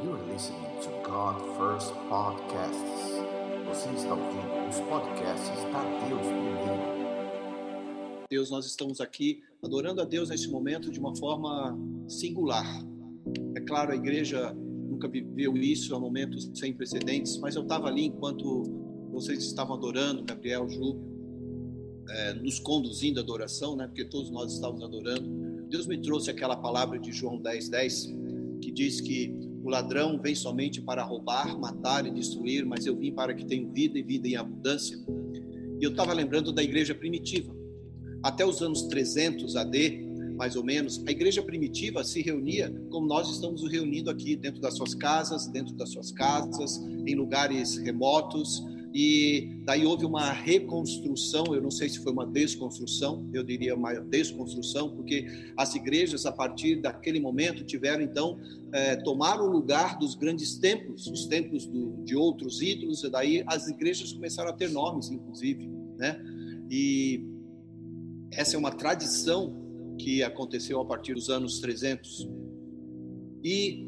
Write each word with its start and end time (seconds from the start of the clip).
You 0.00 0.14
are 0.14 0.22
listening 0.32 0.78
to 0.82 0.90
God 1.02 1.40
First 1.56 1.92
Podcasts. 2.08 3.18
Você 3.66 3.88
está 3.96 4.14
ouvindo 4.14 4.68
os 4.68 4.78
podcasts 4.88 5.64
da 5.72 5.82
Deus 6.06 6.20
Primeiro. 6.20 6.98
Deus, 8.30 8.48
nós 8.48 8.64
estamos 8.64 9.00
aqui 9.00 9.42
adorando 9.60 10.00
a 10.00 10.04
Deus 10.04 10.28
nesse 10.28 10.48
momento 10.48 10.88
de 10.92 11.00
uma 11.00 11.16
forma 11.16 11.76
singular. 12.06 12.64
É 13.56 13.60
claro, 13.60 13.90
a 13.90 13.96
igreja 13.96 14.54
nunca 14.54 15.08
viveu 15.08 15.56
isso, 15.56 15.92
é 15.92 15.96
um 15.96 16.00
momento 16.00 16.38
sem 16.56 16.72
precedentes, 16.72 17.36
mas 17.38 17.56
eu 17.56 17.62
estava 17.62 17.88
ali 17.88 18.06
enquanto 18.06 18.62
vocês 19.10 19.42
estavam 19.42 19.74
adorando, 19.74 20.22
Gabriel, 20.22 20.68
Ju, 20.68 20.96
é, 22.08 22.34
nos 22.34 22.60
conduzindo 22.60 23.18
à 23.18 23.22
adoração, 23.24 23.74
né? 23.74 23.88
Porque 23.88 24.04
todos 24.04 24.30
nós 24.30 24.52
estávamos 24.52 24.84
adorando. 24.84 25.28
Deus 25.68 25.88
me 25.88 26.00
trouxe 26.00 26.30
aquela 26.30 26.54
palavra 26.54 27.00
de 27.00 27.10
João 27.10 27.40
10, 27.40 27.68
10, 27.68 28.14
que 28.62 28.70
diz 28.70 29.00
que 29.00 29.47
o 29.68 29.70
ladrão 29.70 30.18
vem 30.18 30.34
somente 30.34 30.80
para 30.80 31.04
roubar, 31.04 31.58
matar 31.58 32.06
e 32.06 32.10
destruir, 32.10 32.64
mas 32.64 32.86
eu 32.86 32.96
vim 32.96 33.12
para 33.12 33.34
que 33.34 33.44
tenham 33.44 33.70
vida 33.70 33.98
e 33.98 34.02
vida 34.02 34.26
em 34.26 34.34
abundância. 34.34 34.98
E 35.78 35.84
eu 35.84 35.90
estava 35.90 36.14
lembrando 36.14 36.50
da 36.50 36.62
igreja 36.62 36.94
primitiva. 36.94 37.54
Até 38.22 38.46
os 38.46 38.62
anos 38.62 38.84
300 38.84 39.56
AD, 39.56 40.06
mais 40.38 40.56
ou 40.56 40.64
menos, 40.64 41.04
a 41.06 41.10
igreja 41.10 41.42
primitiva 41.42 42.02
se 42.02 42.22
reunia 42.22 42.74
como 42.90 43.06
nós 43.06 43.28
estamos 43.28 43.70
reunindo 43.70 44.08
aqui, 44.08 44.36
dentro 44.36 44.58
das 44.58 44.74
suas 44.74 44.94
casas, 44.94 45.46
dentro 45.48 45.74
das 45.74 45.90
suas 45.90 46.10
casas, 46.12 46.78
em 47.06 47.14
lugares 47.14 47.76
remotos, 47.76 48.64
e 49.00 49.60
daí 49.62 49.86
houve 49.86 50.04
uma 50.04 50.32
reconstrução, 50.32 51.54
eu 51.54 51.62
não 51.62 51.70
sei 51.70 51.88
se 51.88 52.00
foi 52.00 52.10
uma 52.10 52.26
desconstrução, 52.26 53.30
eu 53.32 53.44
diria 53.44 53.76
uma 53.76 53.94
desconstrução, 53.94 54.90
porque 54.90 55.24
as 55.56 55.76
igrejas, 55.76 56.26
a 56.26 56.32
partir 56.32 56.82
daquele 56.82 57.20
momento, 57.20 57.62
tiveram 57.62 58.02
então, 58.02 58.40
é, 58.72 58.96
tomar 58.96 59.40
o 59.40 59.46
lugar 59.46 59.96
dos 60.00 60.16
grandes 60.16 60.58
templos, 60.58 61.06
os 61.06 61.26
templos 61.26 61.64
do, 61.64 62.02
de 62.02 62.16
outros 62.16 62.60
ídolos, 62.60 63.04
e 63.04 63.08
daí 63.08 63.44
as 63.46 63.68
igrejas 63.68 64.12
começaram 64.12 64.50
a 64.50 64.52
ter 64.52 64.68
nomes, 64.68 65.12
inclusive, 65.12 65.70
né? 65.96 66.20
E 66.68 67.24
essa 68.32 68.56
é 68.56 68.58
uma 68.58 68.72
tradição 68.72 69.94
que 69.96 70.24
aconteceu 70.24 70.80
a 70.80 70.84
partir 70.84 71.14
dos 71.14 71.30
anos 71.30 71.60
300. 71.60 72.28
E 73.44 73.87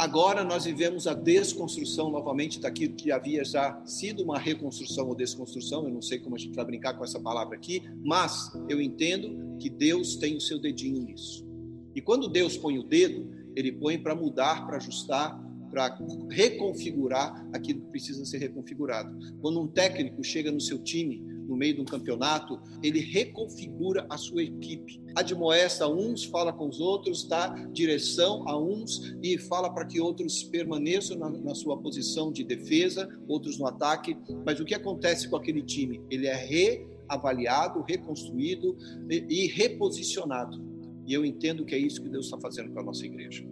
Agora 0.00 0.42
nós 0.42 0.64
vivemos 0.64 1.06
a 1.06 1.12
desconstrução 1.12 2.10
novamente 2.10 2.58
daquilo 2.58 2.94
que 2.94 3.12
havia 3.12 3.44
já 3.44 3.82
sido 3.84 4.22
uma 4.22 4.38
reconstrução 4.38 5.06
ou 5.06 5.14
desconstrução, 5.14 5.84
eu 5.84 5.92
não 5.92 6.00
sei 6.00 6.18
como 6.18 6.34
a 6.34 6.38
gente 6.38 6.54
vai 6.54 6.64
brincar 6.64 6.94
com 6.94 7.04
essa 7.04 7.20
palavra 7.20 7.54
aqui, 7.54 7.82
mas 8.02 8.50
eu 8.66 8.80
entendo 8.80 9.58
que 9.58 9.68
Deus 9.68 10.16
tem 10.16 10.38
o 10.38 10.40
seu 10.40 10.58
dedinho 10.58 11.02
nisso. 11.02 11.46
E 11.94 12.00
quando 12.00 12.30
Deus 12.30 12.56
põe 12.56 12.78
o 12.78 12.82
dedo, 12.82 13.30
ele 13.54 13.72
põe 13.72 13.98
para 13.98 14.14
mudar, 14.14 14.66
para 14.66 14.78
ajustar, 14.78 15.38
para 15.70 15.98
reconfigurar 16.30 17.46
aquilo 17.52 17.82
que 17.82 17.90
precisa 17.90 18.24
ser 18.24 18.38
reconfigurado. 18.38 19.14
Quando 19.42 19.60
um 19.60 19.68
técnico 19.68 20.24
chega 20.24 20.50
no 20.50 20.62
seu 20.62 20.78
time 20.78 21.22
no 21.50 21.56
meio 21.56 21.74
de 21.74 21.80
um 21.80 21.84
campeonato, 21.84 22.60
ele 22.82 23.00
reconfigura 23.00 24.06
a 24.08 24.16
sua 24.16 24.44
equipe. 24.44 25.02
Admoesta 25.16 25.88
uns, 25.88 26.24
fala 26.24 26.52
com 26.52 26.68
os 26.68 26.80
outros, 26.80 27.26
dá 27.26 27.48
direção 27.72 28.48
a 28.48 28.56
uns 28.56 29.16
e 29.20 29.36
fala 29.36 29.68
para 29.68 29.84
que 29.84 30.00
outros 30.00 30.44
permaneçam 30.44 31.18
na, 31.18 31.28
na 31.28 31.54
sua 31.54 31.76
posição 31.76 32.30
de 32.30 32.44
defesa, 32.44 33.08
outros 33.26 33.58
no 33.58 33.66
ataque. 33.66 34.16
Mas 34.46 34.60
o 34.60 34.64
que 34.64 34.74
acontece 34.74 35.28
com 35.28 35.36
aquele 35.36 35.62
time? 35.62 36.00
Ele 36.08 36.28
é 36.28 36.36
reavaliado, 36.36 37.82
reconstruído 37.82 38.76
e, 39.10 39.26
e 39.28 39.46
reposicionado. 39.48 40.64
E 41.04 41.12
eu 41.12 41.24
entendo 41.24 41.64
que 41.64 41.74
é 41.74 41.78
isso 41.78 42.00
que 42.00 42.08
Deus 42.08 42.26
está 42.26 42.38
fazendo 42.38 42.70
com 42.72 42.78
a 42.78 42.84
nossa 42.84 43.04
igreja. 43.04 43.44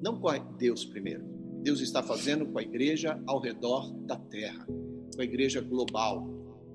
Não 0.00 0.20
com 0.20 0.30
Deus 0.56 0.84
primeiro. 0.84 1.24
Deus 1.62 1.80
está 1.80 2.02
fazendo 2.02 2.46
com 2.46 2.58
a 2.58 2.62
igreja 2.62 3.20
ao 3.26 3.40
redor 3.40 3.90
da 4.00 4.16
terra, 4.16 4.66
com 4.66 5.20
a 5.20 5.24
igreja 5.24 5.62
global, 5.62 6.33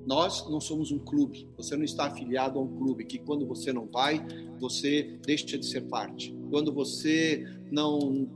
nós 0.09 0.49
não 0.49 0.59
somos 0.59 0.91
um 0.91 0.97
clube. 0.97 1.47
Você 1.55 1.77
não 1.77 1.83
está 1.83 2.07
afiliado 2.07 2.57
a 2.57 2.61
um 2.63 2.77
clube 2.79 3.05
que 3.05 3.19
quando 3.19 3.45
você 3.45 3.71
não 3.71 3.85
vai, 3.85 4.25
você 4.59 5.19
deixa 5.23 5.55
de 5.55 5.63
ser 5.63 5.81
parte. 5.81 6.35
Quando 6.49 6.73
você 6.73 7.45
não 7.71 8.27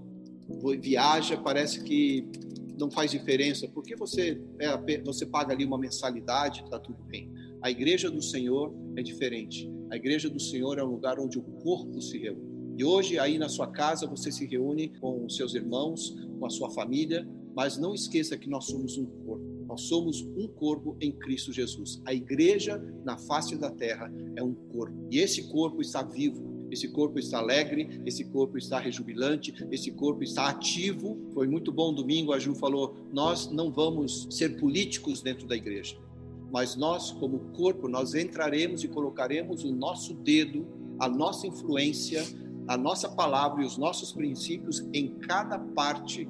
viaja, 0.79 1.35
parece 1.35 1.83
que 1.83 2.29
não 2.79 2.91
faz 2.91 3.09
diferença, 3.09 3.67
porque 3.67 3.95
você 3.95 4.39
é, 4.59 5.01
você 5.01 5.25
paga 5.25 5.51
ali 5.51 5.65
uma 5.65 5.79
mensalidade, 5.79 6.61
está 6.63 6.77
tudo 6.77 7.01
bem. 7.05 7.33
A 7.59 7.71
igreja 7.71 8.11
do 8.11 8.21
Senhor 8.21 8.71
é 8.95 9.01
diferente. 9.01 9.67
A 9.91 9.95
igreja 9.95 10.29
do 10.29 10.39
Senhor 10.39 10.77
é 10.77 10.83
um 10.83 10.91
lugar 10.91 11.19
onde 11.19 11.39
o 11.39 11.41
corpo 11.41 11.99
se 11.99 12.19
reúne. 12.19 12.53
E 12.77 12.83
hoje 12.83 13.17
aí 13.17 13.39
na 13.39 13.49
sua 13.49 13.65
casa 13.65 14.05
você 14.05 14.31
se 14.31 14.45
reúne 14.45 14.89
com 14.99 15.25
os 15.25 15.35
seus 15.35 15.55
irmãos, 15.55 16.15
com 16.39 16.45
a 16.45 16.51
sua 16.51 16.69
família, 16.69 17.27
mas 17.55 17.79
não 17.79 17.95
esqueça 17.95 18.37
que 18.37 18.47
nós 18.47 18.65
somos 18.65 18.95
um 18.95 19.05
corpo. 19.25 19.52
Nós 19.73 19.85
somos 19.85 20.21
um 20.37 20.47
corpo 20.47 20.95
em 21.01 21.11
Cristo 21.11 21.51
Jesus. 21.51 21.99
A 22.05 22.13
igreja 22.13 22.79
na 23.03 23.17
face 23.17 23.55
da 23.55 23.71
terra 23.71 24.13
é 24.35 24.43
um 24.43 24.53
corpo. 24.53 24.95
E 25.09 25.17
esse 25.17 25.49
corpo 25.51 25.81
está 25.81 26.03
vivo, 26.03 26.67
esse 26.69 26.89
corpo 26.89 27.17
está 27.17 27.39
alegre, 27.39 27.99
esse 28.05 28.23
corpo 28.25 28.55
está 28.55 28.77
rejubilante, 28.77 29.51
esse 29.71 29.89
corpo 29.89 30.21
está 30.21 30.47
ativo. 30.47 31.17
Foi 31.33 31.47
muito 31.47 31.71
bom 31.71 31.91
domingo, 31.91 32.33
a 32.33 32.37
Ju 32.37 32.53
falou: 32.53 32.95
nós 33.11 33.49
não 33.49 33.71
vamos 33.71 34.27
ser 34.29 34.59
políticos 34.59 35.23
dentro 35.23 35.47
da 35.47 35.55
igreja, 35.55 35.97
mas 36.51 36.75
nós, 36.75 37.09
como 37.09 37.39
corpo, 37.53 37.87
nós 37.87 38.13
entraremos 38.13 38.83
e 38.83 38.87
colocaremos 38.87 39.63
o 39.63 39.73
nosso 39.73 40.13
dedo, 40.13 40.67
a 40.99 41.09
nossa 41.09 41.47
influência, 41.47 42.23
a 42.67 42.77
nossa 42.77 43.09
palavra 43.09 43.63
e 43.63 43.65
os 43.65 43.75
nossos 43.75 44.11
princípios 44.11 44.87
em 44.93 45.15
cada 45.15 45.57
parte, 45.57 46.29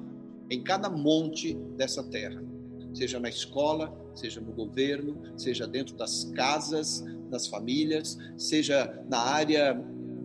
em 0.49 0.63
cada 0.63 0.89
monte 0.89 1.53
dessa 1.75 2.01
terra 2.01 2.52
seja 2.93 3.19
na 3.19 3.29
escola, 3.29 3.93
seja 4.13 4.39
no 4.39 4.51
governo, 4.51 5.17
seja 5.37 5.67
dentro 5.67 5.95
das 5.95 6.25
casas, 6.35 7.03
das 7.29 7.47
famílias, 7.47 8.17
seja 8.37 9.03
na 9.09 9.19
área 9.19 9.73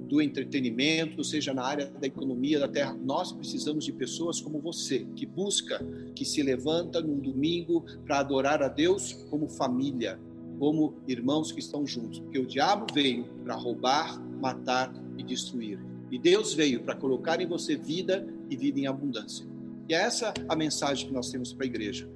do 0.08 0.22
entretenimento, 0.22 1.22
seja 1.22 1.52
na 1.52 1.62
área 1.62 1.86
da 1.86 2.06
economia 2.06 2.58
da 2.58 2.66
terra. 2.66 2.94
Nós 2.94 3.30
precisamos 3.30 3.84
de 3.84 3.92
pessoas 3.92 4.40
como 4.40 4.58
você, 4.58 5.06
que 5.14 5.26
busca, 5.26 5.84
que 6.14 6.24
se 6.24 6.42
levanta 6.42 7.00
num 7.00 7.18
domingo 7.18 7.84
para 8.06 8.18
adorar 8.20 8.62
a 8.62 8.68
Deus 8.68 9.12
como 9.30 9.48
família, 9.48 10.18
como 10.58 10.94
irmãos 11.06 11.52
que 11.52 11.60
estão 11.60 11.86
juntos. 11.86 12.20
Porque 12.20 12.38
o 12.38 12.46
diabo 12.46 12.86
veio 12.92 13.24
para 13.44 13.54
roubar, 13.54 14.18
matar 14.40 14.92
e 15.18 15.22
destruir. 15.22 15.78
E 16.10 16.18
Deus 16.18 16.54
veio 16.54 16.82
para 16.82 16.96
colocar 16.96 17.40
em 17.40 17.46
você 17.46 17.76
vida 17.76 18.26
e 18.48 18.56
vida 18.56 18.80
em 18.80 18.86
abundância. 18.86 19.46
E 19.88 19.94
é 19.94 19.98
essa 19.98 20.32
a 20.48 20.56
mensagem 20.56 21.06
que 21.06 21.12
nós 21.12 21.30
temos 21.30 21.52
para 21.52 21.64
a 21.64 21.66
igreja. 21.66 22.08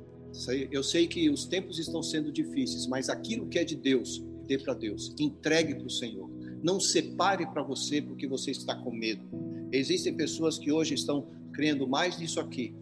Eu 0.70 0.82
sei 0.82 1.06
que 1.06 1.28
os 1.28 1.44
tempos 1.44 1.78
estão 1.78 2.03
sendo 2.03 2.32
difíceis, 2.32 2.87
mas 2.87 3.09
aquilo 3.09 3.48
que 3.48 3.59
é 3.59 3.65
de 3.65 3.76
Deus, 3.76 4.25
dê 4.47 4.59
para 4.59 4.75
Deus. 4.75 5.15
Entregue 5.19 5.75
para 5.75 5.87
o 5.87 5.91
Senhor. 5.91 6.31
Não 6.62 6.81
separe 6.81 7.47
para 7.47 7.62
você 7.62 8.00
porque 8.00 8.26
você 8.26 8.50
está 8.50 8.75
com 8.75 8.91
medo. 8.91 9.22
Existem 9.70 10.15
pessoas 10.15 10.59
que 10.59 10.72
hoje 10.72 10.94
estão 10.94 11.28
crendo 11.53 11.87
mais 11.87 12.19
nisso 12.19 12.41
aqui, 12.41 12.75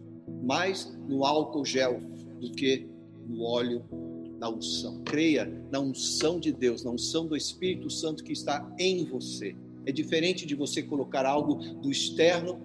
mais 0.43 0.97
no 1.07 1.25
álcool 1.25 1.65
gel 1.65 1.99
do 2.39 2.51
que 2.51 2.87
no 3.27 3.43
óleo 3.43 3.83
da 4.39 4.49
unção. 4.49 5.03
Creia 5.03 5.45
na 5.71 5.79
unção 5.79 6.39
de 6.39 6.51
Deus, 6.51 6.83
na 6.83 6.91
unção 6.91 7.27
do 7.27 7.35
Espírito 7.35 7.89
Santo 7.89 8.23
que 8.23 8.33
está 8.33 8.73
em 8.79 9.05
você. 9.05 9.55
É 9.85 9.91
diferente 9.91 10.45
de 10.45 10.55
você 10.55 10.81
colocar 10.81 11.25
algo 11.25 11.55
do 11.55 11.91
externo 11.91 12.59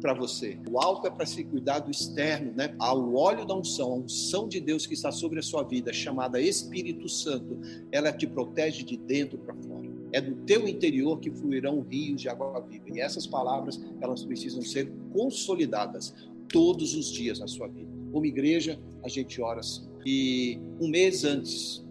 para 0.00 0.14
você. 0.14 0.58
O 0.70 0.78
álcool 0.78 1.06
é 1.06 1.10
para 1.10 1.26
se 1.26 1.44
cuidar 1.44 1.80
do 1.80 1.90
externo, 1.90 2.52
né? 2.54 2.74
O 2.80 3.16
óleo 3.16 3.44
da 3.44 3.56
unção, 3.56 3.92
a 3.92 3.96
unção 3.96 4.48
de 4.48 4.60
Deus 4.60 4.86
que 4.86 4.94
está 4.94 5.10
sobre 5.10 5.38
a 5.38 5.42
sua 5.42 5.62
vida, 5.62 5.92
chamada 5.92 6.40
Espírito 6.40 7.08
Santo, 7.08 7.58
ela 7.90 8.12
te 8.12 8.26
protege 8.26 8.82
de 8.82 8.96
dentro 8.96 9.38
para 9.38 9.54
fora. 9.54 9.88
É 10.12 10.20
do 10.20 10.34
teu 10.46 10.66
interior 10.66 11.18
que 11.20 11.30
fluirão 11.30 11.80
rios 11.80 12.22
de 12.22 12.28
água 12.28 12.60
viva. 12.60 12.84
E 12.94 13.00
essas 13.00 13.26
palavras, 13.26 13.80
elas 14.00 14.24
precisam 14.24 14.62
ser 14.62 14.90
consolidadas 15.12 16.14
todos 16.48 16.94
os 16.94 17.12
dias 17.12 17.38
na 17.38 17.46
sua 17.46 17.68
vida. 17.68 17.88
Como 18.10 18.24
igreja, 18.24 18.80
a 19.02 19.08
gente 19.08 19.40
ora 19.40 19.60
assim. 19.60 19.86
E 20.06 20.58
um 20.80 20.88
mês 20.88 21.24
antes 21.24 21.84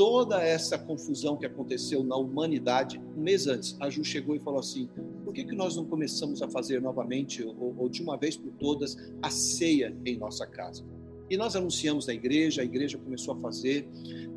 toda 0.00 0.42
essa 0.42 0.78
confusão 0.78 1.36
que 1.36 1.44
aconteceu 1.44 2.02
na 2.02 2.16
humanidade, 2.16 2.98
um 3.14 3.20
mês 3.20 3.46
antes, 3.46 3.76
a 3.78 3.90
Ju 3.90 4.02
chegou 4.02 4.34
e 4.34 4.38
falou 4.38 4.58
assim: 4.58 4.88
por 5.22 5.34
que, 5.34 5.44
que 5.44 5.54
nós 5.54 5.76
não 5.76 5.84
começamos 5.84 6.40
a 6.40 6.48
fazer 6.48 6.80
novamente, 6.80 7.44
ou, 7.44 7.74
ou 7.76 7.86
de 7.86 8.02
uma 8.02 8.16
vez 8.16 8.34
por 8.34 8.50
todas, 8.52 8.96
a 9.20 9.28
ceia 9.28 9.94
em 10.06 10.16
nossa 10.16 10.46
casa? 10.46 10.82
E 11.28 11.36
nós 11.36 11.54
anunciamos 11.54 12.06
na 12.06 12.14
igreja, 12.14 12.62
a 12.62 12.64
igreja 12.64 12.96
começou 12.96 13.34
a 13.34 13.40
fazer, 13.40 13.86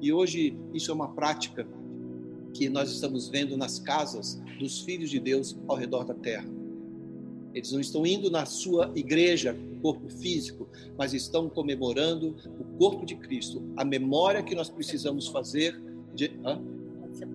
e 0.01 0.11
hoje 0.11 0.53
isso 0.73 0.91
é 0.91 0.93
uma 0.93 1.13
prática 1.13 1.65
que 2.53 2.67
nós 2.67 2.91
estamos 2.91 3.29
vendo 3.29 3.55
nas 3.55 3.79
casas 3.79 4.41
dos 4.59 4.81
filhos 4.81 5.09
de 5.09 5.17
Deus 5.17 5.57
ao 5.69 5.77
redor 5.77 6.03
da 6.03 6.13
terra. 6.13 6.62
Eles 7.53 7.71
não 7.71 7.79
estão 7.79 8.05
indo 8.05 8.29
na 8.31 8.45
sua 8.45 8.91
igreja, 8.95 9.55
corpo 9.81 10.09
físico, 10.09 10.67
mas 10.97 11.13
estão 11.13 11.49
comemorando 11.49 12.35
o 12.59 12.63
corpo 12.77 13.05
de 13.05 13.15
Cristo, 13.15 13.61
a 13.77 13.85
memória 13.85 14.41
que 14.41 14.55
nós 14.55 14.69
precisamos 14.69 15.27
fazer 15.27 15.79
de. 16.13 16.31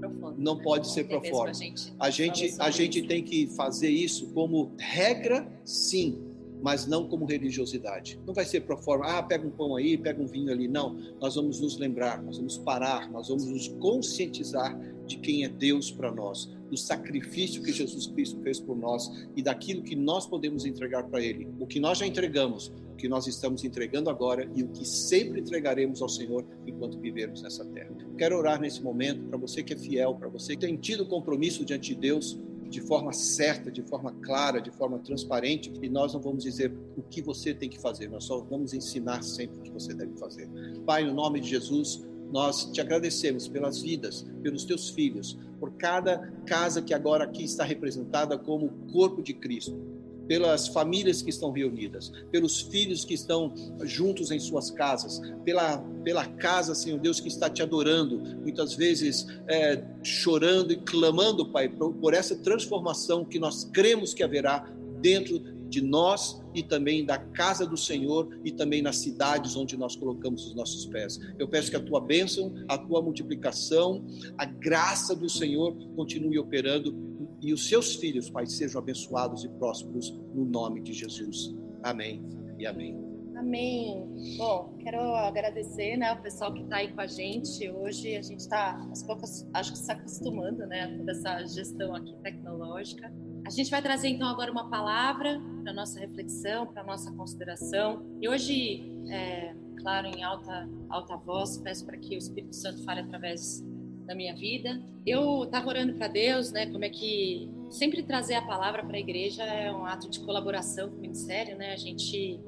Profundo. 0.01 0.35
Não 0.37 0.57
né? 0.57 0.63
pode 0.65 0.89
ser 0.89 1.05
pro 1.05 1.23
forma. 1.25 1.53
A 2.01 2.11
gente, 2.11 2.55
a 2.59 2.69
gente 2.69 3.03
tem 3.03 3.23
que 3.23 3.47
fazer 3.47 3.89
isso 3.89 4.27
como 4.35 4.73
regra, 4.77 5.49
sim, 5.65 6.19
mas 6.61 6.87
não 6.87 7.09
como 7.09 7.25
religiosidade. 7.25 8.19
Não 8.27 8.35
vai 8.35 8.45
ser 8.45 8.63
pro 8.63 8.77
forma, 8.77 9.07
ah, 9.07 9.23
pega 9.23 9.47
um 9.47 9.51
pão 9.51 9.77
aí, 9.77 9.97
pega 9.97 10.21
um 10.21 10.27
vinho 10.27 10.53
ali. 10.53 10.67
Não, 10.67 10.97
nós 11.21 11.37
vamos 11.37 11.61
nos 11.61 11.79
lembrar, 11.79 12.23
nós 12.23 12.37
vamos 12.39 12.59
parar, 12.59 13.11
nós 13.11 13.29
vamos 13.29 13.47
nos 13.47 13.69
conscientizar 13.69 14.77
de 15.09 15.17
quem 15.17 15.45
é 15.45 15.49
Deus 15.49 15.91
para 15.91 16.13
nós, 16.13 16.47
do 16.71 16.77
sacrifício 16.77 17.63
que 17.63 17.73
Jesus 17.73 18.07
Cristo 18.07 18.41
fez 18.43 18.61
por 18.61 18.77
nós 18.77 19.11
e 19.35 19.43
daquilo 19.43 19.83
que 19.83 19.97
nós 19.97 20.27
podemos 20.27 20.67
entregar 20.67 21.05
para 21.05 21.23
Ele. 21.23 21.49
O 21.59 21.67
que 21.67 21.81
nós 21.81 21.99
já 21.99 22.07
entregamos, 22.07 22.71
o 22.93 22.95
que 22.95 23.09
nós 23.09 23.27
estamos 23.27 23.65
entregando 23.65 24.11
agora 24.11 24.49
e 24.55 24.63
o 24.63 24.69
que 24.69 24.87
sempre 24.87 25.41
entregaremos 25.41 26.03
ao 26.03 26.09
Senhor 26.09 26.45
enquanto 26.67 27.01
vivermos 27.01 27.43
nessa 27.43 27.65
terra. 27.65 27.91
Quero 28.19 28.37
orar 28.37 28.61
nesse 28.61 28.83
momento 28.83 29.25
para 29.25 29.39
você 29.39 29.63
que 29.63 29.73
é 29.73 29.77
fiel, 29.77 30.15
para 30.15 30.29
você 30.29 30.55
que 30.55 30.67
tem 30.67 30.77
tido 30.77 31.07
compromisso 31.07 31.65
diante 31.65 31.95
de 31.95 32.01
Deus 32.01 32.39
de 32.69 32.81
forma 32.83 33.13
certa, 33.13 33.71
de 33.71 33.83
forma 33.83 34.13
clara, 34.23 34.61
de 34.61 34.71
forma 34.71 34.99
transparente, 34.99 35.73
e 35.83 35.89
nós 35.89 36.13
não 36.13 36.21
vamos 36.21 36.45
dizer 36.45 36.71
o 36.97 37.03
que 37.03 37.23
você 37.23 37.55
tem 37.55 37.69
que 37.69 37.81
fazer, 37.81 38.11
nós 38.11 38.25
só 38.25 38.41
vamos 38.41 38.75
ensinar 38.75 39.23
sempre 39.23 39.59
o 39.59 39.63
que 39.63 39.71
você 39.71 39.95
deve 39.95 40.13
fazer. 40.19 40.49
Pai, 40.85 41.05
no 41.05 41.15
nome 41.15 41.41
de 41.41 41.49
Jesus, 41.49 42.07
nós 42.33 42.71
te 42.73 42.81
agradecemos 42.81 43.49
pelas 43.49 43.81
vidas, 43.81 44.27
pelos 44.43 44.65
teus 44.65 44.91
filhos, 44.91 45.39
por 45.59 45.73
cada 45.73 46.19
casa 46.47 46.83
que 46.83 46.95
agora 46.95 47.25
aqui 47.25 47.45
está 47.45 47.65
representada 47.65 48.39
como 48.39 48.69
corpo 48.93 49.23
de 49.23 49.35
Cristo 49.35 49.99
pelas 50.29 50.69
famílias 50.69 51.23
que 51.23 51.31
estão 51.31 51.51
reunidas, 51.51 52.13
pelos 52.31 52.61
filhos 52.61 53.05
que 53.05 53.15
estão 53.15 53.53
juntos 53.83 54.31
em 54.31 54.39
suas 54.39 54.71
casas, 54.71 55.21
pela, 55.43 55.79
pela 56.05 56.27
casa, 56.27 56.75
Senhor 56.75 57.01
Deus, 57.01 57.19
que 57.19 57.29
está 57.29 57.49
te 57.49 57.63
adorando, 57.63 58.21
muitas 58.43 58.75
vezes 58.75 59.27
é, 59.49 59.83
chorando 60.03 60.71
e 60.73 60.77
clamando, 60.77 61.51
Pai, 61.51 61.69
por, 61.71 61.95
por 61.95 62.13
essa 62.13 62.37
transformação 62.37 63.25
que 63.25 63.39
nós 63.39 63.65
cremos 63.73 64.13
que 64.13 64.23
haverá 64.23 64.71
dentro 65.01 65.39
de 65.69 65.83
nós 65.83 66.41
e 66.55 66.63
também 66.63 67.05
da 67.05 67.19
casa 67.19 67.67
do 67.67 67.77
Senhor 67.77 68.41
e 68.45 68.51
também 68.51 68.83
nas 68.83 68.97
cidades 68.97 69.57
onde 69.57 69.77
nós 69.77 69.95
colocamos 69.95 70.47
os 70.47 70.55
nossos 70.55 70.87
pés. 70.87 71.19
Eu 71.39 71.49
peço 71.49 71.71
que 71.71 71.77
a 71.77 71.83
tua 71.83 72.01
bênção, 72.01 72.53
a 72.69 72.79
tua 72.79 73.03
multiplicação, 73.03 74.05
a 74.37 74.45
graça 74.45 75.15
do 75.15 75.29
Senhor 75.29 75.77
continue 75.95 76.39
operando 76.39 77.09
e 77.41 77.53
os 77.53 77.69
seus 77.69 77.95
filhos, 77.95 78.29
Pai, 78.29 78.47
sejam 78.47 78.81
abençoados 78.81 79.45
e 79.45 79.49
prósperos 79.49 80.11
no 80.35 80.45
nome 80.45 80.81
de 80.83 80.93
Jesus. 80.93 81.55
Amém 81.83 82.25
e 82.59 82.67
amém. 82.67 83.09
Amém. 83.37 84.05
Bom, 84.37 84.75
quero 84.81 85.01
agradecer, 85.15 85.97
né, 85.97 86.13
o 86.13 86.21
pessoal 86.21 86.53
que 86.53 86.63
está 86.63 86.79
aí 86.79 86.93
com 86.93 87.01
a 87.01 87.07
gente. 87.07 87.71
Hoje 87.71 88.17
a 88.17 88.23
gente 88.23 88.41
está, 88.41 88.77
aos 88.89 89.05
poucos, 89.05 89.47
acho 89.55 89.73
que 89.73 89.79
se 89.79 89.93
acostumando, 89.93 90.67
né, 90.67 90.83
a 90.83 90.99
toda 90.99 91.13
essa 91.13 91.47
gestão 91.47 91.95
aqui 91.95 92.17
tecnológica. 92.17 93.13
A 93.49 93.51
gente 93.51 93.71
vai 93.71 93.81
trazer 93.81 94.09
então 94.09 94.29
agora 94.29 94.53
uma 94.53 94.69
palavra 94.69 95.41
para 95.63 95.73
nossa 95.73 95.99
reflexão, 95.99 96.67
para 96.67 96.85
nossa 96.85 97.11
consideração. 97.13 98.05
E 98.21 98.29
hoje, 98.29 98.93
é, 99.09 99.55
claro, 99.79 100.07
em 100.07 100.23
alta 100.23 100.69
alta 100.91 101.17
voz, 101.17 101.57
peço 101.57 101.87
para 101.87 101.97
que 101.97 102.15
o 102.15 102.19
Espírito 102.19 102.55
Santo 102.55 102.85
fale 102.85 103.01
através 103.01 103.65
da 104.05 104.15
minha 104.15 104.37
vida. 104.37 104.83
Eu 105.07 105.45
estava 105.45 105.67
orando 105.67 105.95
para 105.95 106.09
Deus, 106.09 106.53
né? 106.53 106.67
Como 106.67 106.85
é 106.85 106.91
que 106.91 107.51
sempre 107.71 108.03
trazer 108.03 108.35
a 108.35 108.43
palavra 108.43 108.85
para 108.85 108.99
a 108.99 109.01
igreja 109.01 109.43
é 109.45 109.73
um 109.73 109.87
ato 109.87 110.11
de 110.11 110.21
colaboração 110.21 110.91
com 110.91 110.97
o 110.97 111.01
ministério, 111.01 111.57
né? 111.57 111.73
A 111.73 111.77
gente 111.79 112.39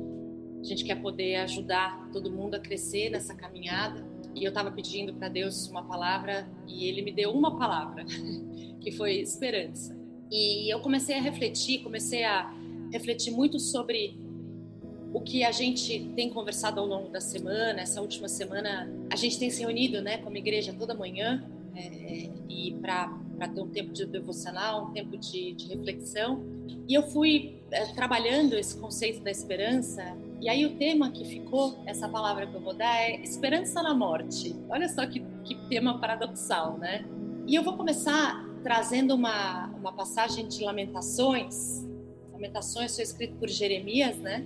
a 0.61 0.65
gente 0.65 0.85
quer 0.85 1.01
poder 1.01 1.37
ajudar 1.37 2.11
todo 2.13 2.31
mundo 2.31 2.57
a 2.57 2.61
crescer 2.61 3.09
nessa 3.09 3.35
caminhada. 3.35 4.07
E 4.35 4.45
eu 4.45 4.51
estava 4.51 4.71
pedindo 4.71 5.15
para 5.15 5.31
Deus 5.31 5.67
uma 5.71 5.83
palavra 5.83 6.47
e 6.69 6.85
Ele 6.85 7.01
me 7.01 7.11
deu 7.11 7.31
uma 7.31 7.57
palavra, 7.59 8.05
que 8.83 8.93
foi 8.93 9.15
esperança. 9.15 9.99
E 10.31 10.73
eu 10.73 10.81
comecei 10.81 11.17
a 11.17 11.21
refletir, 11.21 11.83
comecei 11.83 12.25
a 12.25 12.55
refletir 12.93 13.33
muito 13.33 13.59
sobre 13.59 14.19
o 15.13 15.21
que 15.21 15.43
a 15.43 15.51
gente 15.51 16.13
tem 16.15 16.31
conversado 16.31 16.81
ao 16.81 16.87
longo 16.87 17.09
da 17.09 17.21
semana, 17.21 17.81
essa 17.81 18.01
última 18.01 18.29
semana, 18.29 18.89
a 19.11 19.17
gente 19.17 19.39
tem 19.39 19.51
se 19.51 19.61
reunido, 19.61 20.01
né, 20.01 20.19
como 20.19 20.37
igreja 20.37 20.73
toda 20.73 20.95
manhã, 20.95 21.45
é, 21.75 22.29
e 22.49 22.77
para 22.81 23.49
ter 23.53 23.61
um 23.61 23.69
tempo 23.69 23.93
de 23.93 24.07
devocional, 24.07 24.87
um 24.87 24.93
tempo 24.93 25.17
de, 25.17 25.53
de 25.55 25.69
reflexão. 25.69 26.45
E 26.89 26.95
eu 26.95 27.03
fui 27.03 27.61
é, 27.71 27.87
trabalhando 27.87 28.55
esse 28.55 28.77
conceito 28.79 29.21
da 29.21 29.31
esperança, 29.31 30.17
e 30.41 30.49
aí 30.49 30.65
o 30.65 30.77
tema 30.77 31.11
que 31.11 31.25
ficou, 31.25 31.83
essa 31.87 32.09
palavra 32.09 32.47
que 32.47 32.55
eu 32.55 32.61
vou 32.61 32.75
dar, 32.75 32.97
é 32.97 33.21
esperança 33.23 33.83
na 33.83 33.95
morte. 33.95 34.55
Olha 34.69 34.89
só 34.89 35.05
que, 35.07 35.21
que 35.45 35.55
tema 35.69 35.99
paradoxal, 35.99 36.79
né? 36.79 37.05
E 37.47 37.55
eu 37.55 37.63
vou 37.65 37.77
começar 37.77 38.49
trazendo 38.63 39.15
uma, 39.15 39.69
uma 39.69 39.93
passagem 39.93 40.47
de 40.47 40.63
Lamentações. 40.63 41.87
Lamentações 42.33 42.95
foi 42.95 43.05
escrito 43.05 43.35
por 43.37 43.49
Jeremias, 43.49 44.17
né? 44.19 44.45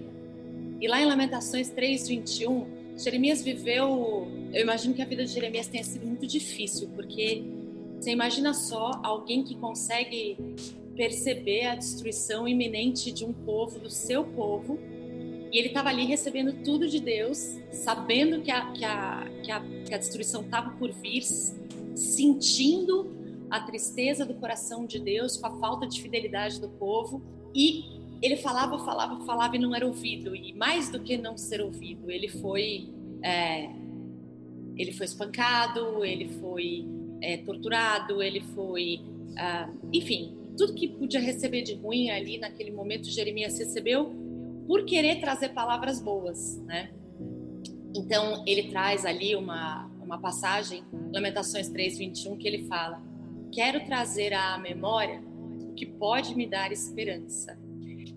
E 0.80 0.88
lá 0.88 1.00
em 1.00 1.06
Lamentações 1.06 1.70
3, 1.70 2.08
21, 2.08 2.66
Jeremias 2.96 3.42
viveu. 3.42 4.28
Eu 4.52 4.62
imagino 4.62 4.94
que 4.94 5.02
a 5.02 5.06
vida 5.06 5.24
de 5.24 5.32
Jeremias 5.32 5.66
tenha 5.66 5.84
sido 5.84 6.06
muito 6.06 6.26
difícil, 6.26 6.88
porque 6.94 7.42
você 7.98 8.10
imagina 8.10 8.52
só 8.52 9.00
alguém 9.02 9.42
que 9.42 9.54
consegue 9.56 10.36
perceber 10.94 11.66
a 11.66 11.74
destruição 11.74 12.46
iminente 12.46 13.10
de 13.10 13.24
um 13.24 13.32
povo, 13.32 13.78
do 13.78 13.90
seu 13.90 14.24
povo, 14.24 14.78
e 15.50 15.58
ele 15.58 15.68
estava 15.68 15.88
ali 15.88 16.04
recebendo 16.04 16.52
tudo 16.64 16.88
de 16.88 17.00
Deus, 17.00 17.58
sabendo 17.72 18.42
que 18.42 18.50
a, 18.50 18.72
que 18.72 18.84
a, 18.84 19.30
que 19.42 19.50
a, 19.50 19.60
que 19.86 19.94
a 19.94 19.98
destruição 19.98 20.42
estava 20.42 20.70
por 20.72 20.90
vir, 20.92 21.22
sentindo 21.94 23.13
a 23.50 23.60
tristeza 23.60 24.24
do 24.24 24.34
coração 24.34 24.86
de 24.86 24.98
Deus 24.98 25.36
com 25.36 25.46
a 25.46 25.58
falta 25.58 25.86
de 25.86 26.00
fidelidade 26.00 26.60
do 26.60 26.68
povo 26.68 27.22
e 27.54 27.84
ele 28.22 28.36
falava, 28.36 28.78
falava, 28.78 29.24
falava 29.24 29.56
e 29.56 29.58
não 29.58 29.74
era 29.74 29.86
ouvido. 29.86 30.34
E 30.34 30.52
mais 30.54 30.88
do 30.88 31.00
que 31.00 31.16
não 31.16 31.36
ser 31.36 31.60
ouvido, 31.60 32.10
ele 32.10 32.28
foi, 32.28 32.88
é, 33.22 33.68
ele 34.76 34.92
foi 34.92 35.06
espancado, 35.06 36.04
ele 36.04 36.28
foi 36.40 36.86
é, 37.20 37.36
torturado, 37.38 38.22
ele 38.22 38.40
foi, 38.40 39.00
ah, 39.36 39.70
enfim, 39.92 40.36
tudo 40.56 40.74
que 40.74 40.88
podia 40.88 41.20
receber 41.20 41.62
de 41.62 41.74
ruim 41.74 42.10
ali 42.10 42.38
naquele 42.38 42.70
momento 42.70 43.10
Jeremias 43.10 43.58
recebeu 43.58 44.14
por 44.66 44.84
querer 44.84 45.20
trazer 45.20 45.50
palavras 45.50 46.00
boas, 46.00 46.58
né? 46.64 46.90
Então 47.94 48.42
ele 48.46 48.70
traz 48.70 49.04
ali 49.04 49.36
uma 49.36 49.90
uma 50.04 50.18
passagem, 50.18 50.84
Lamentações 51.12 51.68
3:21, 51.68 52.36
que 52.36 52.46
ele 52.46 52.66
fala: 52.66 53.02
"Quero 53.54 53.84
trazer 53.84 54.34
à 54.34 54.58
memória 54.58 55.22
o 55.70 55.74
que 55.74 55.86
pode 55.86 56.34
me 56.34 56.46
dar 56.46 56.72
esperança." 56.72 57.56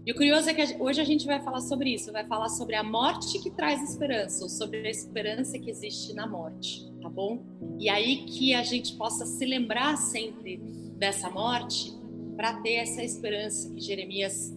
E 0.06 0.12
o 0.12 0.16
curioso 0.16 0.50
é 0.50 0.54
que 0.54 0.82
hoje 0.82 1.02
a 1.02 1.04
gente 1.04 1.26
vai 1.26 1.42
falar 1.42 1.60
sobre 1.60 1.94
isso, 1.94 2.14
vai 2.14 2.26
falar 2.26 2.48
sobre 2.48 2.76
a 2.76 2.84
morte 2.84 3.40
que 3.40 3.52
traz 3.52 3.84
esperança, 3.84 4.42
ou 4.42 4.50
sobre 4.50 4.88
a 4.88 4.90
esperança 4.90 5.60
que 5.60 5.70
existe 5.70 6.14
na 6.14 6.26
morte, 6.26 6.90
tá 7.02 7.10
bom? 7.10 7.44
E 7.78 7.90
aí 7.90 8.26
que 8.26 8.54
a 8.54 8.64
gente 8.64 8.96
possa 8.96 9.26
se 9.26 9.46
lembrar 9.46 9.98
sempre 9.98 10.58
dessa 10.98 11.30
morte 11.30 11.94
para 12.38 12.54
ter 12.62 12.76
essa 12.76 13.04
esperança 13.04 13.70
que 13.70 13.82
Jeremias 13.82 14.56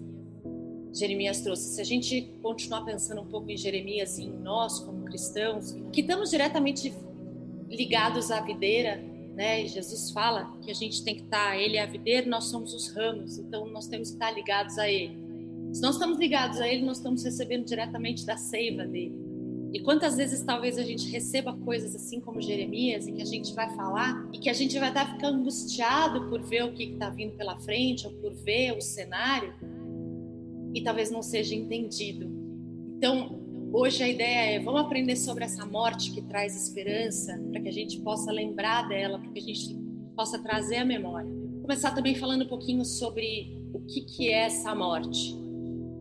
Jeremias 0.93 1.41
trouxe. 1.41 1.75
Se 1.75 1.81
a 1.81 1.85
gente 1.85 2.33
continuar 2.43 2.85
pensando 2.85 3.21
um 3.21 3.27
pouco 3.27 3.51
em 3.51 3.57
Jeremias 3.57 4.19
e 4.19 4.25
em 4.25 4.33
nós 4.33 4.79
como 4.81 5.05
cristãos, 5.05 5.73
que 5.93 6.01
estamos 6.01 6.31
diretamente 6.31 6.95
ligados 7.69 8.31
à 8.31 8.41
videira, 8.41 9.03
né? 9.41 9.67
Jesus 9.67 10.11
fala 10.11 10.55
que 10.61 10.71
a 10.71 10.75
gente 10.75 11.03
tem 11.03 11.15
que 11.15 11.23
estar, 11.23 11.59
ele 11.59 11.79
é 11.79 11.83
a 11.83 11.87
videira, 11.87 12.29
nós 12.29 12.45
somos 12.45 12.75
os 12.75 12.95
ramos, 12.95 13.39
então 13.39 13.67
nós 13.71 13.87
temos 13.87 14.11
que 14.11 14.17
estar 14.17 14.31
ligados 14.33 14.77
a 14.77 14.87
ele. 14.87 15.31
Se 15.73 15.81
nós 15.83 15.95
estamos 15.95 16.19
ligados 16.19 16.61
a 16.61 16.69
Ele, 16.69 16.85
nós 16.85 16.97
estamos 16.97 17.23
recebendo 17.23 17.65
diretamente 17.65 18.27
da 18.27 18.37
seiva 18.37 18.85
dele. 18.85 19.17
E 19.73 19.79
quantas 19.79 20.17
vezes 20.17 20.43
talvez 20.43 20.77
a 20.77 20.83
gente 20.83 21.09
receba 21.09 21.57
coisas 21.57 21.95
assim 21.95 22.21
como 22.21 22.41
Jeremias 22.41 23.07
e 23.07 23.13
que 23.13 23.23
a 23.23 23.25
gente 23.25 23.55
vai 23.55 23.73
falar 23.77 24.29
e 24.33 24.39
que 24.39 24.51
a 24.51 24.53
gente 24.53 24.77
vai 24.81 24.89
estar 24.89 25.15
ficando 25.15 25.39
angustiado 25.39 26.29
por 26.29 26.43
ver 26.43 26.65
o 26.65 26.73
que 26.73 26.85
está 26.85 27.09
vindo 27.09 27.37
pela 27.37 27.57
frente 27.61 28.05
ou 28.05 28.13
por 28.15 28.35
ver 28.35 28.77
o 28.77 28.81
cenário 28.81 29.55
e 30.75 30.83
talvez 30.83 31.09
não 31.09 31.23
seja 31.23 31.55
entendido. 31.55 32.29
Então, 32.97 33.40
hoje 33.73 34.03
a 34.03 34.09
ideia 34.09 34.57
é 34.57 34.59
vamos 34.59 34.81
aprender 34.81 35.17
sobre 35.17 35.45
essa 35.45 35.65
morte 35.65 36.13
que 36.13 36.23
traz 36.23 36.57
esperança 36.57 37.39
para 37.51 37.61
que 37.61 37.69
a 37.69 37.73
gente 37.73 38.01
possa 38.01 38.33
lembrar 38.33 38.89
dela, 38.89 39.19
para 39.19 39.31
que 39.31 39.39
a 39.39 39.43
gente 39.43 39.77
possa 40.15 40.39
trazer 40.39 40.77
a 40.77 40.85
memória. 40.85 41.31
Começar 41.63 41.93
também 41.93 42.15
falando 42.15 42.45
um 42.45 42.49
pouquinho 42.49 42.85
sobre 42.85 43.57
o 43.73 43.81
que, 43.81 44.03
que 44.03 44.29
é 44.29 44.47
essa 44.47 44.75
morte. 44.75 45.37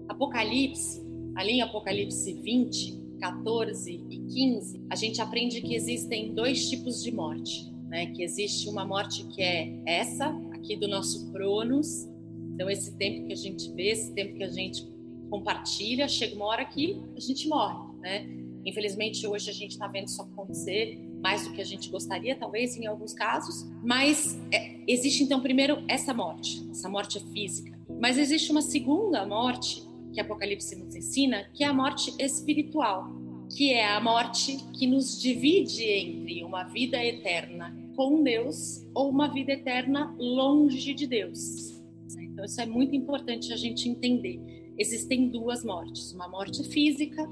Apocalipse, 0.08 1.02
ali 1.36 1.54
em 1.54 1.62
Apocalipse 1.62 2.34
20, 2.34 3.00
14 3.20 4.06
e 4.10 4.20
15, 4.20 4.86
a 4.90 4.96
gente 4.96 5.22
aprende 5.22 5.62
que 5.62 5.76
existem 5.76 6.34
dois 6.34 6.70
tipos 6.70 7.04
de 7.04 7.12
morte, 7.12 7.72
né? 7.88 8.08
Que 8.08 8.24
existe 8.24 8.68
uma 8.70 8.86
morte 8.86 9.26
que 9.28 9.42
é 9.42 9.80
essa, 9.86 10.28
aqui 10.52 10.76
do 10.76 10.88
nosso 10.88 11.32
Cronos, 11.32 12.08
então 12.54 12.70
esse 12.70 12.98
tempo 12.98 13.28
que 13.28 13.34
a 13.34 13.38
gente 13.38 13.72
vê, 13.74 13.92
esse 13.92 14.14
tempo 14.14 14.36
que 14.36 14.44
a 14.44 14.50
gente 14.50 14.88
compartilha, 15.30 16.08
chega 16.08 16.36
uma 16.36 16.46
hora 16.46 16.66
que 16.66 17.02
a 17.16 17.20
gente 17.20 17.48
morre, 17.48 18.00
né? 18.00 18.28
Infelizmente 18.66 19.26
hoje 19.26 19.50
a 19.50 19.54
gente 19.54 19.72
está 19.72 19.88
vendo 19.88 20.08
isso 20.08 20.22
acontecer 20.22 21.00
mais 21.22 21.48
do 21.48 21.54
que 21.54 21.62
a 21.62 21.66
gente 21.66 21.90
gostaria, 21.90 22.36
talvez 22.36 22.76
em 22.78 22.86
alguns 22.86 23.14
casos, 23.14 23.70
mas 23.84 24.40
é, 24.54 24.78
existe 24.88 25.24
então 25.24 25.42
primeiro 25.42 25.84
essa 25.88 26.14
morte, 26.14 26.66
essa 26.70 26.90
morte 26.90 27.20
física, 27.32 27.78
mas 28.00 28.18
existe 28.18 28.52
uma 28.52 28.62
segunda 28.62 29.26
morte 29.26 29.88
que 30.14 30.20
Apocalipse 30.20 30.76
nos 30.76 30.96
ensina, 30.96 31.46
que 31.54 31.64
é 31.64 31.68
a 31.68 31.74
morte 31.74 32.14
espiritual, 32.20 33.08
que 33.56 33.74
é 33.74 33.88
a 33.88 34.00
morte 34.00 34.58
que 34.78 34.88
nos 34.88 35.20
divide 35.20 35.84
entre 35.84 36.44
uma 36.44 36.64
vida 36.64 37.04
eterna 37.04 37.76
com 37.96 38.24
Deus 38.24 38.86
ou 38.94 39.10
uma 39.10 39.28
vida 39.28 39.52
eterna 39.52 40.16
longe 40.18 40.94
de 40.94 41.06
Deus. 41.06 41.80
Então, 42.18 42.46
isso 42.46 42.62
é 42.62 42.66
muito 42.66 42.96
importante 42.96 43.52
a 43.52 43.58
gente 43.58 43.90
entender. 43.90 44.40
Existem 44.80 45.28
duas 45.28 45.64
mortes: 45.64 46.14
uma 46.14 46.30
morte 46.30 46.64
física 46.64 47.30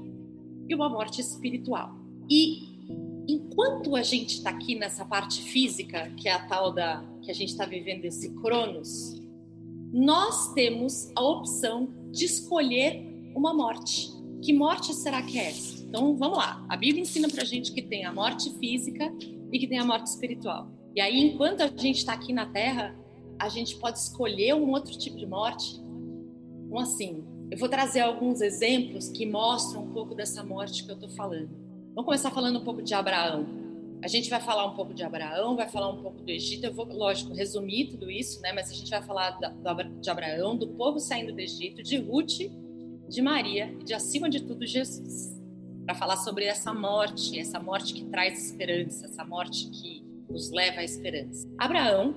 e 0.68 0.74
uma 0.74 0.88
morte 0.88 1.20
espiritual. 1.22 1.96
E 2.30 2.68
enquanto 3.26 3.96
a 3.96 4.02
gente 4.02 4.36
está 4.36 4.50
aqui 4.50 4.74
nessa 4.74 5.04
parte 5.04 5.42
física, 5.42 6.10
que 6.16 6.28
é 6.28 6.32
a 6.32 6.46
tal 6.46 6.72
da 6.72 7.02
que 7.22 7.30
a 7.30 7.34
gente 7.34 7.50
está 7.50 7.64
vivendo 7.64 8.04
esse 8.04 8.34
Cronos, 8.34 9.18
nós 9.92 10.52
temos 10.52 11.10
a 11.16 11.22
opção 11.22 11.88
de 12.12 12.26
escolher 12.26 13.02
uma 13.34 13.54
morte. 13.54 14.10
Que 14.42 14.52
morte 14.52 14.92
será 14.92 15.22
que 15.22 15.38
é 15.38 15.48
essa? 15.48 15.82
Então 15.84 16.16
vamos 16.16 16.36
lá. 16.36 16.64
A 16.68 16.76
Bíblia 16.76 17.02
ensina 17.02 17.28
para 17.28 17.42
a 17.42 17.46
gente 17.46 17.72
que 17.72 17.80
tem 17.80 18.04
a 18.04 18.12
morte 18.12 18.50
física 18.58 19.10
e 19.50 19.58
que 19.58 19.66
tem 19.66 19.78
a 19.78 19.84
morte 19.84 20.06
espiritual. 20.06 20.70
E 20.94 21.00
aí, 21.00 21.18
enquanto 21.18 21.62
a 21.62 21.68
gente 21.68 21.98
está 21.98 22.12
aqui 22.12 22.32
na 22.32 22.46
Terra, 22.46 22.94
a 23.38 23.48
gente 23.48 23.76
pode 23.76 23.98
escolher 23.98 24.54
um 24.54 24.70
outro 24.70 24.96
tipo 24.98 25.16
de 25.16 25.26
morte. 25.26 25.80
Então, 26.66 26.78
assim, 26.78 27.24
eu 27.50 27.56
vou 27.56 27.68
trazer 27.68 28.00
alguns 28.00 28.40
exemplos 28.40 29.08
que 29.08 29.24
mostram 29.24 29.84
um 29.84 29.92
pouco 29.92 30.14
dessa 30.14 30.44
morte 30.44 30.84
que 30.84 30.90
eu 30.90 30.94
estou 30.94 31.08
falando. 31.08 31.48
Vamos 31.94 32.04
começar 32.04 32.30
falando 32.30 32.58
um 32.58 32.64
pouco 32.64 32.82
de 32.82 32.94
Abraão. 32.94 33.46
A 34.02 34.06
gente 34.06 34.30
vai 34.30 34.40
falar 34.40 34.66
um 34.66 34.74
pouco 34.76 34.94
de 34.94 35.02
Abraão, 35.02 35.56
vai 35.56 35.68
falar 35.68 35.88
um 35.90 36.02
pouco 36.02 36.22
do 36.22 36.30
Egito. 36.30 36.64
Eu 36.64 36.72
vou, 36.72 36.84
lógico, 36.86 37.34
resumir 37.34 37.88
tudo 37.88 38.10
isso, 38.10 38.40
né? 38.42 38.52
Mas 38.52 38.70
a 38.70 38.74
gente 38.74 38.90
vai 38.90 39.02
falar 39.02 39.38
de 40.00 40.10
Abraão, 40.10 40.56
do 40.56 40.68
povo 40.68 41.00
saindo 41.00 41.32
do 41.32 41.40
Egito, 41.40 41.82
de 41.82 41.96
Ruth, 41.96 42.38
de 43.08 43.22
Maria 43.22 43.74
e 43.80 43.84
de, 43.84 43.94
acima 43.94 44.28
de 44.28 44.42
tudo, 44.42 44.66
Jesus. 44.66 45.36
Para 45.84 45.94
falar 45.94 46.16
sobre 46.18 46.44
essa 46.44 46.72
morte, 46.72 47.38
essa 47.40 47.58
morte 47.58 47.94
que 47.94 48.04
traz 48.04 48.50
esperança, 48.50 49.06
essa 49.06 49.24
morte 49.24 49.68
que 49.70 50.04
nos 50.28 50.50
leva 50.50 50.80
à 50.80 50.84
esperança. 50.84 51.48
Abraão 51.58 52.14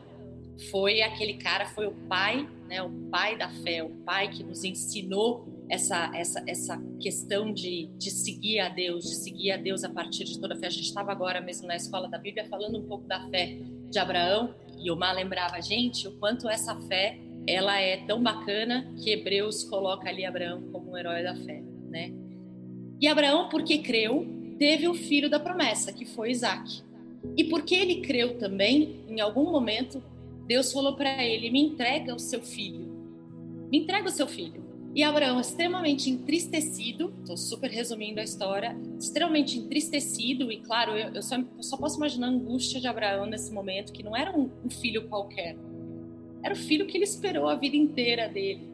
foi 0.70 1.02
aquele 1.02 1.36
cara, 1.36 1.66
foi 1.68 1.88
o 1.88 1.94
pai, 2.08 2.48
né, 2.72 2.82
o 2.82 2.90
pai 3.12 3.38
da 3.38 3.50
fé, 3.50 3.84
o 3.84 3.90
pai 3.90 4.30
que 4.30 4.46
nos 4.46 4.64
ensinou 4.64 5.46
essa, 5.70 6.10
essa, 6.16 6.42
essa 6.48 6.82
questão 7.02 7.52
de, 7.52 7.88
de 7.98 8.10
seguir 8.10 8.60
a 8.60 8.70
Deus, 8.70 9.04
de 9.04 9.16
seguir 9.16 9.52
a 9.52 9.58
Deus 9.58 9.84
a 9.84 9.90
partir 9.90 10.24
de 10.24 10.40
toda 10.40 10.56
a 10.56 10.58
fé. 10.58 10.68
A 10.68 10.70
gente 10.70 10.86
estava 10.86 11.12
agora 11.12 11.42
mesmo 11.42 11.68
na 11.68 11.76
escola 11.76 12.08
da 12.08 12.18
Bíblia 12.18 12.46
falando 12.46 12.80
um 12.80 12.88
pouco 12.88 13.06
da 13.06 13.28
fé 13.28 13.58
de 13.90 14.00
Abraão 14.00 14.56
e 14.80 14.90
o 14.90 14.96
Mar 14.96 15.14
lembrava 15.14 15.58
a 15.58 15.60
gente 15.60 16.08
o 16.08 16.14
quanto 16.14 16.48
essa 16.48 16.74
fé 16.88 17.20
ela 17.46 17.78
é 17.78 17.98
tão 18.06 18.24
bacana 18.24 18.90
que 19.04 19.12
Hebreus 19.12 19.66
coloca 19.66 20.08
ali 20.08 20.24
Abraão 20.24 20.62
como 20.72 20.92
um 20.92 20.98
herói 20.98 21.24
da 21.24 21.36
fé, 21.36 21.62
né? 21.90 22.14
E 23.02 23.08
Abraão, 23.08 23.50
porque 23.50 23.80
creu, 23.80 24.26
teve 24.58 24.88
o 24.88 24.94
filho 24.94 25.30
da 25.30 25.40
promessa, 25.40 25.92
que 25.92 26.06
foi 26.06 26.32
Isaac. 26.32 26.84
E 27.36 27.44
porque 27.44 27.76
ele 27.76 28.02
creu 28.02 28.38
também, 28.38 29.04
em 29.10 29.20
algum 29.20 29.52
momento, 29.52 30.02
Deus 30.52 30.74
falou 30.74 30.98
para 30.98 31.24
ele: 31.24 31.50
Me 31.50 31.62
entrega 31.62 32.14
o 32.14 32.20
seu 32.20 32.42
filho. 32.42 32.86
Me 33.72 33.80
entrega 33.80 34.10
o 34.10 34.12
seu 34.12 34.28
filho. 34.28 34.62
E 34.94 35.02
Abraão, 35.02 35.40
extremamente 35.40 36.10
entristecido, 36.10 37.14
estou 37.22 37.38
super 37.38 37.72
resumindo 37.72 38.20
a 38.20 38.24
história, 38.24 38.78
extremamente 39.00 39.58
entristecido, 39.58 40.52
e 40.52 40.58
claro, 40.58 40.92
eu, 40.92 41.14
eu, 41.14 41.22
só, 41.22 41.38
eu 41.38 41.64
só, 41.64 41.78
posso 41.78 41.96
imaginar 41.96 42.28
a 42.28 42.32
angústia 42.32 42.82
de 42.82 42.88
Abraão 42.88 43.26
nesse 43.26 43.54
momento, 43.54 43.94
que 43.94 44.04
não 44.04 44.14
era 44.14 44.38
um, 44.38 44.52
um 44.66 44.70
filho 44.70 45.08
qualquer, 45.08 45.56
era 46.44 46.54
o 46.54 46.58
filho 46.58 46.86
que 46.86 46.98
ele 46.98 47.06
esperou 47.06 47.48
a 47.48 47.56
vida 47.56 47.78
inteira 47.78 48.28
dele, 48.28 48.70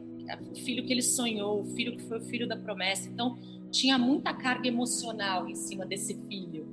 o 0.50 0.56
filho 0.56 0.84
que 0.84 0.92
ele 0.92 1.02
sonhou, 1.02 1.60
o 1.60 1.64
filho 1.64 1.96
que 1.96 2.02
foi 2.02 2.18
o 2.18 2.22
filho 2.22 2.48
da 2.48 2.56
promessa. 2.56 3.08
Então, 3.08 3.38
tinha 3.70 3.96
muita 3.96 4.34
carga 4.34 4.66
emocional 4.66 5.48
em 5.48 5.54
cima 5.54 5.86
desse 5.86 6.14
filho. 6.28 6.66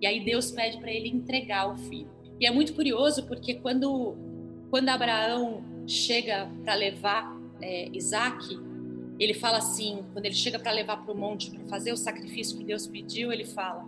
E 0.00 0.06
aí 0.08 0.24
Deus 0.24 0.50
pede 0.50 0.78
para 0.78 0.90
ele 0.90 1.08
entregar 1.08 1.72
o 1.72 1.78
filho. 1.78 2.10
E 2.40 2.46
é 2.46 2.50
muito 2.50 2.74
curioso 2.74 3.24
porque 3.28 3.54
quando 3.54 4.31
quando 4.72 4.88
Abraão 4.88 5.62
chega 5.86 6.50
para 6.64 6.74
levar 6.74 7.38
é, 7.60 7.90
Isaac, 7.92 8.58
ele 9.20 9.34
fala 9.34 9.58
assim, 9.58 10.02
quando 10.14 10.24
ele 10.24 10.34
chega 10.34 10.58
para 10.58 10.72
levar 10.72 11.04
para 11.04 11.12
o 11.12 11.14
monte 11.14 11.50
para 11.50 11.62
fazer 11.66 11.92
o 11.92 11.96
sacrifício 11.96 12.56
que 12.56 12.64
Deus 12.64 12.86
pediu, 12.86 13.30
ele 13.30 13.44
fala: 13.44 13.86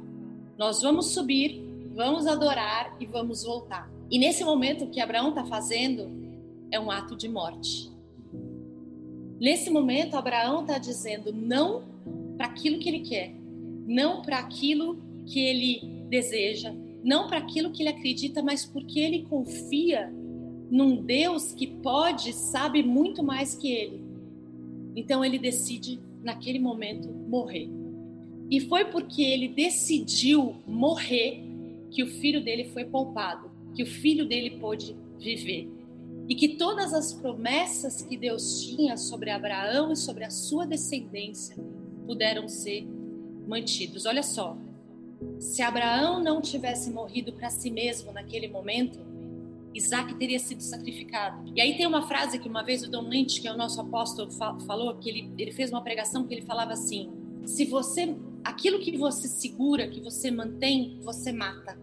Nós 0.58 0.82
vamos 0.82 1.06
subir, 1.06 1.64
vamos 1.94 2.26
adorar 2.26 2.94
e 3.00 3.06
vamos 3.06 3.44
voltar. 3.44 3.90
E 4.10 4.18
nesse 4.18 4.44
momento 4.44 4.84
o 4.84 4.90
que 4.90 5.00
Abraão 5.00 5.30
está 5.30 5.42
fazendo 5.46 6.06
é 6.70 6.78
um 6.78 6.90
ato 6.90 7.16
de 7.16 7.30
morte. 7.30 7.90
Nesse 9.40 9.70
momento, 9.70 10.18
Abraão 10.18 10.60
está 10.60 10.76
dizendo 10.76 11.32
não 11.32 11.82
para 12.36 12.44
aquilo 12.44 12.78
que 12.78 12.90
ele 12.90 13.00
quer, 13.00 13.32
não 13.86 14.20
para 14.20 14.36
aquilo 14.36 15.02
que 15.24 15.40
ele 15.40 15.80
deseja, 16.10 16.74
não 17.02 17.26
para 17.26 17.38
aquilo 17.38 17.70
que 17.70 17.82
ele 17.82 17.88
acredita, 17.88 18.42
mas 18.42 18.66
porque 18.66 19.00
ele 19.00 19.22
confia 19.22 20.12
num 20.70 21.02
Deus 21.02 21.52
que 21.52 21.66
pode, 21.66 22.32
sabe 22.32 22.82
muito 22.82 23.22
mais 23.22 23.54
que 23.54 23.72
ele. 23.72 24.02
Então 24.96 25.24
ele 25.24 25.38
decide, 25.38 26.00
naquele 26.22 26.58
momento, 26.58 27.08
morrer. 27.08 27.68
E 28.50 28.60
foi 28.60 28.84
porque 28.84 29.22
ele 29.22 29.48
decidiu 29.48 30.56
morrer 30.66 31.42
que 31.90 32.02
o 32.02 32.06
filho 32.06 32.42
dele 32.42 32.64
foi 32.64 32.84
poupado, 32.84 33.50
que 33.74 33.82
o 33.82 33.86
filho 33.86 34.26
dele 34.26 34.58
pôde 34.58 34.96
viver. 35.18 35.68
E 36.28 36.34
que 36.34 36.56
todas 36.56 36.94
as 36.94 37.12
promessas 37.12 38.02
que 38.02 38.16
Deus 38.16 38.62
tinha 38.62 38.96
sobre 38.96 39.30
Abraão 39.30 39.92
e 39.92 39.96
sobre 39.96 40.24
a 40.24 40.30
sua 40.30 40.66
descendência 40.66 41.56
puderam 42.06 42.48
ser 42.48 42.86
mantidos. 43.46 44.06
Olha 44.06 44.22
só, 44.22 44.56
se 45.38 45.62
Abraão 45.62 46.22
não 46.22 46.40
tivesse 46.40 46.90
morrido 46.90 47.32
para 47.32 47.50
si 47.50 47.70
mesmo 47.70 48.12
naquele 48.12 48.48
momento, 48.48 48.98
Isaac 49.74 50.14
teria 50.14 50.38
sido 50.38 50.62
sacrificado. 50.62 51.50
E 51.54 51.60
aí 51.60 51.76
tem 51.76 51.86
uma 51.86 52.06
frase 52.06 52.38
que 52.38 52.48
uma 52.48 52.62
vez 52.62 52.84
o 52.84 52.90
Dom 52.90 53.08
Lynch, 53.08 53.40
que 53.40 53.48
é 53.48 53.52
o 53.52 53.56
nosso 53.56 53.80
apóstolo, 53.80 54.30
falou, 54.30 54.94
que 54.96 55.10
ele, 55.10 55.30
ele 55.36 55.52
fez 55.52 55.70
uma 55.70 55.82
pregação 55.82 56.24
que 56.26 56.32
ele 56.32 56.42
falava 56.42 56.72
assim: 56.72 57.10
se 57.44 57.64
você, 57.64 58.16
aquilo 58.44 58.78
que 58.78 58.96
você 58.96 59.26
segura, 59.26 59.88
que 59.88 60.00
você 60.00 60.30
mantém, 60.30 60.98
você 61.02 61.32
mata. 61.32 61.76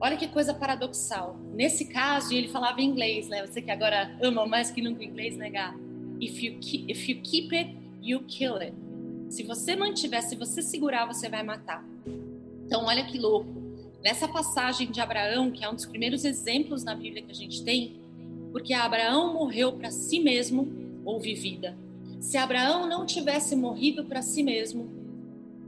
Olha 0.00 0.16
que 0.16 0.28
coisa 0.28 0.54
paradoxal. 0.54 1.36
Nesse 1.54 1.86
caso, 1.86 2.32
ele 2.32 2.48
falava 2.48 2.80
em 2.80 2.84
inglês, 2.84 3.28
né? 3.28 3.44
Você 3.44 3.60
que 3.60 3.70
agora 3.70 4.16
ama 4.22 4.46
mais 4.46 4.70
que 4.70 4.80
nunca 4.80 5.02
inglês, 5.02 5.36
negar. 5.36 5.76
Né, 5.76 5.88
if 6.20 6.42
if 6.42 7.08
you 7.08 7.20
keep 7.22 7.54
it, 7.54 7.76
you 8.02 8.20
kill 8.28 8.56
it. 8.56 8.74
Se 9.28 9.42
você 9.42 9.74
mantiver, 9.74 10.22
se 10.22 10.36
você 10.36 10.62
segurar, 10.62 11.06
você 11.06 11.28
vai 11.28 11.42
matar. 11.42 11.84
Então, 12.64 12.84
olha 12.84 13.04
que 13.04 13.18
louco. 13.18 13.57
Nessa 14.02 14.28
passagem 14.28 14.90
de 14.90 15.00
Abraão, 15.00 15.50
que 15.50 15.64
é 15.64 15.70
um 15.70 15.74
dos 15.74 15.86
primeiros 15.86 16.24
exemplos 16.24 16.84
na 16.84 16.94
Bíblia 16.94 17.22
que 17.22 17.32
a 17.32 17.34
gente 17.34 17.64
tem, 17.64 17.96
porque 18.52 18.72
Abraão 18.72 19.32
morreu 19.34 19.72
para 19.72 19.90
si 19.90 20.20
mesmo, 20.20 20.68
houve 21.04 21.34
vida. 21.34 21.76
Se 22.20 22.36
Abraão 22.36 22.88
não 22.88 23.04
tivesse 23.04 23.56
morrido 23.56 24.04
para 24.04 24.22
si 24.22 24.42
mesmo, 24.42 24.88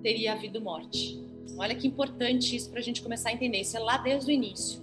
teria 0.02 0.32
havido 0.32 0.60
morte. 0.60 1.20
Olha 1.56 1.74
que 1.74 1.86
importante 1.86 2.56
isso 2.56 2.70
para 2.70 2.78
a 2.78 2.82
gente 2.82 3.02
começar 3.02 3.30
a 3.30 3.32
entender. 3.32 3.60
Isso 3.60 3.76
é 3.76 3.80
lá 3.80 3.98
desde 3.98 4.30
o 4.30 4.32
início. 4.32 4.80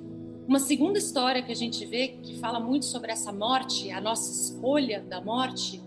Uma 0.47 0.59
segunda 0.59 0.97
história 0.99 1.41
que 1.41 1.51
a 1.51 1.55
gente 1.55 1.85
vê 1.85 2.09
que 2.09 2.37
fala 2.39 2.59
muito 2.59 2.85
sobre 2.85 3.11
essa 3.11 3.31
morte, 3.31 3.91
a 3.91 3.99
nossa 3.99 4.31
escolha 4.31 5.01
da 5.01 5.19
morte, 5.19 5.81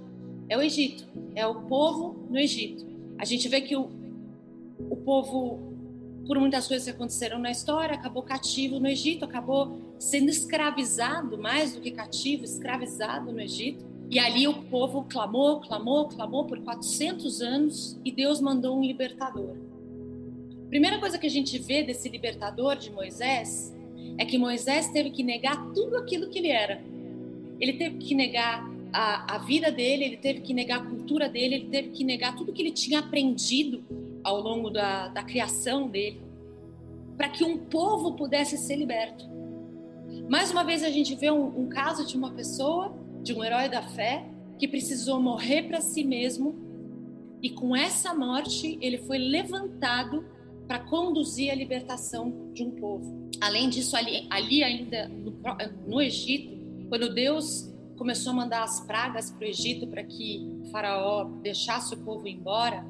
é 0.48 0.56
o 0.56 0.60
Egito. 0.62 1.06
É 1.34 1.46
o 1.46 1.62
povo 1.62 2.26
no 2.28 2.38
Egito. 2.38 2.86
A 3.18 3.24
gente 3.24 3.48
vê 3.48 3.60
que 3.60 3.76
o, 3.76 3.88
o 4.78 4.96
povo 4.96 5.69
por 6.26 6.38
muitas 6.38 6.68
coisas 6.68 6.84
que 6.84 6.90
aconteceram 6.90 7.38
na 7.38 7.50
história, 7.50 7.94
acabou 7.94 8.22
cativo 8.22 8.78
no 8.78 8.86
Egito, 8.88 9.24
acabou 9.24 9.94
sendo 9.98 10.30
escravizado, 10.30 11.38
mais 11.38 11.74
do 11.74 11.80
que 11.80 11.90
cativo, 11.90 12.44
escravizado 12.44 13.32
no 13.32 13.40
Egito. 13.40 13.84
E 14.10 14.18
ali 14.18 14.46
o 14.48 14.62
povo 14.64 15.04
clamou, 15.04 15.60
clamou, 15.60 16.08
clamou 16.08 16.44
por 16.44 16.60
400 16.60 17.40
anos 17.40 17.98
e 18.04 18.10
Deus 18.10 18.40
mandou 18.40 18.76
um 18.78 18.82
libertador. 18.82 19.56
Primeira 20.68 20.98
coisa 20.98 21.18
que 21.18 21.26
a 21.26 21.30
gente 21.30 21.58
vê 21.58 21.82
desse 21.82 22.08
libertador 22.08 22.76
de 22.76 22.90
Moisés 22.90 23.74
é 24.18 24.24
que 24.24 24.38
Moisés 24.38 24.88
teve 24.88 25.10
que 25.10 25.22
negar 25.22 25.72
tudo 25.72 25.96
aquilo 25.96 26.28
que 26.28 26.38
ele 26.38 26.48
era. 26.48 26.82
Ele 27.58 27.74
teve 27.74 27.98
que 27.98 28.14
negar 28.14 28.68
a, 28.92 29.36
a 29.36 29.38
vida 29.38 29.70
dele, 29.70 30.04
ele 30.04 30.16
teve 30.16 30.40
que 30.40 30.52
negar 30.52 30.80
a 30.80 30.84
cultura 30.84 31.28
dele, 31.28 31.54
ele 31.56 31.66
teve 31.66 31.90
que 31.90 32.04
negar 32.04 32.34
tudo 32.36 32.52
que 32.52 32.62
ele 32.62 32.72
tinha 32.72 32.98
aprendido 32.98 33.82
ao 34.22 34.40
longo 34.40 34.70
da, 34.70 35.08
da 35.08 35.22
criação 35.22 35.88
dele, 35.88 36.22
para 37.16 37.28
que 37.28 37.44
um 37.44 37.58
povo 37.58 38.14
pudesse 38.16 38.56
ser 38.56 38.76
liberto. 38.76 39.28
Mais 40.28 40.50
uma 40.50 40.64
vez 40.64 40.82
a 40.82 40.90
gente 40.90 41.14
vê 41.14 41.30
um, 41.30 41.60
um 41.60 41.68
caso 41.68 42.06
de 42.06 42.16
uma 42.16 42.32
pessoa, 42.32 42.94
de 43.22 43.34
um 43.34 43.44
herói 43.44 43.68
da 43.68 43.82
fé, 43.82 44.26
que 44.58 44.68
precisou 44.68 45.20
morrer 45.20 45.64
para 45.64 45.80
si 45.80 46.04
mesmo 46.04 46.54
e 47.42 47.50
com 47.50 47.74
essa 47.74 48.12
morte 48.14 48.78
ele 48.80 48.98
foi 48.98 49.18
levantado 49.18 50.24
para 50.66 50.78
conduzir 50.78 51.50
a 51.50 51.54
libertação 51.54 52.52
de 52.52 52.62
um 52.62 52.70
povo. 52.70 53.28
Além 53.40 53.68
disso, 53.68 53.96
ali, 53.96 54.26
ali 54.30 54.62
ainda 54.62 55.08
no, 55.08 55.32
no 55.86 56.00
Egito, 56.00 56.88
quando 56.88 57.12
Deus 57.12 57.72
começou 57.96 58.32
a 58.32 58.36
mandar 58.36 58.62
as 58.62 58.80
pragas 58.80 59.30
para 59.30 59.46
o 59.46 59.48
Egito 59.48 59.86
para 59.86 60.04
que 60.04 60.46
o 60.62 60.70
faraó 60.70 61.24
deixasse 61.42 61.94
o 61.94 61.98
povo 61.98 62.28
embora, 62.28 62.86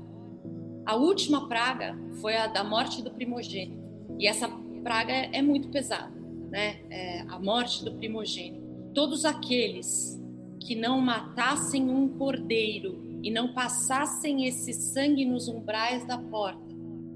a 0.84 0.96
última 0.96 1.48
praga 1.48 1.96
foi 2.20 2.36
a 2.36 2.46
da 2.46 2.64
morte 2.64 3.02
do 3.02 3.10
primogênito. 3.10 3.80
E 4.18 4.26
essa 4.26 4.48
praga 4.82 5.12
é 5.12 5.42
muito 5.42 5.68
pesada, 5.68 6.12
né? 6.50 6.80
É 6.90 7.20
a 7.28 7.38
morte 7.38 7.84
do 7.84 7.92
primogênito. 7.92 8.60
Todos 8.94 9.24
aqueles 9.24 10.20
que 10.60 10.74
não 10.74 11.00
matassem 11.00 11.88
um 11.88 12.08
cordeiro 12.08 13.18
e 13.22 13.30
não 13.30 13.52
passassem 13.52 14.46
esse 14.46 14.72
sangue 14.72 15.24
nos 15.24 15.48
umbrais 15.48 16.06
da 16.06 16.18
porta, 16.18 16.74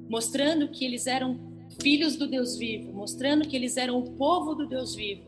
mostrando 0.08 0.68
que 0.68 0.84
eles 0.84 1.06
eram 1.06 1.38
filhos 1.80 2.16
do 2.16 2.26
Deus 2.26 2.56
vivo, 2.56 2.92
mostrando 2.92 3.46
que 3.46 3.56
eles 3.56 3.76
eram 3.76 3.98
o 3.98 4.12
povo 4.12 4.54
do 4.54 4.66
Deus 4.66 4.94
vivo. 4.94 5.24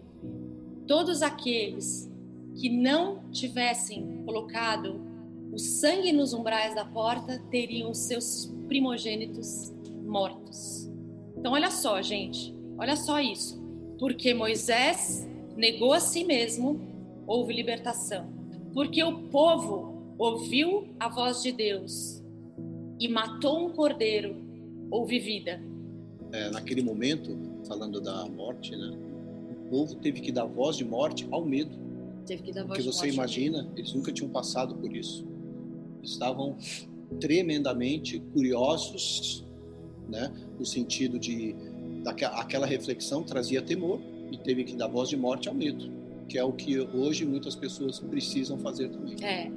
Todos 0.86 1.22
aqueles 1.22 2.10
que 2.54 2.68
não 2.68 3.28
tivessem 3.30 4.22
colocado 4.24 5.00
o 5.56 5.58
sangue 5.58 6.12
nos 6.12 6.34
umbrais 6.34 6.74
da 6.74 6.84
porta 6.84 7.42
teriam 7.50 7.94
seus 7.94 8.54
primogênitos 8.68 9.72
mortos. 10.04 10.86
Então, 11.34 11.54
olha 11.54 11.70
só, 11.70 12.02
gente, 12.02 12.54
olha 12.76 12.94
só 12.94 13.20
isso. 13.20 13.58
Porque 13.98 14.34
Moisés 14.34 15.26
negou 15.56 15.94
a 15.94 16.00
si 16.00 16.24
mesmo, 16.24 16.78
houve 17.26 17.54
libertação. 17.54 18.28
Porque 18.74 19.02
o 19.02 19.30
povo 19.30 20.14
ouviu 20.18 20.88
a 21.00 21.08
voz 21.08 21.42
de 21.42 21.52
Deus 21.52 22.22
e 23.00 23.08
matou 23.08 23.66
um 23.66 23.70
cordeiro, 23.70 24.36
houve 24.90 25.18
vida. 25.18 25.58
É, 26.32 26.50
naquele 26.50 26.82
momento, 26.82 27.34
falando 27.66 27.98
da 27.98 28.26
morte, 28.26 28.76
né? 28.76 28.94
O 29.52 29.70
povo 29.70 29.94
teve 29.94 30.20
que 30.20 30.30
dar 30.30 30.44
voz 30.44 30.76
de 30.76 30.84
morte 30.84 31.26
ao 31.30 31.42
medo. 31.46 31.78
Teve 32.26 32.42
que 32.42 32.52
dar 32.52 32.64
voz 32.64 32.76
Porque 32.76 32.82
de 32.82 32.94
você 32.94 33.06
morte. 33.06 33.14
imagina, 33.14 33.72
eles 33.74 33.94
nunca 33.94 34.12
tinham 34.12 34.28
passado 34.28 34.74
por 34.74 34.94
isso. 34.94 35.34
Estavam 36.02 36.56
tremendamente 37.20 38.18
curiosos, 38.32 39.44
né? 40.08 40.32
No 40.58 40.64
sentido 40.64 41.18
de 41.18 41.54
aquela 42.34 42.66
reflexão 42.66 43.22
trazia 43.22 43.60
temor 43.60 44.00
e 44.30 44.38
teve 44.38 44.64
que 44.64 44.74
dar 44.74 44.86
voz 44.86 45.08
de 45.08 45.16
morte 45.16 45.48
ao 45.48 45.54
medo, 45.54 45.90
que 46.28 46.38
é 46.38 46.44
o 46.44 46.52
que 46.52 46.78
hoje 46.78 47.24
muitas 47.24 47.54
pessoas 47.54 47.98
precisam 47.98 48.58
fazer 48.58 48.88
também. 48.90 49.16
É. 49.24 49.50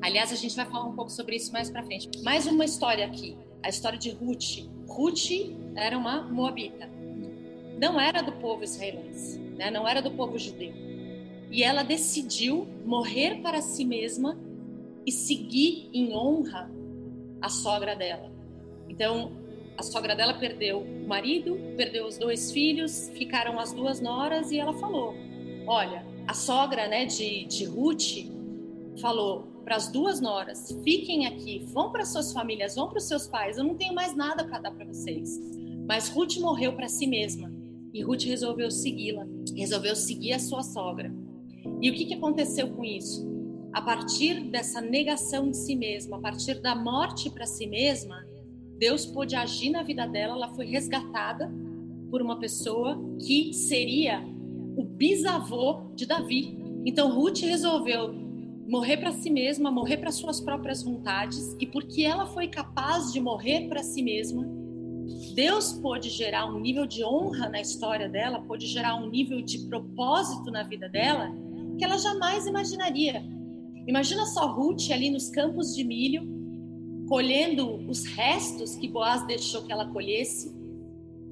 Aliás, 0.00 0.32
a 0.32 0.36
gente 0.36 0.54
vai 0.56 0.66
falar 0.66 0.86
um 0.86 0.94
pouco 0.94 1.10
sobre 1.10 1.36
isso 1.36 1.52
mais 1.52 1.70
pra 1.70 1.82
frente. 1.82 2.08
Mais 2.22 2.46
uma 2.46 2.64
história 2.64 3.04
aqui, 3.04 3.36
a 3.62 3.68
história 3.68 3.98
de 3.98 4.10
Ruth. 4.10 4.68
Ruth 4.86 5.30
era 5.74 5.96
uma 5.98 6.22
moabita. 6.22 6.88
Não 7.80 8.00
era 8.00 8.22
do 8.22 8.32
povo 8.32 8.64
israelense, 8.64 9.38
né? 9.38 9.70
Não 9.70 9.86
era 9.86 10.00
do 10.00 10.10
povo 10.10 10.38
judeu. 10.38 10.72
E 11.50 11.62
ela 11.62 11.82
decidiu 11.82 12.66
morrer 12.84 13.40
para 13.40 13.60
si 13.60 13.84
mesma 13.84 14.38
e 15.08 15.12
seguir 15.12 15.88
em 15.90 16.14
honra 16.14 16.70
a 17.40 17.48
sogra 17.48 17.96
dela. 17.96 18.30
Então, 18.90 19.32
a 19.74 19.82
sogra 19.82 20.14
dela 20.14 20.34
perdeu 20.34 20.80
o 20.80 21.08
marido, 21.08 21.56
perdeu 21.78 22.06
os 22.06 22.18
dois 22.18 22.52
filhos, 22.52 23.08
ficaram 23.14 23.58
as 23.58 23.72
duas 23.72 24.02
noras 24.02 24.50
e 24.52 24.58
ela 24.58 24.74
falou: 24.74 25.14
Olha, 25.66 26.04
a 26.26 26.34
sogra 26.34 26.86
né, 26.88 27.06
de, 27.06 27.46
de 27.46 27.64
Ruth 27.64 28.26
falou 29.00 29.44
para 29.64 29.76
as 29.76 29.90
duas 29.90 30.20
noras: 30.20 30.78
fiquem 30.84 31.26
aqui, 31.26 31.64
vão 31.72 31.90
para 31.90 32.04
suas 32.04 32.30
famílias, 32.30 32.74
vão 32.74 32.88
para 32.88 32.98
os 32.98 33.04
seus 33.04 33.26
pais, 33.26 33.56
eu 33.56 33.64
não 33.64 33.76
tenho 33.76 33.94
mais 33.94 34.14
nada 34.14 34.44
para 34.44 34.58
dar 34.58 34.72
para 34.72 34.84
vocês. 34.84 35.40
Mas 35.86 36.10
Ruth 36.10 36.36
morreu 36.36 36.74
para 36.74 36.86
si 36.86 37.06
mesma 37.06 37.50
e 37.94 38.02
Ruth 38.02 38.24
resolveu 38.24 38.70
segui-la, 38.70 39.26
resolveu 39.56 39.96
seguir 39.96 40.34
a 40.34 40.38
sua 40.38 40.62
sogra. 40.62 41.10
E 41.80 41.90
o 41.90 41.94
que, 41.94 42.04
que 42.04 42.14
aconteceu 42.14 42.68
com 42.68 42.84
isso? 42.84 43.37
A 43.72 43.82
partir 43.82 44.44
dessa 44.50 44.80
negação 44.80 45.50
de 45.50 45.56
si 45.56 45.76
mesma, 45.76 46.16
a 46.16 46.20
partir 46.20 46.60
da 46.60 46.74
morte 46.74 47.30
para 47.30 47.46
si 47.46 47.66
mesma, 47.66 48.24
Deus 48.78 49.04
pôde 49.04 49.36
agir 49.36 49.70
na 49.70 49.82
vida 49.82 50.06
dela, 50.06 50.34
ela 50.34 50.54
foi 50.54 50.66
resgatada 50.66 51.50
por 52.10 52.22
uma 52.22 52.38
pessoa 52.38 52.98
que 53.26 53.52
seria 53.52 54.24
o 54.76 54.84
bisavô 54.84 55.90
de 55.94 56.06
Davi. 56.06 56.56
Então 56.86 57.14
Ruth 57.14 57.40
resolveu 57.40 58.14
morrer 58.66 58.98
para 58.98 59.12
si 59.12 59.30
mesma, 59.30 59.70
morrer 59.70 59.96
para 59.96 60.12
suas 60.12 60.40
próprias 60.40 60.82
vontades, 60.82 61.56
e 61.58 61.66
porque 61.66 62.02
ela 62.02 62.26
foi 62.26 62.48
capaz 62.48 63.12
de 63.12 63.20
morrer 63.20 63.66
para 63.68 63.82
si 63.82 64.02
mesma, 64.02 64.46
Deus 65.34 65.72
pôde 65.72 66.10
gerar 66.10 66.46
um 66.46 66.60
nível 66.60 66.86
de 66.86 67.02
honra 67.02 67.48
na 67.48 67.60
história 67.60 68.08
dela, 68.08 68.42
pôde 68.42 68.66
gerar 68.66 68.96
um 68.96 69.08
nível 69.08 69.40
de 69.40 69.60
propósito 69.66 70.50
na 70.50 70.62
vida 70.62 70.88
dela 70.88 71.32
que 71.78 71.84
ela 71.84 71.96
jamais 71.96 72.46
imaginaria. 72.46 73.24
Imagina 73.88 74.26
só 74.26 74.46
Ruth 74.52 74.90
ali 74.92 75.08
nos 75.08 75.30
campos 75.30 75.74
de 75.74 75.82
milho, 75.82 76.28
colhendo 77.08 77.76
os 77.88 78.04
restos 78.04 78.76
que 78.76 78.86
Boaz 78.86 79.26
deixou 79.26 79.62
que 79.62 79.72
ela 79.72 79.88
colhesse. 79.88 80.54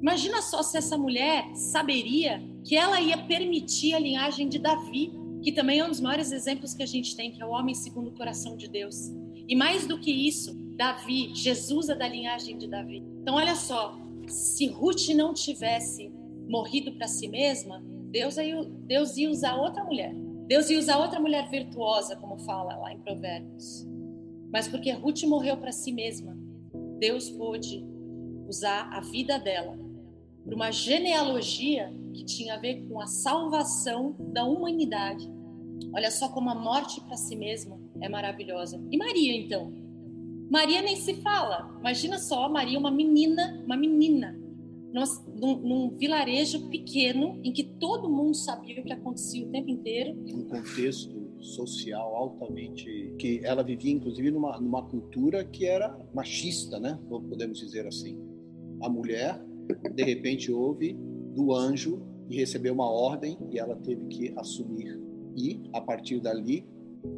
Imagina 0.01 0.40
só 0.40 0.62
se 0.62 0.79
essa 0.79 0.97
mulher 0.97 1.55
saberia 1.55 2.42
que 2.64 2.75
ela 2.75 2.99
ia 2.99 3.19
permitir 3.19 3.92
a 3.92 3.99
linhagem 3.99 4.49
de 4.49 4.59
Davi, 4.59 5.12
que 5.42 5.53
também 5.53 5.81
é 5.81 5.85
um 5.85 5.90
dos 5.90 6.01
maiores 6.01 6.33
exemplos 6.33 6.73
que 6.73 6.83
a 6.83 6.87
gente 6.87 7.14
tem, 7.14 7.31
que 7.31 7.42
é 7.42 7.45
o 7.45 7.51
homem 7.51 7.75
segundo 7.75 8.09
o 8.09 8.14
coração 8.14 8.57
de 8.57 8.69
Deus. 8.69 9.12
E 9.47 9.55
mais 9.55 9.87
do 9.87 10.01
que 10.01 10.11
isso, 10.11 10.57
Davi, 10.77 11.35
Jesus 11.35 11.90
é 11.90 11.95
da 11.95 12.09
linhagem 12.09 12.57
de 12.57 12.66
Davi. 12.66 13.05
Então 13.21 13.35
olha 13.35 13.55
só, 13.55 13.99
se 14.27 14.66
Ruth 14.69 15.09
não 15.14 15.35
tivesse 15.35 16.11
morrido 16.49 16.92
para 16.92 17.07
si 17.07 17.29
mesma, 17.29 17.85
Deus 18.11 18.38
ia, 18.38 18.64
Deus 18.64 19.14
ia 19.19 19.31
usar 19.31 19.57
outra 19.57 19.85
mulher. 19.85 20.25
Deus 20.46 20.70
ia 20.70 20.78
usar 20.78 20.98
outra 20.98 21.18
mulher 21.18 21.48
virtuosa, 21.50 22.16
como 22.16 22.38
fala 22.38 22.76
lá 22.76 22.92
em 22.92 23.00
Provérbios. 23.00 23.87
Mas 24.52 24.68
porque 24.68 24.92
Ruth 24.92 25.24
morreu 25.24 25.56
para 25.56 25.72
si 25.72 25.92
mesma, 25.92 26.37
Deus 26.98 27.28
pôde 27.30 27.85
usar 28.48 28.88
a 28.92 29.00
vida 29.00 29.38
dela 29.38 29.76
para 30.44 30.54
uma 30.54 30.70
genealogia 30.70 31.92
que 32.14 32.24
tinha 32.24 32.54
a 32.54 32.59
ver 32.59 32.87
com 32.88 33.00
a 33.00 33.06
salvação 33.06 34.14
da 34.18 34.44
humanidade. 34.44 35.28
Olha 35.92 36.11
só 36.11 36.28
como 36.28 36.48
a 36.48 36.54
morte 36.54 37.00
para 37.00 37.16
si 37.16 37.35
mesma 37.35 37.78
é 38.00 38.09
maravilhosa. 38.09 38.80
E 38.90 38.96
Maria, 38.96 39.37
então? 39.37 39.72
Maria 40.48 40.80
nem 40.80 40.94
se 40.94 41.14
fala. 41.14 41.74
Imagina 41.80 42.18
só, 42.18 42.48
Maria, 42.48 42.78
uma 42.78 42.90
menina, 42.90 43.61
uma 43.66 43.76
menina, 43.76 44.38
num, 45.35 45.59
num, 45.59 45.96
vilarejo 45.96 46.68
pequeno 46.68 47.40
em 47.44 47.52
que 47.52 47.64
todo 47.64 48.09
mundo 48.09 48.35
sabia 48.35 48.80
o 48.80 48.85
que 48.85 48.92
acontecia 48.92 49.46
o 49.46 49.50
tempo 49.50 49.68
inteiro. 49.68 50.18
Um 50.26 50.44
contexto 50.44 51.26
social 51.40 52.16
altamente 52.16 53.14
que 53.18 53.40
ela 53.44 53.62
vivia 53.62 53.92
inclusive 53.92 54.30
numa, 54.30 54.59
numa 54.59 54.82
cultura 54.88 55.44
que 55.44 55.66
era 55.66 55.96
machista, 56.14 56.80
né? 56.80 56.98
Podemos 57.09 57.59
dizer 57.59 57.87
assim. 57.87 58.18
A 58.82 58.88
mulher 58.88 59.42
de 59.94 60.02
repente 60.02 60.50
ouve 60.50 60.96
do 61.35 61.52
anjo 61.52 62.02
e 62.28 62.37
recebeu 62.37 62.72
uma 62.72 62.90
ordem 62.90 63.38
e 63.50 63.59
ela 63.59 63.76
teve 63.76 64.06
que 64.06 64.32
assumir 64.37 65.00
e 65.37 65.61
a 65.72 65.80
partir 65.80 66.20
dali 66.20 66.66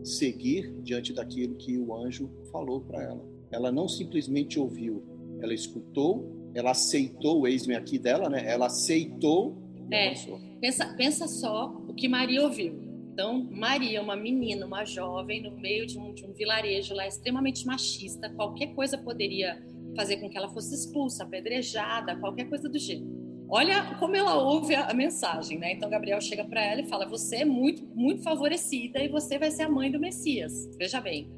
seguir 0.03 0.75
diante 0.83 1.13
daquilo 1.13 1.55
que 1.55 1.79
o 1.79 1.95
anjo 1.95 2.31
falou 2.51 2.81
para 2.81 3.03
ela. 3.03 3.25
Ela 3.51 3.73
não 3.73 3.89
simplesmente 3.89 4.59
ouviu, 4.59 5.03
ela 5.41 5.55
escutou, 5.55 6.38
ela 6.55 6.71
aceitou 6.73 7.41
o 7.41 7.49
eis-me 7.49 7.75
aqui 7.75 7.99
dela, 7.99 8.29
né? 8.29 8.43
Ela 8.47 8.67
aceitou 8.67 9.57
e 9.91 9.95
é. 9.95 10.15
Pensa, 10.61 10.95
pensa 10.97 11.27
só 11.27 11.73
o 11.89 11.95
que 11.95 12.09
Maria 12.09 12.43
ouviu. 12.43 12.89
Então, 13.13 13.49
Maria, 13.51 14.03
uma 14.03 14.15
menina, 14.15 14.67
uma 14.67 14.85
jovem, 14.85 15.43
no 15.43 15.51
meio 15.57 15.87
de 15.87 15.99
um, 15.99 16.13
de 16.13 16.25
um 16.25 16.33
vilarejo 16.33 16.95
lá 16.95 17.07
extremamente 17.07 17.67
machista, 17.67 18.31
qualquer 18.31 18.75
coisa 18.75 18.97
poderia 18.97 19.61
fazer 19.97 20.19
com 20.19 20.29
que 20.29 20.37
ela 20.37 20.49
fosse 20.49 20.75
expulsa, 20.75 21.25
apedrejada, 21.25 22.17
qualquer 22.17 22.49
coisa 22.49 22.69
do 22.69 22.79
gênero. 22.79 23.19
Olha 23.51 23.97
como 23.99 24.15
ela 24.15 24.37
ouve 24.37 24.75
a, 24.75 24.89
a 24.89 24.95
mensagem, 24.95 25.59
né? 25.59 25.73
Então 25.73 25.89
Gabriel 25.89 26.21
chega 26.21 26.45
para 26.45 26.63
ela 26.63 26.83
e 26.83 26.87
fala: 26.87 27.09
"Você 27.09 27.37
é 27.37 27.45
muito 27.45 27.83
muito 27.97 28.23
favorecida 28.23 29.03
e 29.03 29.09
você 29.09 29.39
vai 29.39 29.51
ser 29.51 29.63
a 29.63 29.71
mãe 29.71 29.91
do 29.91 29.99
Messias". 29.99 30.69
Veja 30.77 31.01
bem. 31.01 31.33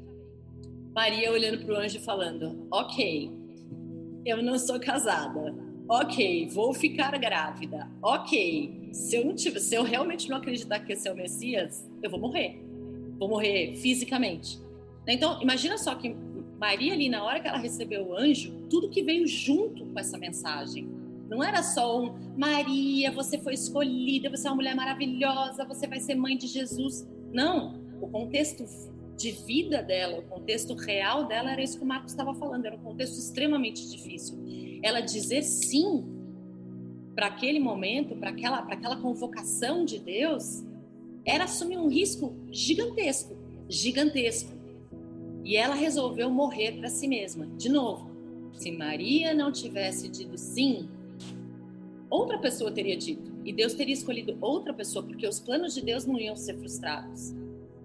Maria 0.93 1.31
olhando 1.31 1.65
para 1.65 1.73
o 1.73 1.77
anjo 1.77 1.99
falando: 2.01 2.67
"OK. 2.69 3.40
Eu 4.25 4.41
não 4.41 4.57
sou 4.57 4.79
casada. 4.79 5.55
OK, 5.87 6.47
vou 6.49 6.73
ficar 6.73 7.17
grávida. 7.17 7.89
OK. 8.01 8.89
Se 8.91 9.15
eu 9.15 9.25
não 9.25 9.35
tiver, 9.35 9.59
se 9.59 9.75
eu 9.75 9.83
realmente 9.83 10.29
não 10.29 10.37
acreditar 10.37 10.79
que 10.79 10.93
esse 10.93 11.07
é 11.07 11.11
o 11.11 11.15
Messias, 11.15 11.89
eu 12.01 12.09
vou 12.09 12.19
morrer. 12.19 12.61
Vou 13.17 13.27
morrer 13.27 13.75
fisicamente". 13.77 14.59
Então, 15.07 15.41
imagina 15.41 15.77
só 15.77 15.95
que 15.95 16.15
Maria 16.59 16.93
ali 16.93 17.09
na 17.09 17.23
hora 17.23 17.39
que 17.39 17.47
ela 17.47 17.57
recebeu 17.57 18.07
o 18.07 18.15
anjo, 18.15 18.53
tudo 18.69 18.89
que 18.89 19.01
veio 19.01 19.27
junto 19.27 19.85
com 19.85 19.99
essa 19.99 20.17
mensagem 20.17 20.87
não 21.31 21.41
era 21.41 21.63
só 21.63 22.03
um 22.03 22.13
Maria, 22.37 23.09
você 23.09 23.37
foi 23.37 23.53
escolhida, 23.53 24.29
você 24.29 24.47
é 24.47 24.51
uma 24.51 24.57
mulher 24.57 24.75
maravilhosa, 24.75 25.63
você 25.63 25.87
vai 25.87 26.01
ser 26.01 26.13
mãe 26.13 26.37
de 26.37 26.45
Jesus. 26.45 27.07
Não, 27.31 27.73
o 28.01 28.07
contexto 28.09 28.65
de 29.17 29.31
vida 29.31 29.81
dela, 29.81 30.19
o 30.19 30.23
contexto 30.23 30.73
real 30.73 31.25
dela 31.25 31.51
era 31.51 31.61
isso 31.61 31.77
que 31.77 31.83
o 31.83 31.87
Marcos 31.87 32.11
estava 32.11 32.33
falando, 32.33 32.65
era 32.65 32.75
um 32.75 32.79
contexto 32.79 33.17
extremamente 33.17 33.89
difícil. 33.89 34.37
Ela 34.81 34.99
dizer 34.99 35.43
sim 35.43 36.03
para 37.15 37.27
aquele 37.27 37.59
momento, 37.59 38.15
para 38.15 38.29
aquela, 38.29 38.59
aquela 38.59 38.97
convocação 38.97 39.85
de 39.85 39.99
Deus, 39.99 40.63
era 41.25 41.43
assumir 41.43 41.77
um 41.77 41.87
risco 41.87 42.33
gigantesco, 42.49 43.37
gigantesco. 43.69 44.51
E 45.43 45.55
ela 45.55 45.75
resolveu 45.75 46.29
morrer 46.29 46.73
para 46.73 46.89
si 46.89 47.07
mesma. 47.07 47.45
De 47.57 47.69
novo, 47.69 48.09
se 48.53 48.71
Maria 48.71 49.33
não 49.33 49.51
tivesse 49.51 50.07
dito 50.07 50.37
sim, 50.37 50.89
outra 52.09 52.37
pessoa 52.37 52.71
teria 52.71 52.97
dito. 52.97 53.31
E 53.43 53.51
Deus 53.51 53.73
teria 53.73 53.93
escolhido 53.93 54.37
outra 54.39 54.73
pessoa, 54.73 55.03
porque 55.03 55.27
os 55.27 55.39
planos 55.39 55.73
de 55.73 55.81
Deus 55.81 56.05
não 56.05 56.19
iam 56.19 56.35
ser 56.35 56.57
frustrados. 56.57 57.33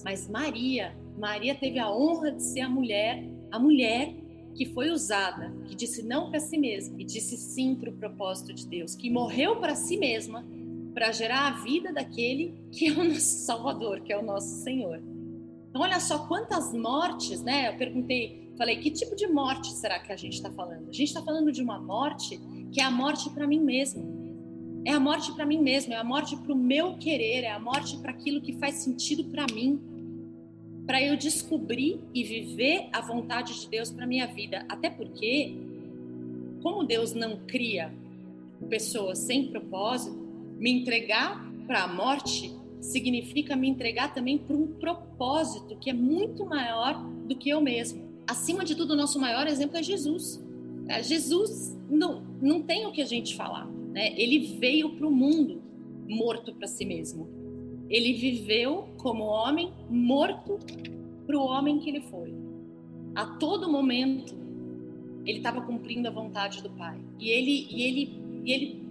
Mas 0.07 0.29
Maria, 0.29 0.97
Maria 1.19 1.53
teve 1.53 1.81
a 1.81 1.91
honra 1.91 2.31
de 2.31 2.41
ser 2.41 2.61
a 2.61 2.69
mulher, 2.69 3.25
a 3.51 3.59
mulher 3.59 4.15
que 4.55 4.65
foi 4.65 4.89
usada, 4.89 5.53
que 5.65 5.75
disse 5.75 6.05
não 6.05 6.31
para 6.31 6.39
si 6.39 6.57
mesma 6.57 7.03
e 7.03 7.05
disse 7.05 7.37
sim 7.37 7.75
para 7.75 7.91
o 7.91 7.93
propósito 7.93 8.55
de 8.55 8.69
Deus, 8.69 8.95
que 8.95 9.11
morreu 9.11 9.57
para 9.57 9.75
si 9.75 9.97
mesma 9.97 10.47
para 10.95 11.11
gerar 11.11 11.49
a 11.49 11.51
vida 11.61 11.93
daquele 11.93 12.55
que 12.71 12.87
é 12.87 12.93
o 12.93 13.03
nosso 13.03 13.45
Salvador, 13.45 14.01
que 14.03 14.13
é 14.13 14.17
o 14.17 14.25
nosso 14.25 14.63
Senhor. 14.63 15.03
Então, 15.71 15.83
olha 15.83 15.99
só 15.99 16.25
quantas 16.29 16.73
mortes, 16.73 17.43
né? 17.43 17.69
Eu 17.69 17.77
perguntei, 17.77 18.53
falei, 18.57 18.77
que 18.77 18.93
tipo 18.93 19.17
de 19.17 19.27
morte 19.27 19.73
será 19.73 19.99
que 19.99 20.13
a 20.13 20.17
gente 20.17 20.35
está 20.35 20.53
falando? 20.53 20.89
A 20.89 20.93
gente 20.93 21.09
está 21.09 21.21
falando 21.21 21.51
de 21.51 21.61
uma 21.61 21.81
morte 21.81 22.41
que 22.71 22.81
é 22.81 22.85
a 22.85 22.93
morte 22.93 23.29
para 23.31 23.45
mim 23.45 23.59
mesmo. 23.59 24.25
É 24.85 24.93
a 24.93 25.01
morte 25.01 25.33
para 25.33 25.45
mim 25.45 25.61
mesmo, 25.61 25.93
é 25.93 25.97
a 25.97 26.05
morte 26.05 26.37
para 26.37 26.53
o 26.53 26.57
meu 26.57 26.97
querer, 26.97 27.43
é 27.43 27.51
a 27.51 27.59
morte 27.59 27.97
para 27.97 28.13
aquilo 28.13 28.41
que 28.41 28.53
faz 28.53 28.77
sentido 28.77 29.25
para 29.25 29.45
mim, 29.53 29.96
para 30.87 31.03
eu 31.03 31.17
descobrir 31.17 32.01
e 32.15 32.23
viver 32.23 32.89
a 32.93 33.01
vontade 33.01 33.61
de 33.61 33.69
Deus 33.69 33.91
para 33.91 34.07
minha 34.07 34.27
vida. 34.27 34.65
Até 34.69 34.89
porque, 34.89 35.55
como 36.63 36.85
Deus 36.85 37.13
não 37.13 37.39
cria 37.47 37.93
pessoas 38.69 39.19
sem 39.19 39.49
propósito, 39.49 40.17
me 40.59 40.71
entregar 40.71 41.45
para 41.67 41.83
a 41.83 41.89
morte 41.89 42.55
significa 42.81 43.57
me 43.57 43.69
entregar 43.69 44.15
também 44.15 44.39
para 44.39 44.57
um 44.57 44.67
propósito 44.67 45.77
que 45.77 45.91
é 45.91 45.93
muito 45.93 46.47
maior 46.47 47.03
do 47.27 47.37
que 47.37 47.49
eu 47.49 47.61
mesmo. 47.61 48.07
Acima 48.27 48.65
de 48.65 48.75
tudo, 48.75 48.93
o 48.93 48.97
nosso 48.97 49.19
maior 49.19 49.47
exemplo 49.47 49.77
é 49.77 49.83
Jesus. 49.83 50.43
É, 50.89 51.03
Jesus 51.03 51.77
não, 51.91 52.23
não 52.41 52.63
tem 52.63 52.87
o 52.87 52.93
que 52.93 53.03
a 53.03 53.07
gente 53.07 53.35
falar. 53.35 53.67
Né? 53.93 54.15
Ele 54.17 54.57
veio 54.59 54.91
para 54.91 55.07
o 55.07 55.11
mundo 55.11 55.63
morto 56.09 56.55
para 56.55 56.69
si 56.69 56.85
mesmo. 56.85 57.29
Ele 57.89 58.13
viveu 58.15 58.89
como 58.99 59.25
homem 59.25 59.73
morto 59.89 60.59
para 61.27 61.39
o 61.39 61.45
homem 61.45 61.79
que 61.79 61.91
ele 61.91 62.01
foi. 62.01 62.35
A 63.15 63.27
todo 63.37 63.71
momento, 63.71 64.35
ele 65.25 65.39
estava 65.39 65.61
cumprindo 65.61 66.09
a 66.09 66.11
vontade 66.11 66.63
do 66.63 66.71
Pai. 66.71 67.01
E 67.19 67.31
ele, 67.31 67.67
e 67.71 67.83
ele, 67.83 68.23
e 68.45 68.53
ele 68.53 68.87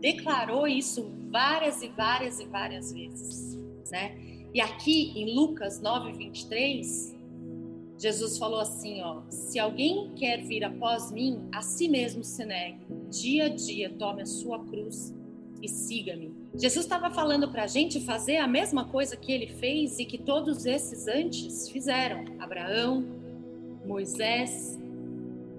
declarou 0.00 0.66
isso 0.66 1.10
várias 1.30 1.82
e 1.82 1.88
várias 1.88 2.40
e 2.40 2.46
várias 2.46 2.92
vezes, 2.92 3.58
né? 3.90 4.16
E 4.52 4.60
aqui 4.60 5.12
em 5.14 5.34
Lucas 5.34 5.80
9:23, 5.80 7.16
Jesus 7.98 8.38
falou 8.38 8.60
assim, 8.60 9.00
ó: 9.02 9.22
Se 9.28 9.58
alguém 9.58 10.12
quer 10.14 10.42
vir 10.42 10.64
após 10.64 11.10
mim, 11.10 11.48
a 11.52 11.60
si 11.60 11.88
mesmo 11.88 12.22
se 12.22 12.44
negue. 12.44 12.80
Dia 13.10 13.46
a 13.46 13.48
dia 13.48 13.90
tome 13.90 14.22
a 14.22 14.26
sua 14.26 14.64
cruz 14.64 15.14
e 15.62 15.68
siga-me. 15.68 16.32
Jesus 16.58 16.86
estava 16.86 17.08
falando 17.08 17.48
para 17.52 17.62
a 17.62 17.66
gente 17.68 18.00
fazer 18.00 18.38
a 18.38 18.48
mesma 18.48 18.84
coisa 18.84 19.16
que 19.16 19.30
ele 19.30 19.46
fez 19.46 20.00
e 20.00 20.04
que 20.04 20.18
todos 20.18 20.66
esses 20.66 21.06
antes 21.06 21.68
fizeram. 21.68 22.24
Abraão, 22.40 23.04
Moisés, 23.86 24.76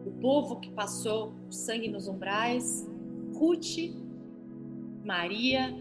o 0.05 0.11
povo 0.19 0.57
que 0.57 0.69
passou 0.71 1.31
sangue 1.49 1.87
nos 1.87 2.09
umbrais, 2.09 2.85
Ruth 3.33 3.95
Maria 5.05 5.73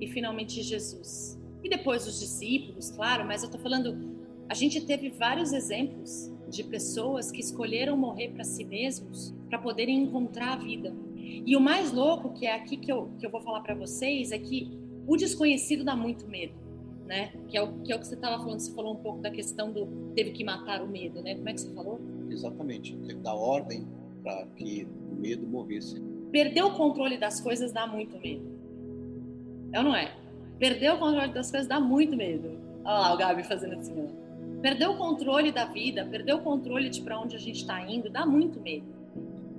e 0.00 0.06
finalmente 0.06 0.62
Jesus. 0.62 1.36
E 1.64 1.68
depois 1.68 2.06
os 2.06 2.20
discípulos, 2.20 2.92
claro, 2.92 3.26
mas 3.26 3.42
eu 3.42 3.46
estou 3.46 3.60
falando, 3.60 4.16
a 4.48 4.54
gente 4.54 4.80
teve 4.86 5.10
vários 5.10 5.52
exemplos 5.52 6.30
de 6.48 6.62
pessoas 6.62 7.32
que 7.32 7.40
escolheram 7.40 7.96
morrer 7.96 8.28
para 8.28 8.44
si 8.44 8.64
mesmos 8.64 9.34
para 9.48 9.58
poderem 9.58 10.04
encontrar 10.04 10.52
a 10.52 10.56
vida. 10.56 10.94
E 11.46 11.56
o 11.56 11.60
mais 11.60 11.92
louco 11.92 12.32
que 12.32 12.46
é 12.46 12.54
aqui 12.54 12.76
que 12.76 12.90
eu, 12.90 13.10
que 13.18 13.26
eu 13.26 13.30
vou 13.30 13.40
falar 13.40 13.60
para 13.60 13.74
vocês 13.74 14.32
é 14.32 14.38
que 14.38 14.70
o 15.06 15.16
desconhecido 15.16 15.84
dá 15.84 15.96
muito 15.96 16.26
medo, 16.28 16.54
né? 17.06 17.32
Que 17.48 17.56
é 17.56 17.62
o 17.62 17.72
que, 17.80 17.92
é 17.92 17.96
o 17.96 17.98
que 17.98 18.06
você 18.06 18.14
estava 18.14 18.42
falando, 18.42 18.60
você 18.60 18.72
falou 18.72 18.92
um 18.92 19.02
pouco 19.02 19.20
da 19.20 19.30
questão 19.30 19.72
do 19.72 19.86
teve 20.14 20.30
que 20.32 20.44
matar 20.44 20.82
o 20.82 20.88
medo, 20.88 21.22
né? 21.22 21.34
Como 21.34 21.48
é 21.48 21.52
que 21.52 21.60
você 21.60 21.74
falou? 21.74 22.00
Exatamente, 22.30 22.96
teve 22.96 23.14
que 23.14 23.20
dar 23.20 23.34
ordem 23.34 23.86
para 24.22 24.46
que 24.56 24.86
o 25.10 25.14
medo 25.14 25.46
morresse. 25.46 26.00
Perder 26.30 26.62
o 26.62 26.74
controle 26.74 27.18
das 27.18 27.40
coisas 27.40 27.72
dá 27.72 27.86
muito 27.86 28.18
medo. 28.18 28.46
É 29.72 29.78
ou 29.78 29.84
não 29.84 29.96
é? 29.96 30.14
Perder 30.58 30.92
o 30.92 30.98
controle 30.98 31.32
das 31.32 31.50
coisas 31.50 31.68
dá 31.68 31.80
muito 31.80 32.16
medo. 32.16 32.58
Olha 32.84 32.98
lá 32.98 33.14
o 33.14 33.16
Gabi 33.16 33.42
fazendo 33.42 33.74
assim. 33.74 33.94
Ó. 33.96 34.60
Perder 34.60 34.88
o 34.88 34.96
controle 34.96 35.50
da 35.50 35.64
vida, 35.64 36.06
perder 36.06 36.34
o 36.34 36.40
controle 36.40 36.88
de 36.88 37.02
para 37.02 37.18
onde 37.18 37.34
a 37.34 37.38
gente 37.38 37.56
está 37.56 37.80
indo, 37.90 38.08
dá 38.08 38.24
muito 38.24 38.60
medo. 38.60 39.01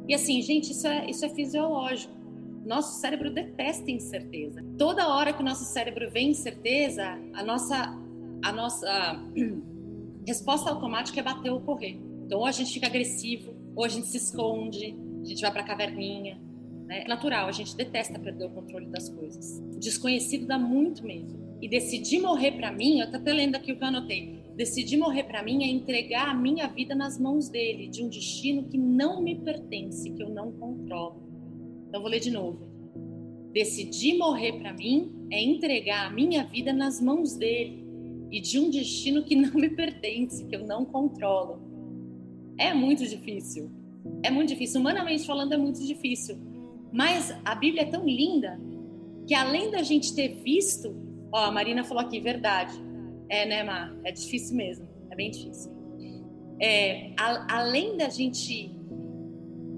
E 0.07 0.13
assim, 0.13 0.41
gente, 0.41 0.71
isso 0.71 0.87
é, 0.87 1.09
isso 1.09 1.25
é 1.25 1.29
fisiológico. 1.29 2.13
Nosso 2.65 2.99
cérebro 2.99 3.33
detesta 3.33 3.89
incerteza. 3.91 4.63
Toda 4.77 5.07
hora 5.07 5.33
que 5.33 5.41
o 5.41 5.45
nosso 5.45 5.65
cérebro 5.65 6.09
vê 6.09 6.21
incerteza, 6.21 7.19
a 7.33 7.43
nossa, 7.43 7.97
a 8.43 8.51
nossa 8.51 9.21
resposta 10.25 10.69
automática 10.69 11.19
é 11.19 11.23
bater 11.23 11.51
ou 11.51 11.61
correr. 11.61 11.99
Então, 12.25 12.39
ou 12.39 12.45
a 12.45 12.51
gente 12.51 12.73
fica 12.73 12.87
agressivo, 12.87 13.53
ou 13.75 13.83
a 13.83 13.87
gente 13.87 14.07
se 14.07 14.17
esconde, 14.17 14.95
a 15.21 15.25
gente 15.25 15.41
vai 15.41 15.51
para 15.51 15.61
a 15.61 15.65
caverninha, 15.65 16.39
é 16.89 17.07
natural, 17.07 17.47
a 17.47 17.51
gente 17.51 17.75
detesta 17.75 18.19
perder 18.19 18.45
o 18.45 18.49
controle 18.49 18.85
das 18.87 19.09
coisas. 19.09 19.59
O 19.73 19.79
desconhecido 19.79 20.45
dá 20.45 20.57
muito 20.57 21.05
medo. 21.05 21.41
E 21.61 21.67
decidir 21.67 22.19
morrer 22.19 22.51
para 22.51 22.71
mim, 22.71 22.99
eu 22.99 23.09
tô 23.09 23.17
até 23.17 23.33
lendo 23.33 23.55
aqui 23.55 23.71
o 23.71 23.77
que 23.77 23.83
eu 23.83 23.87
anotei. 23.87 24.42
Decidir 24.55 24.97
morrer 24.97 25.23
para 25.23 25.41
mim 25.41 25.63
é 25.63 25.67
entregar 25.67 26.29
a 26.29 26.33
minha 26.33 26.67
vida 26.67 26.93
nas 26.93 27.19
mãos 27.19 27.49
dele, 27.49 27.87
de 27.87 28.03
um 28.03 28.09
destino 28.09 28.63
que 28.63 28.77
não 28.77 29.21
me 29.21 29.35
pertence, 29.35 30.11
que 30.11 30.21
eu 30.21 30.29
não 30.29 30.51
controlo. 30.51 31.23
Então 31.87 32.01
vou 32.01 32.09
ler 32.09 32.19
de 32.19 32.29
novo. 32.29 32.59
Decidir 33.51 34.17
morrer 34.17 34.53
para 34.53 34.73
mim 34.73 35.27
é 35.31 35.41
entregar 35.41 36.07
a 36.07 36.09
minha 36.11 36.43
vida 36.43 36.71
nas 36.71 37.01
mãos 37.01 37.35
dele 37.35 37.83
e 38.31 38.39
de 38.39 38.59
um 38.59 38.69
destino 38.69 39.23
que 39.23 39.35
não 39.35 39.53
me 39.53 39.69
pertence, 39.69 40.45
que 40.45 40.55
eu 40.55 40.65
não 40.65 40.85
controlo. 40.85 41.61
É 42.57 42.73
muito 42.73 43.07
difícil. 43.07 43.71
É 44.23 44.29
muito 44.29 44.49
difícil. 44.49 44.81
Humanamente 44.81 45.25
falando, 45.25 45.53
é 45.53 45.57
muito 45.57 45.83
difícil. 45.85 46.37
Mas 46.91 47.35
a 47.43 47.55
Bíblia 47.55 47.83
é 47.83 47.85
tão 47.85 48.05
linda 48.05 48.59
que 49.25 49.33
além 49.33 49.71
da 49.71 49.81
gente 49.81 50.13
ter 50.13 50.29
visto, 50.43 50.95
ó, 51.31 51.45
a 51.45 51.51
Marina 51.51 51.83
falou 51.83 52.03
aqui, 52.03 52.19
verdade. 52.19 52.73
É, 53.33 53.47
né, 53.47 53.63
Mar? 53.63 53.91
É 54.03 54.11
difícil 54.11 54.55
mesmo. 54.55 54.87
É 55.09 55.15
bem 55.15 55.31
difícil. 55.31 55.71
É, 56.59 57.09
a, 57.17 57.61
além 57.61 57.97
da 57.97 58.07
gente 58.07 58.71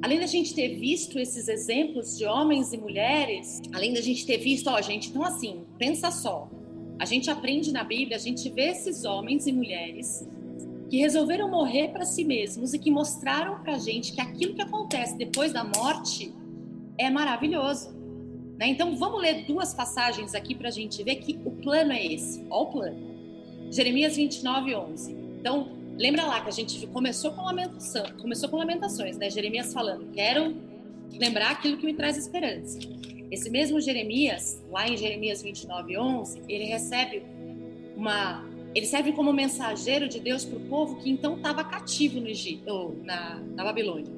além 0.01 0.19
da 0.19 0.27
gente 0.27 0.53
ter 0.53 0.75
visto 0.75 1.17
esses 1.17 1.47
exemplos 1.47 2.17
de 2.17 2.25
homens 2.25 2.73
e 2.73 2.77
mulheres, 2.77 3.61
além 3.73 3.93
da 3.93 4.01
gente 4.01 4.25
ter 4.25 4.37
visto, 4.37 4.67
ó, 4.67 4.79
gente, 4.81 5.09
então 5.09 5.23
assim, 5.23 5.63
pensa 5.79 6.11
só. 6.11 6.49
A 6.99 7.05
gente 7.05 7.29
aprende 7.29 7.71
na 7.71 7.83
Bíblia, 7.83 8.17
a 8.17 8.19
gente 8.19 8.49
vê 8.49 8.71
esses 8.71 9.05
homens 9.05 9.47
e 9.47 9.53
mulheres 9.53 10.27
que 10.89 10.97
resolveram 10.97 11.49
morrer 11.49 11.87
para 11.87 12.03
si 12.03 12.25
mesmos 12.25 12.73
e 12.73 12.77
que 12.77 12.91
mostraram 12.91 13.63
pra 13.63 13.77
gente 13.77 14.11
que 14.11 14.21
aquilo 14.21 14.53
que 14.53 14.61
acontece 14.61 15.17
depois 15.17 15.53
da 15.53 15.63
morte 15.63 16.31
é 16.97 17.09
maravilhoso. 17.09 17.95
Né? 18.59 18.67
Então 18.67 18.97
vamos 18.97 19.21
ler 19.21 19.45
duas 19.45 19.73
passagens 19.73 20.35
aqui 20.35 20.53
para 20.53 20.67
a 20.67 20.71
gente 20.71 21.01
ver 21.03 21.15
que 21.15 21.39
o 21.45 21.51
plano 21.51 21.93
é 21.93 22.05
esse. 22.05 22.45
Olha 22.49 22.61
o 22.61 22.65
plano. 22.67 23.14
Jeremias 23.71 24.15
29, 24.15 24.75
11. 24.75 25.11
Então, 25.39 25.71
lembra 25.97 26.25
lá 26.25 26.41
que 26.41 26.49
a 26.49 26.51
gente 26.51 26.85
começou 26.87 27.31
com 27.31 27.43
lamentação, 27.43 28.05
começou 28.21 28.49
com 28.49 28.57
lamentações, 28.57 29.17
né? 29.17 29.29
Jeremias 29.29 29.73
falando, 29.73 30.11
quero 30.11 30.55
lembrar 31.13 31.51
aquilo 31.51 31.77
que 31.77 31.85
me 31.85 31.93
traz 31.93 32.17
esperança. 32.17 32.79
Esse 33.31 33.49
mesmo 33.49 33.81
Jeremias, 33.81 34.61
lá 34.69 34.87
em 34.87 34.97
Jeremias 34.97 35.41
29, 35.41 35.97
11, 35.97 36.41
ele 36.47 36.65
recebe 36.65 37.23
uma 37.95 38.43
ele 38.75 38.85
serve 38.85 39.13
como 39.13 39.31
mensageiro 39.31 40.09
de 40.09 40.19
Deus 40.19 40.43
para 40.43 40.57
o 40.57 40.61
povo 40.61 40.97
que 40.97 41.09
então 41.09 41.37
estava 41.37 41.63
cativo 41.63 42.19
no 42.19 42.27
Egito, 42.27 42.97
na, 43.03 43.35
na 43.55 43.63
Babilônia. 43.63 44.11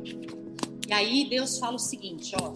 E 0.88 0.92
aí 0.92 1.30
Deus 1.30 1.60
fala 1.60 1.76
o 1.76 1.80
seguinte, 1.80 2.36
ó. 2.42 2.54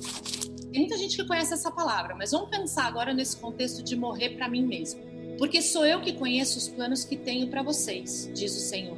Tem 0.71 0.82
muita 0.82 0.97
gente 0.97 1.15
que 1.15 1.23
conhece 1.25 1.54
essa 1.54 1.69
palavra, 1.69 2.15
mas 2.15 2.32
vamos 2.32 2.49
pensar 2.49 2.86
agora 2.86 3.13
nesse 3.13 3.38
contexto 3.38 3.84
de 3.84 3.95
morrer 3.95 4.30
para 4.32 4.49
mim 4.49 4.65
mesmo. 4.65 5.11
Porque 5.41 5.60
sou 5.60 5.84
eu 5.84 5.99
que 6.01 6.13
conheço 6.13 6.60
os 6.60 6.67
planos 6.67 7.04
que 7.04 7.17
tenho 7.17 7.47
para 7.47 7.63
vocês, 7.63 8.30
diz 8.32 8.56
o 8.56 8.60
Senhor. 8.60 8.95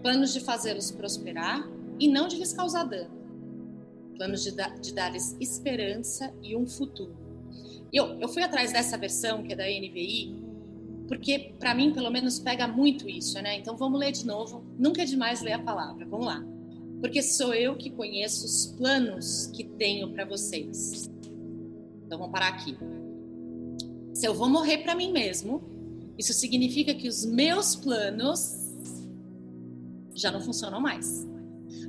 Planos 0.00 0.32
de 0.32 0.38
fazê-los 0.38 0.92
prosperar 0.92 1.68
e 1.98 2.06
não 2.06 2.28
de 2.28 2.36
lhes 2.36 2.52
causar 2.52 2.84
dano. 2.84 3.10
Planos 4.16 4.44
de, 4.44 4.52
da, 4.52 4.68
de 4.68 4.94
dar-lhes 4.94 5.36
esperança 5.40 6.32
e 6.40 6.54
um 6.54 6.68
futuro. 6.68 7.16
Eu, 7.92 8.20
eu 8.20 8.28
fui 8.28 8.44
atrás 8.44 8.72
dessa 8.72 8.96
versão, 8.96 9.42
que 9.42 9.54
é 9.54 9.56
da 9.56 9.64
NVI, 9.64 10.40
porque 11.08 11.52
para 11.58 11.74
mim, 11.74 11.92
pelo 11.92 12.10
menos, 12.10 12.38
pega 12.38 12.68
muito 12.68 13.08
isso, 13.08 13.34
né? 13.42 13.58
Então 13.58 13.76
vamos 13.76 13.98
ler 13.98 14.12
de 14.12 14.24
novo. 14.24 14.64
Nunca 14.78 15.02
é 15.02 15.04
demais 15.04 15.42
ler 15.42 15.54
a 15.54 15.58
palavra. 15.58 16.06
Vamos 16.06 16.26
lá 16.26 16.44
porque 17.00 17.20
sou 17.22 17.52
eu 17.52 17.76
que 17.76 17.90
conheço 17.90 18.46
os 18.46 18.66
planos 18.78 19.48
que 19.48 19.64
tenho 19.64 20.12
para 20.12 20.24
vocês. 20.24 21.10
Então 22.06 22.18
vamos 22.18 22.32
parar 22.32 22.48
aqui. 22.50 22.78
Se 24.14 24.26
eu 24.26 24.32
vou 24.32 24.48
morrer 24.48 24.78
para 24.78 24.94
mim 24.94 25.12
mesmo, 25.12 25.62
Isso 26.16 26.32
significa 26.32 26.94
que 26.94 27.08
os 27.08 27.24
meus 27.24 27.74
planos 27.74 28.56
já 30.14 30.30
não 30.30 30.40
funcionam 30.40 30.80
mais. 30.80 31.26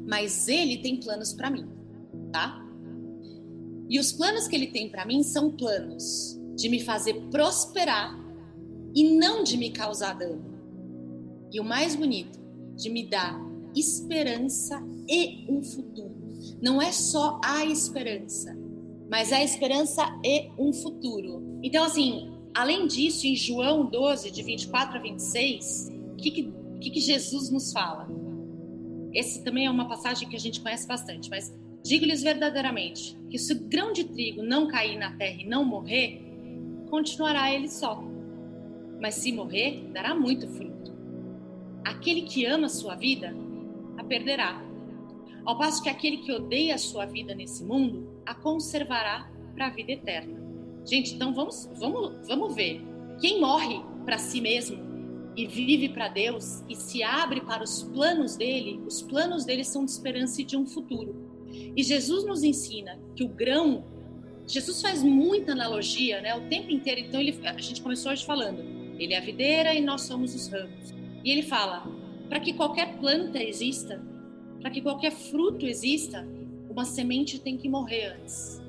Mas 0.07 0.47
ele 0.47 0.77
tem 0.77 0.97
planos 0.97 1.33
para 1.33 1.49
mim, 1.49 1.67
tá? 2.31 2.61
E 3.87 3.99
os 3.99 4.11
planos 4.11 4.47
que 4.47 4.55
ele 4.55 4.67
tem 4.67 4.89
para 4.89 5.05
mim 5.05 5.21
são 5.21 5.51
planos 5.51 6.39
de 6.55 6.69
me 6.69 6.79
fazer 6.79 7.13
prosperar 7.29 8.17
e 8.95 9.11
não 9.15 9.43
de 9.43 9.57
me 9.57 9.69
causar 9.69 10.13
dano. 10.17 10.43
E 11.51 11.59
o 11.59 11.63
mais 11.63 11.95
bonito, 11.95 12.39
de 12.75 12.89
me 12.89 13.05
dar 13.05 13.39
esperança 13.75 14.81
e 15.07 15.45
um 15.47 15.61
futuro. 15.61 16.15
Não 16.61 16.81
é 16.81 16.91
só 16.91 17.39
a 17.43 17.63
esperança, 17.65 18.57
mas 19.09 19.31
é 19.31 19.37
a 19.37 19.43
esperança 19.43 20.03
e 20.23 20.49
um 20.57 20.73
futuro. 20.73 21.44
Então, 21.65 21.83
assim, 21.83 22.31
além 22.53 22.85
disso, 22.85 23.25
em 23.25 23.35
João 23.35 23.87
12, 23.87 24.29
de 24.29 24.43
24 24.43 24.99
a 24.99 25.01
26, 25.01 25.91
o 26.11 26.15
que, 26.15 26.29
que, 26.29 26.89
que 26.91 26.99
Jesus 26.99 27.49
nos 27.49 27.73
fala? 27.73 28.07
Esse 29.11 29.43
também 29.43 29.65
é 29.65 29.71
uma 29.71 29.87
passagem 29.87 30.29
que 30.29 30.35
a 30.35 30.39
gente 30.39 30.61
conhece 30.61 30.87
bastante, 30.87 31.27
mas 31.27 31.51
digo-lhes 31.83 32.21
verdadeiramente 32.21 33.17
que 33.31 33.39
se 33.39 33.51
o 33.51 33.59
grão 33.67 33.91
de 33.91 34.03
trigo 34.03 34.43
não 34.43 34.67
cair 34.67 34.95
na 34.95 35.13
terra 35.17 35.41
e 35.41 35.47
não 35.47 35.65
morrer, 35.65 36.21
continuará 36.87 37.51
ele 37.51 37.67
só. 37.67 37.99
Mas 39.01 39.15
se 39.15 39.31
morrer, 39.31 39.89
dará 39.91 40.13
muito 40.13 40.47
fruto. 40.47 40.93
Aquele 41.83 42.21
que 42.21 42.45
ama 42.45 42.67
a 42.67 42.69
sua 42.69 42.93
vida, 42.93 43.35
a 43.97 44.03
perderá. 44.03 44.63
Ao 45.43 45.57
passo 45.57 45.81
que 45.81 45.89
aquele 45.89 46.17
que 46.17 46.31
odeia 46.31 46.75
a 46.75 46.77
sua 46.77 47.07
vida 47.07 47.33
nesse 47.33 47.63
mundo, 47.63 48.21
a 48.23 48.35
conservará 48.35 49.31
para 49.55 49.65
a 49.65 49.69
vida 49.71 49.93
eterna. 49.93 50.44
Gente, 50.85 51.15
então 51.15 51.33
vamos, 51.33 51.69
vamos, 51.73 52.27
vamos 52.27 52.55
ver. 52.55 52.81
Quem 53.19 53.39
morre 53.39 53.81
para 54.05 54.17
si 54.17 54.39
mesmo 54.39 54.77
e 55.35 55.45
vive 55.45 55.89
para 55.89 56.07
Deus 56.07 56.63
e 56.69 56.75
se 56.75 57.03
abre 57.03 57.41
para 57.41 57.63
os 57.63 57.83
planos 57.83 58.35
dele, 58.35 58.79
os 58.85 59.01
planos 59.01 59.43
dele 59.43 59.63
são 59.63 59.83
de 59.83 59.91
esperança 59.91 60.41
e 60.41 60.45
de 60.45 60.55
um 60.55 60.65
futuro. 60.65 61.15
E 61.75 61.81
Jesus 61.83 62.23
nos 62.25 62.43
ensina 62.43 62.99
que 63.15 63.23
o 63.23 63.27
grão, 63.27 63.83
Jesus 64.47 64.81
faz 64.81 65.01
muita 65.01 65.53
analogia, 65.53 66.21
né, 66.21 66.35
o 66.35 66.47
tempo 66.47 66.71
inteiro. 66.71 67.01
Então 67.01 67.19
ele, 67.19 67.37
a 67.43 67.59
gente 67.59 67.81
começou 67.81 68.11
hoje 68.11 68.25
falando, 68.25 68.59
ele 68.99 69.13
é 69.13 69.17
a 69.17 69.21
videira 69.21 69.73
e 69.73 69.81
nós 69.81 70.01
somos 70.01 70.35
os 70.35 70.47
ramos. 70.47 70.93
E 71.23 71.31
ele 71.31 71.41
fala, 71.41 71.85
para 72.29 72.39
que 72.39 72.53
qualquer 72.53 72.97
planta 72.99 73.41
exista, 73.41 74.01
para 74.61 74.69
que 74.69 74.81
qualquer 74.81 75.11
fruto 75.11 75.65
exista, 75.65 76.27
uma 76.69 76.85
semente 76.85 77.39
tem 77.39 77.57
que 77.57 77.67
morrer 77.67 78.17
antes. 78.19 78.61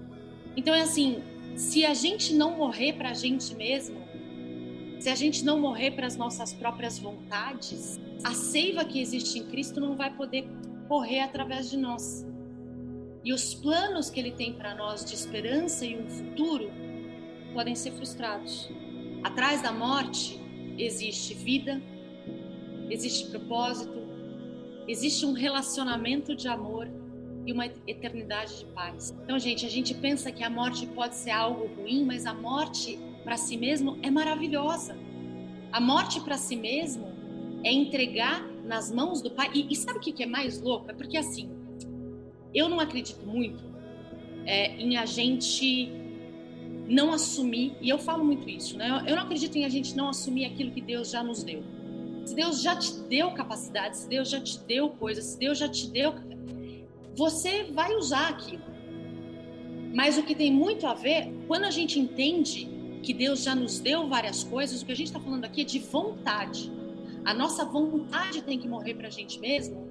Então 0.56 0.74
é 0.74 0.82
assim, 0.82 1.22
se 1.56 1.86
a 1.86 1.94
gente 1.94 2.34
não 2.34 2.54
morrer 2.54 2.92
para 2.92 3.10
a 3.10 3.14
gente 3.14 3.54
mesmo, 3.54 3.96
se 5.00 5.08
a 5.08 5.14
gente 5.14 5.42
não 5.42 5.58
morrer 5.58 5.92
para 5.92 6.06
as 6.06 6.14
nossas 6.14 6.52
próprias 6.52 6.98
vontades, 6.98 7.98
a 8.22 8.34
seiva 8.34 8.84
que 8.84 9.00
existe 9.00 9.38
em 9.38 9.46
Cristo 9.46 9.80
não 9.80 9.96
vai 9.96 10.14
poder 10.14 10.46
correr 10.86 11.20
através 11.20 11.70
de 11.70 11.78
nós. 11.78 12.26
E 13.24 13.32
os 13.32 13.54
planos 13.54 14.10
que 14.10 14.20
ele 14.20 14.32
tem 14.32 14.52
para 14.52 14.74
nós 14.74 15.04
de 15.04 15.14
esperança 15.14 15.86
e 15.86 15.96
um 15.96 16.06
futuro 16.08 16.70
podem 17.54 17.74
ser 17.74 17.92
frustrados. 17.92 18.70
Atrás 19.24 19.62
da 19.62 19.72
morte 19.72 20.38
existe 20.78 21.32
vida, 21.32 21.82
existe 22.90 23.30
propósito, 23.30 23.98
existe 24.86 25.24
um 25.24 25.32
relacionamento 25.32 26.36
de 26.36 26.48
amor 26.48 26.86
e 27.46 27.52
uma 27.52 27.66
eternidade 27.66 28.58
de 28.58 28.64
paz. 28.66 29.16
Então, 29.22 29.38
gente, 29.38 29.64
a 29.64 29.70
gente 29.70 29.94
pensa 29.94 30.32
que 30.32 30.42
a 30.42 30.50
morte 30.50 30.86
pode 30.88 31.14
ser 31.14 31.30
algo 31.30 31.66
ruim, 31.80 32.04
mas 32.04 32.26
a 32.26 32.34
morte 32.34 32.98
para 33.22 33.36
si 33.36 33.56
mesmo 33.56 33.98
é 34.02 34.10
maravilhosa. 34.10 34.96
A 35.72 35.80
morte 35.80 36.20
para 36.20 36.36
si 36.36 36.56
mesmo 36.56 37.06
é 37.62 37.72
entregar 37.72 38.44
nas 38.64 38.90
mãos 38.90 39.22
do 39.22 39.30
Pai. 39.30 39.50
E, 39.54 39.72
e 39.72 39.76
sabe 39.76 39.98
o 39.98 40.00
que, 40.00 40.22
é 40.22 40.26
mais 40.26 40.60
louco? 40.60 40.90
É 40.90 40.92
porque 40.92 41.16
assim, 41.16 41.48
eu 42.52 42.68
não 42.68 42.80
acredito 42.80 43.24
muito 43.24 43.64
é, 44.44 44.76
em 44.76 44.96
a 44.96 45.06
gente 45.06 45.90
não 46.88 47.12
assumir, 47.12 47.76
e 47.80 47.88
eu 47.88 47.98
falo 47.98 48.24
muito 48.24 48.48
isso, 48.48 48.78
né? 48.78 49.04
Eu 49.06 49.16
não 49.16 49.24
acredito 49.24 49.56
em 49.56 49.64
a 49.64 49.68
gente 49.68 49.96
não 49.96 50.08
assumir 50.08 50.44
aquilo 50.44 50.70
que 50.70 50.80
Deus 50.80 51.10
já 51.10 51.22
nos 51.22 51.42
deu. 51.42 51.64
Se 52.24 52.34
Deus 52.34 52.62
já 52.62 52.76
te 52.76 52.92
deu 53.08 53.32
capacidade, 53.32 53.96
se 53.98 54.08
Deus 54.08 54.28
já 54.28 54.40
te 54.40 54.58
deu 54.60 54.90
coisas, 54.90 55.24
se 55.24 55.38
Deus 55.38 55.58
já 55.58 55.68
te 55.68 55.88
deu, 55.90 56.14
você 57.16 57.64
vai 57.64 57.94
usar 57.94 58.28
aquilo. 58.28 58.62
Mas 59.94 60.18
o 60.18 60.22
que 60.22 60.34
tem 60.34 60.52
muito 60.52 60.86
a 60.86 60.92
ver, 60.92 61.32
quando 61.48 61.64
a 61.64 61.70
gente 61.70 61.98
entende 61.98 62.68
que 63.02 63.14
Deus 63.14 63.42
já 63.42 63.54
nos 63.54 63.80
deu 63.80 64.06
várias 64.06 64.44
coisas, 64.44 64.82
o 64.82 64.86
que 64.86 64.92
a 64.92 64.96
gente 64.96 65.06
está 65.06 65.18
falando 65.18 65.46
aqui 65.46 65.62
é 65.62 65.64
de 65.64 65.78
vontade. 65.78 66.70
A 67.24 67.32
nossa 67.32 67.64
vontade 67.64 68.42
tem 68.42 68.58
que 68.58 68.68
morrer 68.68 68.94
para 68.94 69.08
a 69.08 69.10
gente 69.10 69.40
mesmo 69.40 69.86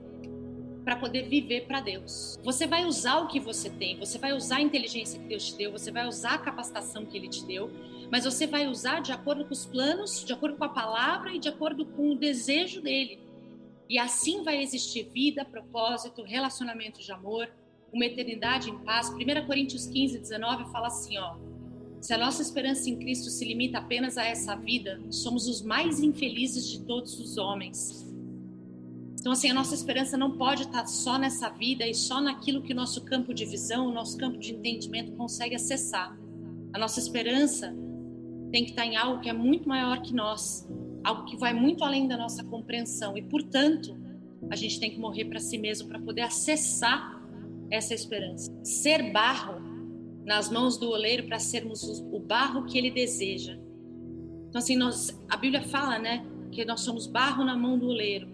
para 0.86 0.96
poder 0.96 1.28
viver 1.28 1.66
para 1.66 1.82
Deus. 1.82 2.40
Você 2.44 2.68
vai 2.68 2.86
usar 2.86 3.18
o 3.18 3.28
que 3.28 3.40
você 3.40 3.72
tem, 3.72 3.98
você 3.98 4.20
vai 4.20 4.34
usar 4.34 4.58
a 4.58 4.62
inteligência 4.62 5.20
que 5.20 5.28
Deus 5.28 5.48
te 5.48 5.58
deu, 5.58 5.72
você 5.72 5.92
vai 5.92 6.08
usar 6.08 6.36
a 6.36 6.38
capacitação 6.38 7.04
que 7.08 7.18
Ele 7.18 7.28
te 7.28 7.44
deu, 7.44 7.72
mas 8.12 8.24
você 8.24 8.46
vai 8.46 8.68
usar 8.68 9.00
de 9.00 9.12
acordo 9.12 9.44
com 9.46 9.54
os 9.54 9.66
planos, 9.66 10.24
de 10.24 10.32
acordo 10.32 10.58
com 10.58 10.64
a 10.64 10.70
palavra 10.70 11.34
e 11.34 11.40
de 11.40 11.50
acordo 11.50 11.88
com 11.88 12.12
o 12.12 12.16
desejo 12.16 12.82
dele. 12.82 13.25
E 13.90 14.00
assim 14.00 14.44
vai 14.44 14.62
existir 14.62 15.10
vida, 15.10 15.46
propósito, 15.46 16.24
relacionamento 16.24 17.02
de 17.02 17.12
amor, 17.12 17.50
uma 17.94 18.06
eternidade 18.06 18.70
em 18.70 18.78
paz. 18.80 19.10
1 19.10 19.46
Coríntios 19.46 19.86
15, 19.88 20.20
19 20.20 20.72
fala 20.72 20.88
assim, 20.88 21.18
ó. 21.18 21.36
Se 22.02 22.14
a 22.14 22.18
nossa 22.18 22.42
esperança 22.42 22.90
em 22.90 22.98
Cristo 22.98 23.30
se 23.30 23.44
limita 23.46 23.80
apenas 23.80 24.18
a 24.18 24.24
essa 24.24 24.56
vida, 24.56 25.02
somos 25.10 25.48
os 25.48 25.62
mais 25.62 26.00
infelizes 26.00 26.68
de 26.68 26.82
todos 26.82 27.20
os 27.20 27.38
homens. 27.38 28.06
Então, 29.20 29.32
assim, 29.32 29.50
a 29.50 29.56
nossa 29.56 29.74
esperança 29.74 30.16
não 30.16 30.38
pode 30.38 30.64
estar 30.64 30.86
só 30.86 31.18
nessa 31.18 31.50
vida 31.50 31.88
e 31.88 31.96
só 31.96 32.22
naquilo 32.22 32.62
que 32.62 32.74
o 32.74 32.76
nosso 32.76 33.04
campo 33.06 33.34
de 33.34 33.44
visão, 33.44 33.88
o 33.88 33.92
nosso 33.92 34.18
campo 34.18 34.38
de 34.38 34.54
entendimento 34.54 35.14
consegue 35.14 35.56
acessar. 35.56 36.16
A 36.72 36.78
nossa 36.78 37.00
esperança 37.00 37.76
tem 38.52 38.64
que 38.66 38.70
estar 38.70 38.86
em 38.86 38.96
algo 38.96 39.22
que 39.22 39.30
é 39.30 39.34
muito 39.34 39.68
maior 39.68 40.00
que 40.04 40.14
nós, 40.14 40.70
algo 41.06 41.26
que 41.26 41.38
vai 41.38 41.54
muito 41.54 41.84
além 41.84 42.08
da 42.08 42.18
nossa 42.18 42.44
compreensão. 42.44 43.16
E, 43.16 43.22
portanto, 43.22 43.96
a 44.50 44.56
gente 44.56 44.80
tem 44.80 44.90
que 44.90 45.00
morrer 45.00 45.26
para 45.26 45.40
si 45.40 45.58
mesmo 45.58 45.88
para 45.88 46.00
poder 46.00 46.22
acessar 46.22 47.22
essa 47.70 47.94
esperança. 47.94 48.52
Ser 48.64 49.12
barro 49.12 49.62
nas 50.26 50.50
mãos 50.50 50.78
do 50.78 50.90
oleiro 50.90 51.28
para 51.28 51.40
sermos 51.40 51.84
o 52.12 52.20
barro 52.20 52.66
que 52.66 52.78
ele 52.78 52.90
deseja. 52.90 53.58
Então, 54.50 54.60
assim, 54.60 54.76
nós, 54.76 55.18
a 55.30 55.38
Bíblia 55.38 55.62
fala, 55.62 56.00
né, 56.00 56.26
que 56.52 56.66
nós 56.66 56.82
somos 56.82 57.06
barro 57.06 57.44
na 57.44 57.56
mão 57.56 57.78
do 57.78 57.88
oleiro, 57.88 58.28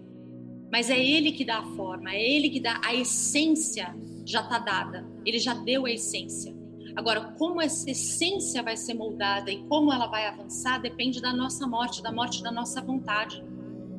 mas 0.70 0.88
é 0.88 0.98
ele 0.98 1.32
que 1.32 1.44
dá 1.44 1.58
a 1.58 1.76
forma, 1.76 2.14
é 2.14 2.22
ele 2.22 2.48
que 2.48 2.60
dá 2.60 2.80
a 2.82 2.94
essência, 2.94 3.94
já 4.24 4.40
está 4.40 4.58
dada, 4.58 5.06
ele 5.26 5.38
já 5.38 5.52
deu 5.52 5.84
a 5.84 5.90
essência. 5.90 6.54
Agora, 6.94 7.32
como 7.38 7.60
essa 7.60 7.90
essência 7.90 8.62
vai 8.62 8.76
ser 8.76 8.94
moldada 8.94 9.50
e 9.50 9.58
como 9.64 9.92
ela 9.92 10.06
vai 10.06 10.26
avançar 10.26 10.78
depende 10.78 11.20
da 11.20 11.32
nossa 11.32 11.66
morte, 11.66 12.02
da 12.02 12.12
morte 12.12 12.42
da 12.42 12.50
nossa 12.50 12.80
vontade. 12.80 13.42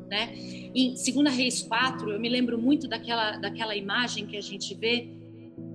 Né? 0.10 0.36
Em 0.76 0.94
2 0.94 1.36
Reis 1.36 1.62
4, 1.64 2.12
eu 2.12 2.20
me 2.20 2.30
lembro 2.30 2.58
muito 2.58 2.88
daquela, 2.88 3.38
daquela 3.38 3.76
imagem 3.76 4.28
que 4.28 4.38
a 4.38 4.42
gente 4.42 4.76
vê 4.76 5.08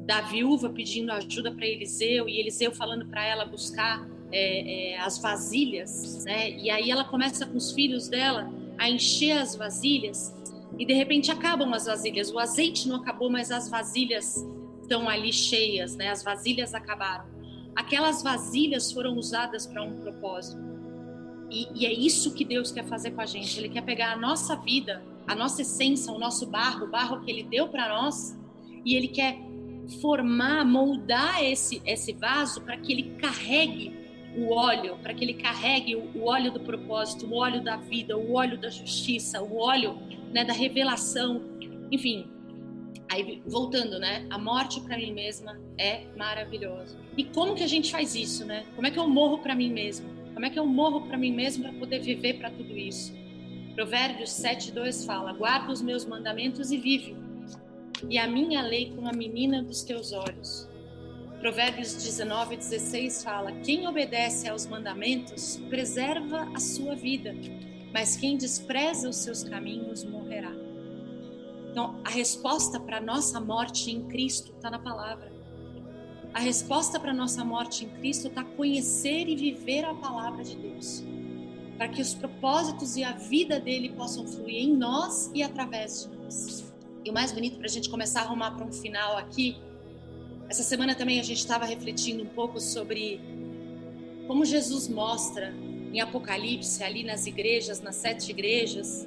da 0.06 0.20
viúva 0.22 0.70
pedindo 0.70 1.12
ajuda 1.12 1.52
para 1.52 1.66
Eliseu 1.66 2.28
e 2.28 2.38
Eliseu 2.38 2.72
falando 2.72 3.06
para 3.06 3.26
ela 3.26 3.44
buscar 3.44 4.08
é, 4.30 4.92
é, 4.92 5.00
as 5.00 5.18
vasilhas, 5.18 6.24
né? 6.24 6.50
E 6.50 6.70
aí 6.70 6.90
ela 6.90 7.04
começa 7.04 7.44
com 7.46 7.56
os 7.56 7.72
filhos 7.72 8.08
dela 8.08 8.50
a 8.78 8.88
encher 8.88 9.32
as 9.32 9.56
vasilhas 9.56 10.34
e 10.78 10.86
de 10.86 10.92
repente 10.92 11.30
acabam 11.30 11.72
as 11.74 11.86
vasilhas. 11.86 12.30
O 12.30 12.38
azeite 12.38 12.88
não 12.88 12.96
acabou, 12.96 13.30
mas 13.30 13.50
as 13.50 13.68
vasilhas 13.68 14.46
estão 14.88 15.06
ali 15.06 15.30
cheias, 15.32 15.94
né? 15.94 16.08
As 16.08 16.24
vasilhas 16.24 16.72
acabaram. 16.72 17.26
Aquelas 17.76 18.22
vasilhas 18.22 18.90
foram 18.90 19.16
usadas 19.16 19.66
para 19.66 19.82
um 19.82 20.00
propósito. 20.00 20.60
E, 21.50 21.68
e, 21.74 21.86
é 21.86 21.92
isso 21.92 22.34
que 22.34 22.44
Deus 22.44 22.72
quer 22.72 22.84
fazer 22.86 23.10
com 23.10 23.20
a 23.20 23.26
gente. 23.26 23.58
Ele 23.58 23.68
quer 23.68 23.82
pegar 23.82 24.12
a 24.12 24.16
nossa 24.16 24.56
vida, 24.56 25.02
a 25.26 25.34
nossa 25.34 25.62
essência, 25.62 26.12
o 26.12 26.18
nosso 26.18 26.46
barro, 26.46 26.86
o 26.86 26.90
barro 26.90 27.20
que 27.20 27.30
Ele 27.30 27.42
deu 27.42 27.68
para 27.68 27.88
nós, 27.88 28.36
e 28.84 28.94
Ele 28.94 29.08
quer 29.08 29.38
formar, 30.00 30.64
moldar 30.64 31.42
esse, 31.42 31.80
esse 31.84 32.12
vaso 32.12 32.60
para 32.60 32.76
que 32.76 32.92
ele 32.92 33.14
carregue 33.18 33.96
o 34.36 34.52
óleo, 34.52 34.98
para 35.02 35.14
que 35.14 35.24
ele 35.24 35.34
carregue 35.34 35.96
o, 35.96 36.10
o, 36.14 36.26
óleo 36.26 36.52
do 36.52 36.60
propósito, 36.60 37.26
o 37.26 37.34
óleo 37.34 37.62
da 37.62 37.76
vida, 37.76 38.16
o 38.16 38.34
óleo 38.34 38.58
da 38.58 38.68
justiça, 38.68 39.42
o 39.42 39.56
óleo 39.56 39.98
né, 40.32 40.44
da 40.44 40.52
revelação, 40.52 41.42
enfim. 41.90 42.26
Aí 43.10 43.42
voltando, 43.46 43.98
né? 43.98 44.26
A 44.30 44.38
morte 44.38 44.80
para 44.80 44.96
mim 44.96 45.12
mesma 45.12 45.58
é 45.78 46.04
maravilhosa. 46.16 46.98
E 47.16 47.24
como 47.24 47.54
que 47.54 47.62
a 47.62 47.66
gente 47.66 47.90
faz 47.90 48.14
isso, 48.14 48.44
né? 48.44 48.64
Como 48.74 48.86
é 48.86 48.90
que 48.90 48.98
eu 48.98 49.08
morro 49.08 49.38
para 49.38 49.54
mim 49.54 49.72
mesmo? 49.72 50.08
Como 50.34 50.44
é 50.44 50.50
que 50.50 50.58
eu 50.58 50.66
morro 50.66 51.06
para 51.08 51.16
mim 51.16 51.32
mesmo 51.32 51.64
para 51.64 51.72
poder 51.72 52.00
viver 52.00 52.34
para 52.34 52.50
tudo 52.50 52.76
isso? 52.76 53.14
Provérbios 53.74 54.30
7:2 54.30 55.04
fala: 55.04 55.32
"Guarda 55.32 55.72
os 55.72 55.80
meus 55.80 56.04
mandamentos 56.04 56.70
e 56.70 56.76
vive" 56.76 57.16
e 58.08 58.18
a 58.18 58.28
minha 58.28 58.62
lei 58.62 58.92
como 58.94 59.08
a 59.08 59.12
menina 59.12 59.62
dos 59.62 59.82
teus 59.82 60.12
olhos. 60.12 60.68
Provérbios 61.40 61.94
19, 61.94 62.56
16 62.56 63.24
fala: 63.24 63.52
Quem 63.52 63.86
obedece 63.86 64.48
aos 64.48 64.66
mandamentos 64.66 65.56
preserva 65.68 66.48
a 66.54 66.60
sua 66.60 66.94
vida, 66.94 67.34
mas 67.92 68.16
quem 68.16 68.36
despreza 68.36 69.08
os 69.08 69.16
seus 69.16 69.42
caminhos 69.42 70.04
morrerá. 70.04 70.52
Então, 71.78 71.94
a 72.04 72.10
resposta 72.10 72.80
para 72.80 73.00
nossa 73.00 73.38
morte 73.38 73.92
em 73.92 74.02
Cristo 74.08 74.50
está 74.50 74.68
na 74.68 74.80
palavra. 74.80 75.30
A 76.34 76.40
resposta 76.40 76.98
para 76.98 77.14
nossa 77.14 77.44
morte 77.44 77.84
em 77.84 77.88
Cristo 78.00 78.26
está 78.26 78.42
conhecer 78.42 79.28
e 79.28 79.36
viver 79.36 79.84
a 79.84 79.94
palavra 79.94 80.42
de 80.42 80.56
Deus, 80.56 81.04
para 81.76 81.86
que 81.86 82.02
os 82.02 82.14
propósitos 82.14 82.96
e 82.96 83.04
a 83.04 83.12
vida 83.12 83.60
dele 83.60 83.90
possam 83.90 84.26
fluir 84.26 84.56
em 84.56 84.76
nós 84.76 85.30
e 85.32 85.40
através 85.40 86.02
de 86.10 86.16
nós. 86.16 86.74
E 87.04 87.10
o 87.10 87.14
mais 87.14 87.30
bonito 87.30 87.58
para 87.58 87.66
a 87.66 87.70
gente 87.70 87.88
começar 87.88 88.22
a 88.22 88.24
arrumar 88.24 88.56
para 88.56 88.66
um 88.66 88.72
final 88.72 89.16
aqui 89.16 89.56
essa 90.48 90.64
semana 90.64 90.96
também 90.96 91.20
a 91.20 91.22
gente 91.22 91.38
estava 91.38 91.64
refletindo 91.64 92.24
um 92.24 92.28
pouco 92.28 92.58
sobre 92.58 93.20
como 94.26 94.44
Jesus 94.44 94.88
mostra 94.88 95.54
em 95.92 96.00
Apocalipse, 96.00 96.82
ali 96.82 97.04
nas 97.04 97.26
igrejas, 97.26 97.80
nas 97.80 97.94
sete 97.94 98.30
igrejas, 98.30 99.06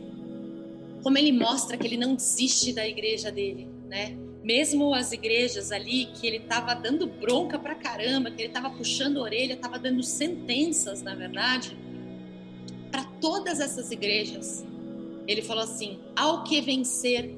como 1.02 1.18
ele 1.18 1.32
mostra 1.32 1.78
que 1.78 1.86
ele 1.86 1.98
não 1.98 2.16
desiste 2.16 2.74
da 2.74 2.88
igreja 2.88 3.32
dele, 3.32 3.68
né? 3.88 4.18
Mesmo 4.44 4.94
as 4.94 5.12
igrejas 5.12 5.72
ali 5.72 6.08
que 6.08 6.26
ele 6.26 6.38
estava 6.38 6.74
dando 6.74 7.06
bronca 7.06 7.60
pra 7.60 7.76
caramba, 7.76 8.32
que 8.32 8.42
ele 8.42 8.50
estava 8.50 8.70
puxando 8.72 9.18
a 9.18 9.22
orelha, 9.22 9.54
estava 9.54 9.78
dando 9.78 10.02
sentenças, 10.02 11.02
na 11.02 11.14
verdade, 11.14 11.78
para 12.92 13.04
todas 13.20 13.60
essas 13.60 13.92
igrejas. 13.92 14.66
Ele 15.28 15.42
falou 15.42 15.64
assim: 15.64 16.00
ao 16.16 16.44
que 16.44 16.60
vencer, 16.60 17.36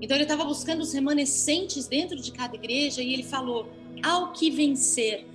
então 0.00 0.16
ele 0.16 0.24
estava 0.24 0.44
buscando 0.44 0.80
os 0.80 0.92
remanescentes 0.92 1.88
dentro 1.88 2.16
de 2.16 2.30
cada 2.30 2.54
igreja 2.54 3.02
e 3.02 3.12
ele 3.12 3.24
falou: 3.24 3.68
ao 4.02 4.32
que 4.32 4.50
vencer. 4.50 5.26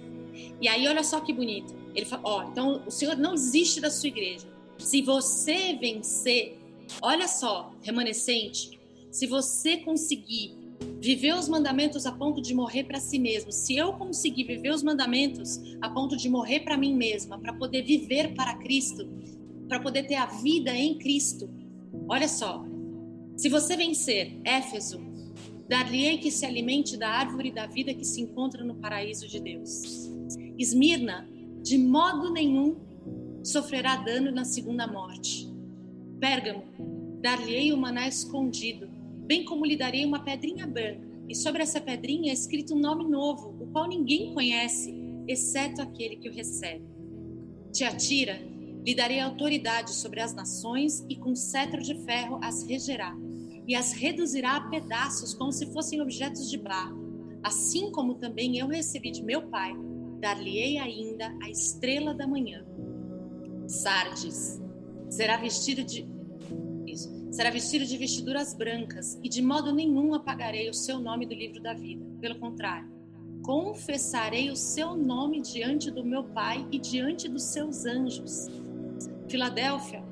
E 0.62 0.68
aí 0.68 0.88
olha 0.88 1.04
só 1.04 1.20
que 1.20 1.34
bonito. 1.34 1.76
Ele 1.94 2.06
falou: 2.06 2.26
ó, 2.26 2.44
então 2.44 2.84
o 2.86 2.92
Senhor 2.92 3.18
não 3.18 3.34
desiste 3.34 3.82
da 3.82 3.90
sua 3.90 4.08
igreja. 4.08 4.48
Se 4.78 5.02
você 5.02 5.74
vencer, 5.74 6.61
olha 7.02 7.28
só, 7.28 7.74
remanescente, 7.82 8.80
se 9.12 9.28
você 9.28 9.78
conseguir 9.78 10.56
viver 11.00 11.36
os 11.36 11.48
mandamentos 11.48 12.06
a 12.06 12.12
ponto 12.12 12.42
de 12.42 12.54
morrer 12.54 12.86
para 12.86 13.00
si 13.00 13.20
mesmo, 13.20 13.52
se 13.52 13.76
eu 13.76 13.94
conseguir 13.94 14.46
viver 14.46 14.72
os 14.72 14.82
mandamentos 14.82 15.60
a 15.82 15.90
ponto 15.90 16.18
de 16.18 16.30
morrer 16.30 16.62
para 16.62 16.78
mim 16.78 16.96
mesma, 16.96 17.38
para 17.40 17.54
poder 17.54 17.84
viver 17.84 18.34
para 18.34 18.56
Cristo, 18.56 19.08
para 19.68 19.80
poder 19.80 20.04
ter 20.04 20.16
a 20.16 20.26
vida 20.26 20.76
em 20.76 20.98
Cristo, 20.98 21.50
olha 22.08 22.28
só, 22.28 22.64
se 23.36 23.50
você 23.50 23.76
vencer, 23.76 24.40
Éfeso, 24.44 25.00
dar-lhe-ei 25.68 26.18
que 26.18 26.30
se 26.30 26.46
alimente 26.46 26.98
da 26.98 27.10
árvore 27.10 27.52
da 27.52 27.66
vida 27.66 27.94
que 27.94 28.06
se 28.06 28.22
encontra 28.22 28.64
no 28.64 28.76
paraíso 28.76 29.28
de 29.28 29.40
Deus. 29.40 30.12
Esmirna, 30.58 31.28
de 31.62 31.78
modo 31.78 32.32
nenhum 32.32 32.76
sofrerá 33.44 33.96
dano 33.96 34.32
na 34.32 34.46
segunda 34.46 34.86
morte. 34.86 35.51
Pérgamo, 36.22 36.64
dar-lhe-ei 37.20 37.74
o 37.74 37.78
maná 37.78 38.08
escondido, 38.08 38.88
bem 39.26 39.44
como 39.44 39.66
lhe 39.66 39.76
darei 39.76 40.06
uma 40.06 40.24
pedrinha 40.24 40.68
branca, 40.68 41.02
e 41.28 41.34
sobre 41.34 41.64
essa 41.64 41.82
pedrinha 41.82 42.30
é 42.30 42.34
escrito 42.34 42.76
um 42.76 42.80
nome 42.80 43.06
novo, 43.06 43.56
o 43.60 43.66
qual 43.72 43.88
ninguém 43.88 44.32
conhece, 44.32 44.94
exceto 45.28 45.82
aquele 45.82 46.18
que 46.18 46.30
o 46.30 46.32
recebe. 46.32 46.86
Te 47.74 47.84
atira, 47.84 48.40
lhe 48.86 48.94
darei 48.94 49.20
autoridade 49.20 49.96
sobre 49.96 50.22
as 50.22 50.32
nações 50.32 51.04
e 51.10 51.16
com 51.16 51.34
cetro 51.34 51.82
de 51.82 51.96
ferro 52.06 52.40
as 52.44 52.62
regerá 52.68 53.18
e 53.68 53.74
as 53.74 53.92
reduzirá 53.92 54.58
a 54.58 54.70
pedaços 54.70 55.34
como 55.34 55.52
se 55.52 55.74
fossem 55.74 56.02
objetos 56.02 56.52
de 56.52 56.58
barro. 56.60 57.40
Assim 57.42 57.92
como 57.92 58.16
também 58.16 58.60
eu 58.60 58.68
recebi 58.68 59.10
de 59.10 59.24
meu 59.24 59.48
Pai, 59.48 59.74
dar-lhe-ei 60.20 60.78
ainda 60.78 61.36
a 61.42 61.50
estrela 61.50 62.14
da 62.14 62.28
manhã. 62.28 62.64
Sardes 63.68 64.62
será 65.12 65.38
vestido 65.38 65.84
de 65.84 66.10
isso, 66.88 67.10
será 67.32 67.52
vestido 67.52 67.86
de 67.86 67.98
vestiduras 67.98 68.56
brancas 68.56 69.20
e 69.24 69.30
de 69.30 69.42
modo 69.42 69.72
nenhum 69.72 70.16
apagarei 70.16 70.70
o 70.70 70.74
seu 70.74 71.00
nome 71.00 71.28
do 71.28 71.36
livro 71.36 71.62
da 71.62 71.74
vida. 71.74 72.04
Pelo 72.20 72.40
contrário, 72.40 72.90
confessarei 73.44 74.50
o 74.50 74.56
seu 74.56 74.96
nome 74.96 75.42
diante 75.42 75.92
do 75.92 76.04
meu 76.04 76.24
Pai 76.24 76.66
e 76.72 76.80
diante 76.80 77.30
dos 77.30 77.44
seus 77.44 77.86
anjos. 77.86 78.48
Filadélfia, 79.28 80.04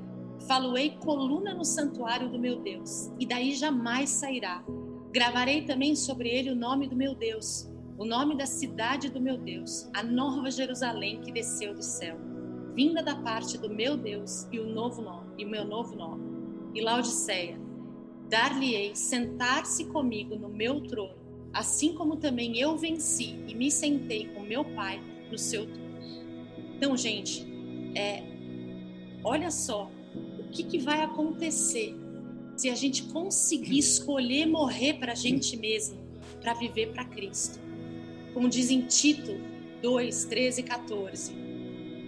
Faloei 0.47 0.91
coluna 0.91 1.53
no 1.53 1.65
santuário 1.65 2.29
do 2.29 2.39
meu 2.39 2.61
Deus, 2.61 3.11
e 3.19 3.25
daí 3.25 3.53
jamais 3.53 4.09
sairá. 4.09 4.63
Gravarei 5.11 5.63
também 5.63 5.95
sobre 5.95 6.29
ele 6.29 6.51
o 6.51 6.55
nome 6.55 6.87
do 6.87 6.95
meu 6.95 7.13
Deus, 7.13 7.69
o 7.97 8.05
nome 8.05 8.37
da 8.37 8.45
cidade 8.45 9.09
do 9.09 9.19
meu 9.19 9.37
Deus, 9.37 9.89
a 9.93 10.01
nova 10.01 10.49
Jerusalém 10.49 11.19
que 11.21 11.31
desceu 11.31 11.73
do 11.73 11.83
céu, 11.83 12.17
vinda 12.73 13.01
da 13.01 13.15
parte 13.15 13.57
do 13.57 13.69
meu 13.69 13.97
Deus 13.97 14.47
e 14.51 14.59
o 14.59 14.67
novo 14.67 15.01
nome, 15.01 15.31
e 15.37 15.45
o 15.45 15.49
meu 15.49 15.65
novo 15.65 15.95
nome. 15.95 16.23
E 16.73 16.81
Laodiceia, 16.81 17.59
dar-lhe-ei 18.29 18.95
sentar-se 18.95 19.85
comigo 19.85 20.35
no 20.35 20.49
meu 20.49 20.81
trono, 20.81 21.15
assim 21.53 21.93
como 21.93 22.17
também 22.17 22.59
eu 22.59 22.77
venci 22.77 23.43
e 23.47 23.55
me 23.55 23.71
sentei 23.71 24.27
com 24.27 24.41
meu 24.41 24.63
Pai 24.63 25.01
no 25.31 25.37
seu 25.37 25.65
trono. 25.65 25.89
Então, 26.75 26.95
gente, 26.95 27.45
é, 27.95 28.23
olha 29.23 29.51
só 29.51 29.91
o 30.39 30.49
que, 30.49 30.63
que 30.63 30.77
vai 30.77 31.01
acontecer 31.01 31.95
se 32.55 32.69
a 32.69 32.75
gente 32.75 33.03
conseguir 33.03 33.77
escolher 33.77 34.45
morrer 34.45 34.95
para 34.95 35.13
a 35.13 35.15
gente 35.15 35.55
mesmo, 35.57 35.97
para 36.41 36.53
viver 36.53 36.91
para 36.91 37.05
Cristo. 37.05 37.59
Como 38.33 38.49
diz 38.49 38.69
em 38.69 38.81
Tito 38.81 39.31
2, 39.81 40.25
13 40.25 40.61
e 40.61 40.63
14. 40.63 41.48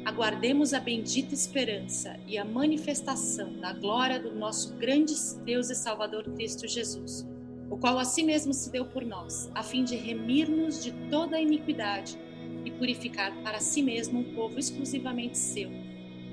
Aguardemos 0.03 0.73
a 0.73 0.79
bendita 0.79 1.35
esperança 1.35 2.19
e 2.25 2.35
a 2.37 2.43
manifestação 2.43 3.53
da 3.53 3.71
glória 3.71 4.19
do 4.19 4.33
nosso 4.33 4.75
grande 4.75 5.13
Deus 5.45 5.69
e 5.69 5.75
Salvador 5.75 6.23
Cristo 6.33 6.67
Jesus, 6.67 7.27
o 7.69 7.77
qual 7.77 7.99
a 7.99 8.03
si 8.03 8.23
mesmo 8.23 8.51
se 8.51 8.71
deu 8.71 8.83
por 8.85 9.05
nós, 9.05 9.51
a 9.53 9.61
fim 9.61 9.83
de 9.83 9.95
remir-nos 9.95 10.83
de 10.83 10.91
toda 11.09 11.37
a 11.37 11.41
iniquidade 11.41 12.17
e 12.65 12.71
purificar 12.71 13.31
para 13.43 13.59
si 13.59 13.83
mesmo 13.83 14.19
um 14.19 14.33
povo 14.33 14.57
exclusivamente 14.57 15.37
seu, 15.37 15.69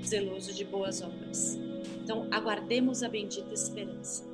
zeloso 0.03 0.51
de 0.51 0.65
boas 0.65 1.01
obras. 1.03 1.59
Então, 2.03 2.27
aguardemos 2.31 3.03
a 3.03 3.07
bendita 3.07 3.53
esperança. 3.53 4.27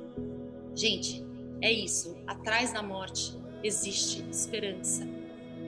Gente, 0.74 1.22
é 1.60 1.70
isso. 1.70 2.16
Atrás 2.26 2.72
da 2.72 2.82
morte 2.82 3.36
existe 3.62 4.24
esperança. 4.30 5.15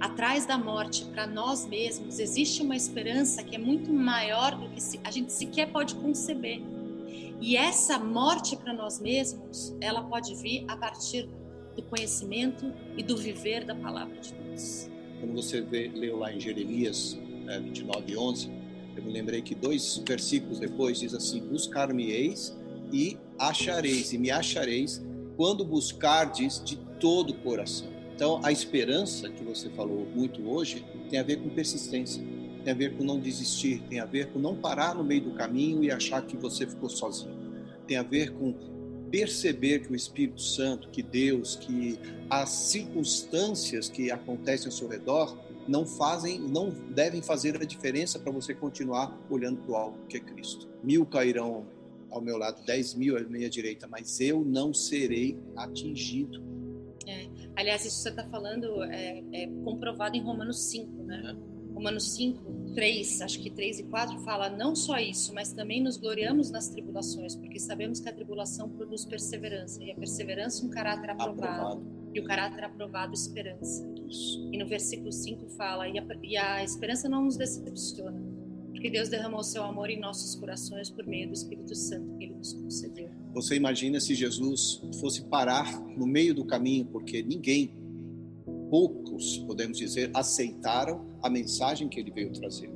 Atrás 0.01 0.47
da 0.47 0.57
morte, 0.57 1.05
para 1.07 1.27
nós 1.27 1.67
mesmos, 1.67 2.19
existe 2.21 2.63
uma 2.63 2.77
esperança 2.77 3.43
que 3.43 3.57
é 3.57 3.59
muito 3.59 3.93
maior 3.93 4.55
do 4.55 4.69
que 4.69 4.81
a 5.03 5.11
gente 5.11 5.33
sequer 5.33 5.73
pode 5.73 5.97
conceber. 5.97 6.63
E 7.41 7.57
essa 7.57 7.99
morte 7.99 8.57
para 8.57 8.73
nós 8.73 9.01
mesmos, 9.01 9.75
ela 9.81 10.03
pode 10.03 10.35
vir 10.37 10.65
a 10.69 10.77
partir 10.77 11.29
do 11.75 11.83
conhecimento 11.83 12.73
e 12.97 13.03
do 13.03 13.17
viver 13.17 13.65
da 13.65 13.75
palavra 13.75 14.19
de 14.21 14.33
Deus. 14.35 14.89
Quando 15.21 15.35
você 15.35 15.61
vê, 15.61 15.89
leu 15.89 16.19
lá 16.19 16.33
em 16.33 16.39
Jeremias 16.39 17.19
é, 17.49 17.59
29, 17.59 18.17
11, 18.17 18.51
eu 18.97 19.03
me 19.03 19.13
lembrei 19.13 19.43
que 19.43 19.55
dois 19.55 20.03
versículos 20.07 20.61
depois 20.61 21.01
diz 21.01 21.15
assim: 21.15 21.41
Buscar-me-eis 21.41 22.57
e 22.93 23.17
achareis, 23.39 24.13
e 24.13 24.19
me 24.19 24.31
achareis 24.31 25.05
quando 25.37 25.65
buscardes 25.65 26.63
de 26.65 26.77
todo 27.01 27.31
o 27.31 27.35
coração. 27.39 27.98
Então, 28.19 28.41
a 28.43 28.51
esperança 28.51 29.31
que 29.31 29.45
você 29.45 29.71
falou 29.71 30.05
muito 30.13 30.51
hoje 30.51 30.85
tem 31.09 31.21
a 31.21 31.23
ver 31.23 31.37
com 31.37 31.49
persistência, 31.51 32.21
tem 32.65 32.73
a 32.73 32.77
ver 32.77 32.97
com 32.97 33.05
não 33.05 33.21
desistir, 33.21 33.81
tem 33.89 34.01
a 34.01 34.05
ver 34.05 34.33
com 34.33 34.41
não 34.41 34.57
parar 34.57 34.93
no 34.97 35.05
meio 35.05 35.21
do 35.21 35.35
caminho 35.35 35.85
e 35.85 35.91
achar 35.93 36.27
que 36.27 36.37
você 36.37 36.67
ficou 36.67 36.91
sozinho. 36.91 37.33
Tem 37.87 37.97
a 37.97 38.03
ver 38.03 38.33
com 38.33 38.53
perceber 39.09 39.87
que 39.87 39.93
o 39.93 39.95
Espírito 39.95 40.43
Santo, 40.43 40.89
que 40.89 41.01
Deus, 41.01 41.55
que 41.55 41.97
as 42.29 42.49
circunstâncias 42.49 43.89
que 43.89 44.11
acontecem 44.11 44.67
ao 44.67 44.73
seu 44.73 44.89
redor 44.89 45.39
não 45.69 45.87
fazem, 45.87 46.41
não 46.41 46.71
devem 46.71 47.23
fazer 47.23 47.55
a 47.55 47.65
diferença 47.65 48.19
para 48.19 48.33
você 48.33 48.53
continuar 48.53 49.17
olhando 49.31 49.59
para 49.59 49.71
o 49.71 49.77
alto 49.77 50.07
que 50.09 50.17
é 50.17 50.21
Cristo. 50.21 50.69
Mil 50.83 51.07
cairão 51.07 51.69
ao 52.11 52.21
meu 52.21 52.37
lado, 52.37 52.67
dez 52.67 52.95
mil 52.95 53.17
à 53.17 53.21
minha 53.21 53.49
direita, 53.49 53.87
mas 53.87 54.21
eu 54.21 54.45
não 54.45 54.75
serei 54.75 55.39
atingido. 55.55 56.58
Aliás, 57.59 57.85
isso 57.85 57.97
que 57.97 58.03
você 58.05 58.09
está 58.11 58.23
falando 58.23 58.85
é, 58.85 59.21
é, 59.33 59.47
comprovado 59.65 60.17
em 60.17 60.23
Romanos 60.23 60.71
5, 60.71 61.03
né? 61.03 61.37
É. 61.45 61.75
Romanos 61.75 62.15
5, 62.15 62.73
3, 62.75 63.23
acho 63.23 63.41
que 63.41 63.51
3 63.51 63.81
e 63.81 63.83
4 63.85 64.19
fala 64.21 64.49
não 64.49 64.77
só 64.77 64.99
isso, 64.99 65.35
mas 65.35 65.53
também 65.53 65.83
nos 65.83 65.97
gloriamos 65.97 66.53
nas 66.53 66.69
tribulações, 66.69 67.35
porque 67.35 67.59
sabemos 67.59 67.99
que 67.99 68.09
a 68.09 68.13
tribulação 68.13 68.69
produz 68.69 69.05
perseverança, 69.05 69.83
e 69.83 69.91
a 69.91 69.95
perseverança 69.97 70.65
um 70.65 70.71
caráter 70.71 71.11
aprovado. 71.11 71.41
aprovado 71.41 71.99
e 72.15 72.21
o 72.21 72.25
caráter 72.25 72.63
aprovado 72.63 73.13
esperança. 73.13 73.85
Isso. 74.09 74.49
E 74.53 74.57
no 74.57 74.67
versículo 74.67 75.11
5 75.11 75.49
fala: 75.51 75.89
e 75.89 75.99
a, 75.99 76.05
e 76.23 76.37
a 76.37 76.63
esperança 76.63 77.09
não 77.09 77.25
nos 77.25 77.37
decepciona, 77.37 78.21
porque 78.79 78.91
Deus 78.91 79.09
derramou 79.09 79.43
seu 79.43 79.65
amor 79.65 79.91
em 79.91 79.99
nossos 79.99 80.37
corações 80.37 80.89
por 80.89 81.05
meio 81.05 81.27
do 81.27 81.35
Espírito 81.35 81.75
Santo 81.75 82.17
que 82.17 82.25
ele 82.27 82.35
nos 82.35 82.53
concedeu. 82.53 83.11
Você 83.35 83.57
imagina 83.57 83.99
se 83.99 84.15
Jesus 84.15 84.81
fosse 85.01 85.23
parar 85.23 85.81
no 85.97 86.07
meio 86.07 86.33
do 86.33 86.45
caminho, 86.45 86.85
porque 86.85 87.21
ninguém 87.21 87.73
poucos, 88.71 89.39
podemos 89.39 89.77
dizer, 89.79 90.13
aceitaram 90.15 91.05
a 91.21 91.29
mensagem 91.29 91.89
que 91.89 91.99
ele 91.99 92.13
veio 92.13 92.33
trazer. 92.33 92.71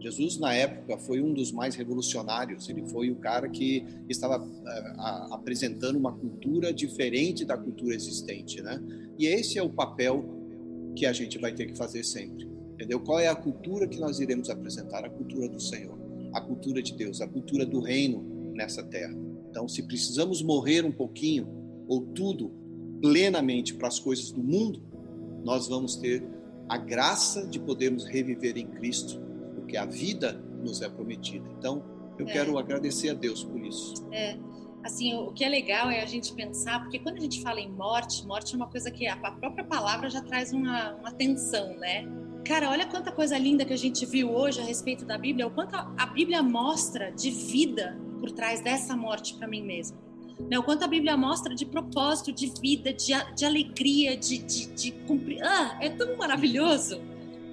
Jesus, 0.00 0.38
na 0.38 0.52
época, 0.52 0.98
foi 0.98 1.20
um 1.20 1.32
dos 1.32 1.52
mais 1.52 1.76
revolucionários. 1.76 2.68
Ele 2.68 2.84
foi 2.88 3.12
o 3.12 3.16
cara 3.16 3.48
que 3.48 3.84
estava 4.08 4.44
uh, 4.44 5.34
apresentando 5.34 5.96
uma 5.96 6.12
cultura 6.12 6.74
diferente 6.74 7.44
da 7.44 7.56
cultura 7.56 7.94
existente, 7.94 8.60
né? 8.60 8.82
E 9.16 9.26
esse 9.26 9.56
é 9.56 9.62
o 9.62 9.70
papel 9.70 10.24
que 10.96 11.06
a 11.06 11.12
gente 11.12 11.38
vai 11.38 11.54
ter 11.54 11.66
que 11.66 11.76
fazer 11.76 12.02
sempre. 12.02 12.53
Entendeu? 12.74 13.00
Qual 13.00 13.18
é 13.18 13.28
a 13.28 13.34
cultura 13.34 13.86
que 13.86 13.98
nós 13.98 14.20
iremos 14.20 14.50
apresentar? 14.50 15.04
A 15.04 15.10
cultura 15.10 15.48
do 15.48 15.60
Senhor, 15.60 15.96
a 16.32 16.40
cultura 16.40 16.82
de 16.82 16.92
Deus, 16.94 17.20
a 17.20 17.28
cultura 17.28 17.64
do 17.64 17.80
reino 17.80 18.52
nessa 18.52 18.82
terra. 18.82 19.14
Então, 19.48 19.68
se 19.68 19.82
precisamos 19.84 20.42
morrer 20.42 20.84
um 20.84 20.92
pouquinho 20.92 21.46
ou 21.86 22.00
tudo 22.00 22.52
plenamente 23.00 23.74
para 23.74 23.88
as 23.88 23.98
coisas 23.98 24.32
do 24.32 24.42
mundo, 24.42 24.82
nós 25.44 25.68
vamos 25.68 25.96
ter 25.96 26.24
a 26.68 26.76
graça 26.76 27.46
de 27.46 27.60
podermos 27.60 28.04
reviver 28.04 28.56
em 28.56 28.66
Cristo 28.66 29.22
porque 29.54 29.76
a 29.76 29.86
vida 29.86 30.32
nos 30.62 30.82
é 30.82 30.88
prometida. 30.88 31.48
Então, 31.58 31.84
eu 32.18 32.26
é. 32.28 32.32
quero 32.32 32.58
agradecer 32.58 33.10
a 33.10 33.14
Deus 33.14 33.42
por 33.44 33.60
isso. 33.64 33.94
É. 34.12 34.36
Assim, 34.84 35.14
o 35.14 35.32
que 35.32 35.42
é 35.42 35.48
legal 35.48 35.90
é 35.90 36.02
a 36.02 36.06
gente 36.06 36.34
pensar, 36.34 36.80
porque 36.82 36.98
quando 36.98 37.16
a 37.16 37.20
gente 37.20 37.40
fala 37.40 37.58
em 37.58 37.70
morte, 37.70 38.26
morte 38.26 38.52
é 38.52 38.56
uma 38.56 38.68
coisa 38.68 38.90
que 38.90 39.06
a 39.06 39.16
própria 39.16 39.64
palavra 39.64 40.10
já 40.10 40.20
traz 40.20 40.52
uma, 40.52 40.94
uma 40.96 41.10
tensão, 41.10 41.74
né? 41.78 42.06
Cara, 42.44 42.70
olha 42.70 42.84
quanta 42.86 43.10
coisa 43.10 43.38
linda 43.38 43.64
que 43.64 43.72
a 43.72 43.76
gente 43.76 44.04
viu 44.04 44.30
hoje 44.30 44.60
a 44.60 44.64
respeito 44.64 45.04
da 45.04 45.16
Bíblia, 45.16 45.46
o 45.46 45.50
quanto 45.50 45.74
a 45.74 46.06
Bíblia 46.06 46.42
mostra 46.42 47.10
de 47.10 47.30
vida 47.30 47.98
por 48.20 48.30
trás 48.30 48.60
dessa 48.60 48.94
morte 48.94 49.34
para 49.34 49.48
mim 49.48 49.62
mesmo. 49.62 49.96
Né? 50.50 50.58
O 50.58 50.62
quanto 50.62 50.84
a 50.84 50.86
Bíblia 50.86 51.16
mostra 51.16 51.54
de 51.54 51.64
propósito, 51.64 52.30
de 52.32 52.52
vida, 52.60 52.92
de, 52.92 53.12
de 53.34 53.44
alegria, 53.46 54.14
de, 54.14 54.38
de, 54.38 54.66
de 54.66 54.92
cumprir. 55.06 55.42
Ah, 55.42 55.78
é 55.80 55.88
tão 55.88 56.18
maravilhoso. 56.18 57.00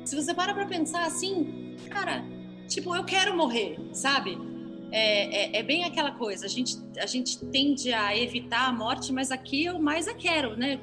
Se 0.03 0.13
você 0.13 0.33
para 0.33 0.53
para 0.53 0.65
pensar 0.65 1.05
assim, 1.05 1.77
cara, 1.89 2.25
tipo, 2.67 2.93
eu 2.93 3.05
quero 3.05 3.35
morrer, 3.37 3.79
sabe? 3.93 4.37
É, 4.91 5.57
é, 5.57 5.59
é, 5.59 5.63
bem 5.63 5.85
aquela 5.85 6.11
coisa, 6.11 6.45
a 6.45 6.49
gente, 6.49 6.75
a 6.99 7.05
gente 7.05 7.39
tende 7.45 7.93
a 7.93 8.17
evitar 8.17 8.67
a 8.67 8.73
morte, 8.73 9.13
mas 9.13 9.31
aqui 9.31 9.63
eu 9.63 9.79
mais 9.79 10.05
a 10.09 10.13
quero, 10.13 10.57
né? 10.57 10.81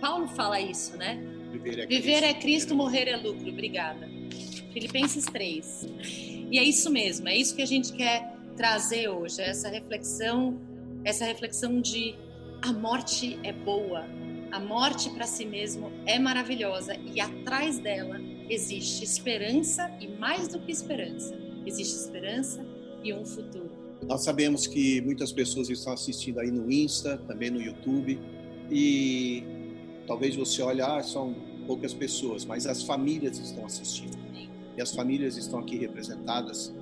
Paulo 0.00 0.26
fala 0.28 0.58
isso, 0.58 0.96
né? 0.96 1.29
Viver 1.50 1.78
é, 1.80 1.86
Viver 1.86 2.20
Cristo, 2.20 2.24
é 2.24 2.34
Cristo, 2.34 2.74
morrer 2.74 3.08
é 3.08 3.16
lucro. 3.16 3.48
Obrigada. 3.48 4.08
Filipenses 4.72 5.24
3. 5.24 5.86
E 6.50 6.58
é 6.58 6.64
isso 6.64 6.90
mesmo, 6.90 7.28
é 7.28 7.36
isso 7.36 7.54
que 7.54 7.62
a 7.62 7.66
gente 7.66 7.92
quer 7.92 8.34
trazer 8.56 9.08
hoje, 9.08 9.40
essa 9.40 9.68
reflexão, 9.68 10.60
essa 11.04 11.24
reflexão 11.24 11.80
de 11.80 12.14
a 12.60 12.72
morte 12.72 13.38
é 13.42 13.52
boa, 13.52 14.04
a 14.50 14.60
morte 14.60 15.08
para 15.10 15.26
si 15.26 15.44
mesmo 15.44 15.90
é 16.04 16.18
maravilhosa 16.18 16.96
e 16.96 17.20
atrás 17.20 17.78
dela 17.78 18.20
existe 18.48 19.04
esperança 19.04 19.90
e 20.00 20.08
mais 20.08 20.48
do 20.48 20.58
que 20.58 20.72
esperança, 20.72 21.34
existe 21.64 21.96
esperança 21.96 22.66
e 23.02 23.14
um 23.14 23.24
futuro. 23.24 23.70
Nós 24.02 24.24
sabemos 24.24 24.66
que 24.66 25.00
muitas 25.02 25.32
pessoas 25.32 25.70
estão 25.70 25.92
assistindo 25.92 26.40
aí 26.40 26.50
no 26.50 26.70
Insta, 26.70 27.16
também 27.28 27.50
no 27.50 27.60
YouTube, 27.60 28.18
e 28.70 29.42
talvez 30.06 30.36
você 30.36 30.62
olhe, 30.62 30.80
ah, 30.80 31.02
são 31.02 31.34
poucas 31.66 31.94
pessoas, 31.94 32.44
mas 32.44 32.66
as 32.66 32.82
famílias 32.82 33.38
estão 33.38 33.64
assistindo. 33.64 34.18
E 34.76 34.80
as 34.80 34.94
famílias 34.94 35.36
estão 35.36 35.58
aqui 35.58 35.76
representadas. 35.76 36.74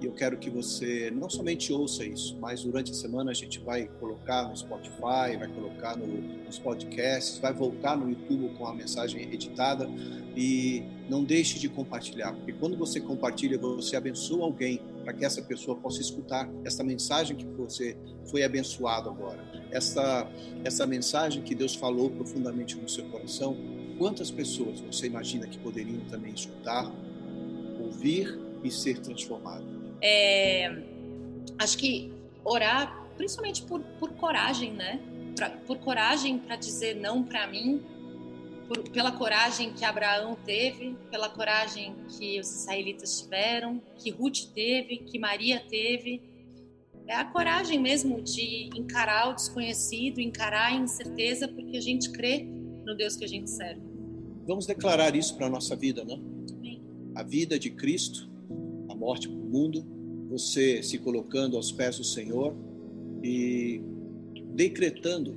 E 0.00 0.04
eu 0.04 0.12
quero 0.12 0.36
que 0.36 0.50
você 0.50 1.10
não 1.10 1.30
somente 1.30 1.72
ouça 1.72 2.04
isso, 2.04 2.36
mas 2.38 2.62
durante 2.62 2.90
a 2.90 2.94
semana 2.94 3.30
a 3.30 3.34
gente 3.34 3.58
vai 3.60 3.88
colocar 3.98 4.46
no 4.48 4.56
Spotify, 4.56 5.36
vai 5.38 5.48
colocar 5.48 5.96
no, 5.96 6.06
nos 6.44 6.58
podcasts, 6.58 7.38
vai 7.38 7.52
voltar 7.52 7.96
no 7.96 8.10
YouTube 8.10 8.50
com 8.58 8.66
a 8.66 8.74
mensagem 8.74 9.22
editada. 9.32 9.88
E 10.36 10.82
não 11.08 11.24
deixe 11.24 11.58
de 11.58 11.68
compartilhar, 11.68 12.34
porque 12.34 12.52
quando 12.52 12.76
você 12.76 13.00
compartilha, 13.00 13.58
você 13.58 13.96
abençoa 13.96 14.44
alguém 14.44 14.80
para 15.06 15.14
que 15.14 15.24
essa 15.24 15.40
pessoa 15.40 15.78
possa 15.78 16.00
escutar 16.00 16.50
essa 16.64 16.82
mensagem 16.82 17.36
que 17.36 17.44
você 17.44 17.96
foi 18.28 18.42
abençoado 18.42 19.08
agora. 19.08 19.40
Essa, 19.70 20.28
essa 20.64 20.84
mensagem 20.84 21.44
que 21.44 21.54
Deus 21.54 21.76
falou 21.76 22.10
profundamente 22.10 22.74
no 22.74 22.88
seu 22.88 23.04
coração, 23.04 23.56
quantas 23.98 24.32
pessoas 24.32 24.80
você 24.80 25.06
imagina 25.06 25.46
que 25.46 25.58
poderiam 25.58 26.00
também 26.06 26.34
escutar, 26.34 26.92
ouvir 27.80 28.36
e 28.64 28.70
ser 28.70 28.98
transformado? 28.98 29.64
É, 30.02 30.82
acho 31.56 31.78
que 31.78 32.12
orar, 32.42 33.06
principalmente 33.16 33.62
por, 33.62 33.80
por 34.00 34.10
coragem, 34.14 34.72
né? 34.72 35.00
Pra, 35.36 35.50
por 35.50 35.78
coragem 35.78 36.36
para 36.36 36.56
dizer 36.56 36.96
não 36.96 37.22
para 37.22 37.46
mim, 37.46 37.80
por, 38.68 38.88
pela 38.90 39.12
coragem 39.12 39.72
que 39.72 39.84
Abraão 39.84 40.36
teve, 40.44 40.96
pela 41.10 41.28
coragem 41.28 41.94
que 42.16 42.38
os 42.40 42.62
israelitas 42.62 43.20
tiveram, 43.20 43.80
que 43.96 44.10
Ruth 44.10 44.52
teve, 44.54 44.98
que 44.98 45.18
Maria 45.18 45.60
teve. 45.68 46.22
É 47.06 47.14
a 47.14 47.24
coragem 47.24 47.80
mesmo 47.80 48.20
de 48.20 48.70
encarar 48.76 49.30
o 49.30 49.34
desconhecido, 49.34 50.20
encarar 50.20 50.72
a 50.72 50.74
incerteza, 50.74 51.46
porque 51.46 51.76
a 51.76 51.80
gente 51.80 52.10
crê 52.10 52.44
no 52.84 52.96
Deus 52.96 53.16
que 53.16 53.24
a 53.24 53.28
gente 53.28 53.50
serve. 53.50 53.80
Vamos 54.46 54.66
declarar 54.66 55.14
isso 55.14 55.36
para 55.36 55.46
a 55.46 55.50
nossa 55.50 55.74
vida, 55.76 56.04
né? 56.04 56.18
A 57.14 57.22
vida 57.22 57.58
de 57.58 57.70
Cristo 57.70 58.28
morte 58.96 59.28
para 59.28 59.38
o 59.38 59.44
mundo, 59.44 59.86
você 60.28 60.82
se 60.82 60.98
colocando 60.98 61.56
aos 61.56 61.70
pés 61.70 61.98
do 61.98 62.04
Senhor 62.04 62.56
e 63.22 63.80
decretando 64.54 65.36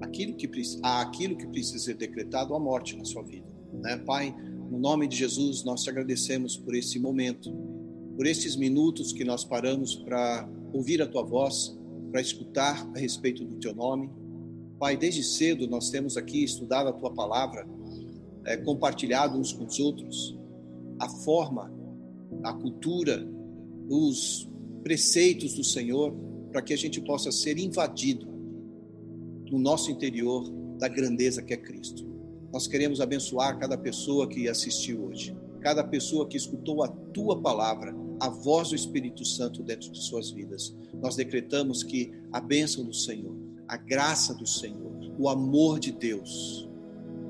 aquilo 0.00 0.34
que, 0.34 0.48
aquilo 0.82 1.36
que 1.36 1.46
precisa 1.46 1.78
ser 1.78 1.94
decretado, 1.94 2.54
a 2.54 2.60
morte 2.60 2.96
na 2.96 3.04
sua 3.04 3.22
vida. 3.22 3.46
Né? 3.72 3.96
Pai, 3.98 4.34
no 4.70 4.78
nome 4.78 5.06
de 5.06 5.16
Jesus, 5.16 5.64
nós 5.64 5.82
te 5.82 5.90
agradecemos 5.90 6.56
por 6.56 6.74
esse 6.74 6.98
momento, 6.98 7.52
por 8.16 8.26
esses 8.26 8.56
minutos 8.56 9.12
que 9.12 9.24
nós 9.24 9.44
paramos 9.44 9.94
para 9.96 10.48
ouvir 10.72 11.00
a 11.02 11.06
tua 11.06 11.22
voz, 11.22 11.78
para 12.10 12.20
escutar 12.20 12.88
a 12.94 12.98
respeito 12.98 13.44
do 13.44 13.56
teu 13.56 13.74
nome. 13.74 14.10
Pai, 14.78 14.96
desde 14.96 15.22
cedo 15.22 15.66
nós 15.68 15.90
temos 15.90 16.16
aqui 16.16 16.44
estudado 16.44 16.88
a 16.88 16.92
tua 16.92 17.12
palavra, 17.12 17.66
é, 18.44 18.56
compartilhado 18.56 19.38
uns 19.38 19.52
com 19.52 19.64
os 19.64 19.78
outros, 19.80 20.38
a 20.98 21.08
forma 21.08 21.74
a 22.42 22.52
cultura, 22.52 23.26
os 23.88 24.48
preceitos 24.82 25.54
do 25.54 25.64
Senhor, 25.64 26.14
para 26.52 26.62
que 26.62 26.72
a 26.72 26.76
gente 26.76 27.00
possa 27.00 27.30
ser 27.32 27.58
invadido 27.58 28.35
no 29.50 29.58
nosso 29.58 29.90
interior 29.90 30.48
da 30.78 30.88
grandeza 30.88 31.42
que 31.42 31.54
é 31.54 31.56
Cristo. 31.56 32.06
Nós 32.52 32.66
queremos 32.66 33.00
abençoar 33.00 33.58
cada 33.58 33.76
pessoa 33.76 34.28
que 34.28 34.48
assistiu 34.48 35.04
hoje, 35.04 35.36
cada 35.60 35.82
pessoa 35.82 36.26
que 36.26 36.36
escutou 36.36 36.82
a 36.82 36.88
tua 36.88 37.40
palavra, 37.40 37.94
a 38.20 38.28
voz 38.28 38.70
do 38.70 38.76
Espírito 38.76 39.24
Santo 39.24 39.62
dentro 39.62 39.90
de 39.90 40.02
suas 40.02 40.30
vidas. 40.30 40.74
Nós 40.94 41.16
decretamos 41.16 41.82
que 41.82 42.12
a 42.32 42.40
bênção 42.40 42.84
do 42.84 42.94
Senhor, 42.94 43.36
a 43.68 43.76
graça 43.76 44.34
do 44.34 44.46
Senhor, 44.46 44.92
o 45.18 45.28
amor 45.28 45.78
de 45.78 45.92
Deus, 45.92 46.68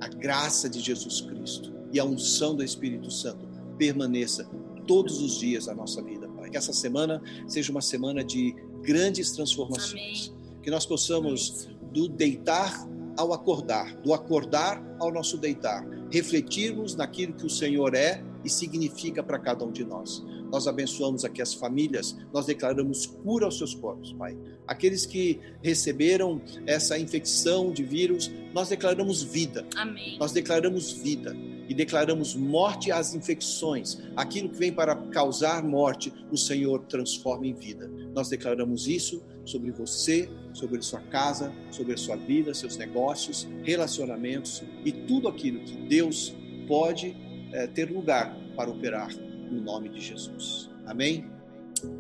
a 0.00 0.08
graça 0.08 0.68
de 0.68 0.80
Jesus 0.80 1.20
Cristo 1.20 1.72
e 1.92 1.98
a 1.98 2.04
unção 2.04 2.54
do 2.54 2.62
Espírito 2.62 3.10
Santo 3.10 3.48
permaneça 3.78 4.44
todos 4.86 5.20
os 5.20 5.38
dias 5.38 5.66
da 5.66 5.74
nossa 5.74 6.02
vida, 6.02 6.28
Pai. 6.28 6.50
Que 6.50 6.56
essa 6.56 6.72
semana 6.72 7.22
seja 7.48 7.70
uma 7.72 7.80
semana 7.80 8.22
de 8.22 8.54
grandes 8.82 9.32
transformações. 9.32 10.28
Amém. 10.28 10.60
Que 10.62 10.70
nós 10.70 10.86
possamos, 10.86 11.68
do 11.97 12.09
deitar 12.09 12.86
ao 13.16 13.32
acordar, 13.32 13.97
do 14.03 14.12
acordar 14.12 14.84
ao 15.01 15.11
nosso 15.11 15.38
deitar, 15.38 15.82
refletirmos 16.12 16.94
naquilo 16.94 17.32
que 17.32 17.47
o 17.47 17.51
Senhor 17.51 17.94
é 17.94 18.22
e 18.44 18.51
significa 18.51 19.22
para 19.22 19.38
cada 19.38 19.64
um 19.64 19.72
de 19.72 19.82
nós. 19.82 20.22
Nós 20.53 20.68
abençoamos 20.68 21.24
aqui 21.24 21.40
as 21.40 21.55
famílias, 21.55 22.14
nós 22.34 22.44
declaramos 22.44 23.07
cura 23.07 23.47
aos 23.47 23.57
seus 23.57 23.74
corpos, 23.74 24.12
Pai. 24.12 24.36
Aqueles 24.66 25.07
que 25.07 25.40
receberam 25.62 26.42
essa 26.66 26.99
infecção 26.99 27.72
de 27.72 27.82
vírus, 27.82 28.30
nós 28.53 28.68
declaramos 28.68 29.22
vida. 29.22 29.66
Amém. 29.74 30.18
Nós 30.18 30.32
declaramos 30.32 30.92
vida 30.92 31.34
e 31.66 31.74
declaramos 31.74 32.34
morte 32.34 32.92
às 32.92 33.14
infecções. 33.14 33.99
Aquilo 34.14 34.51
que 34.51 34.59
vem 34.59 34.72
para 34.72 34.94
causar 35.11 35.64
morte, 35.64 36.12
o 36.30 36.36
Senhor 36.36 36.84
transforma 36.84 37.47
em 37.47 37.55
vida. 37.55 37.90
Nós 38.14 38.28
declaramos 38.28 38.86
isso 38.86 39.24
sobre 39.47 39.70
você, 39.70 40.28
sobre 40.53 40.82
sua 40.82 41.01
casa, 41.01 41.53
sobre 41.70 41.94
a 41.94 41.97
sua 41.97 42.16
vida, 42.16 42.53
seus 42.53 42.76
negócios, 42.76 43.49
relacionamentos 43.62 44.62
e 44.84 44.92
tudo 44.92 45.28
aquilo 45.28 45.61
que 45.61 45.76
Deus 45.76 46.34
pode 46.68 47.16
é, 47.53 47.66
ter 47.66 47.90
lugar 47.90 48.36
para 48.55 48.70
operar 48.70 49.14
no 49.51 49.61
nome 49.61 49.88
de 49.88 50.01
Jesus. 50.01 50.68
Amém? 50.84 51.24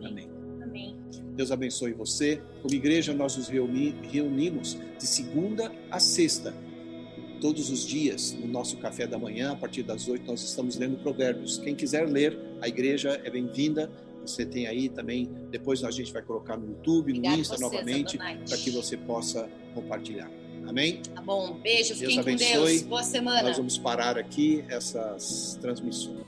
Amém. 0.04 0.28
Amém. 0.62 0.96
Deus 1.34 1.50
abençoe 1.50 1.92
você. 1.92 2.42
Como 2.60 2.74
igreja, 2.74 3.14
nós 3.14 3.36
nos 3.36 3.48
reuni 3.48 3.94
reunimos 4.10 4.76
de 4.98 5.06
segunda 5.06 5.72
a 5.90 6.00
sexta 6.00 6.52
todos 7.40 7.70
os 7.70 7.86
dias 7.86 8.32
no 8.32 8.46
nosso 8.46 8.78
café 8.78 9.06
da 9.06 9.18
manhã, 9.18 9.52
a 9.52 9.56
partir 9.56 9.82
das 9.82 10.08
oito, 10.08 10.26
nós 10.26 10.42
estamos 10.42 10.76
lendo 10.76 10.96
Provérbios. 10.96 11.58
Quem 11.58 11.74
quiser 11.74 12.08
ler, 12.08 12.38
a 12.60 12.68
igreja 12.68 13.20
é 13.22 13.30
bem-vinda. 13.30 13.90
Você 14.26 14.44
tem 14.44 14.66
aí 14.66 14.88
também, 14.88 15.30
depois 15.50 15.84
a 15.84 15.90
gente 15.90 16.12
vai 16.12 16.22
colocar 16.22 16.56
no 16.56 16.66
YouTube, 16.68 17.12
no 17.12 17.26
Insta 17.26 17.56
novamente, 17.58 18.18
para 18.18 18.56
que 18.56 18.70
você 18.70 18.96
possa 18.96 19.48
compartilhar. 19.74 20.30
Amém? 20.66 21.00
Tá 21.14 21.22
bom, 21.22 21.54
beijo, 21.54 21.94
Deus 21.94 22.14
fiquem 22.14 22.18
abençoe. 22.18 22.48
com 22.48 22.64
Deus. 22.64 22.82
Boa 22.82 23.02
semana. 23.04 23.42
Nós 23.42 23.56
vamos 23.56 23.78
parar 23.78 24.18
aqui 24.18 24.64
essas 24.68 25.56
transmissões. 25.60 26.26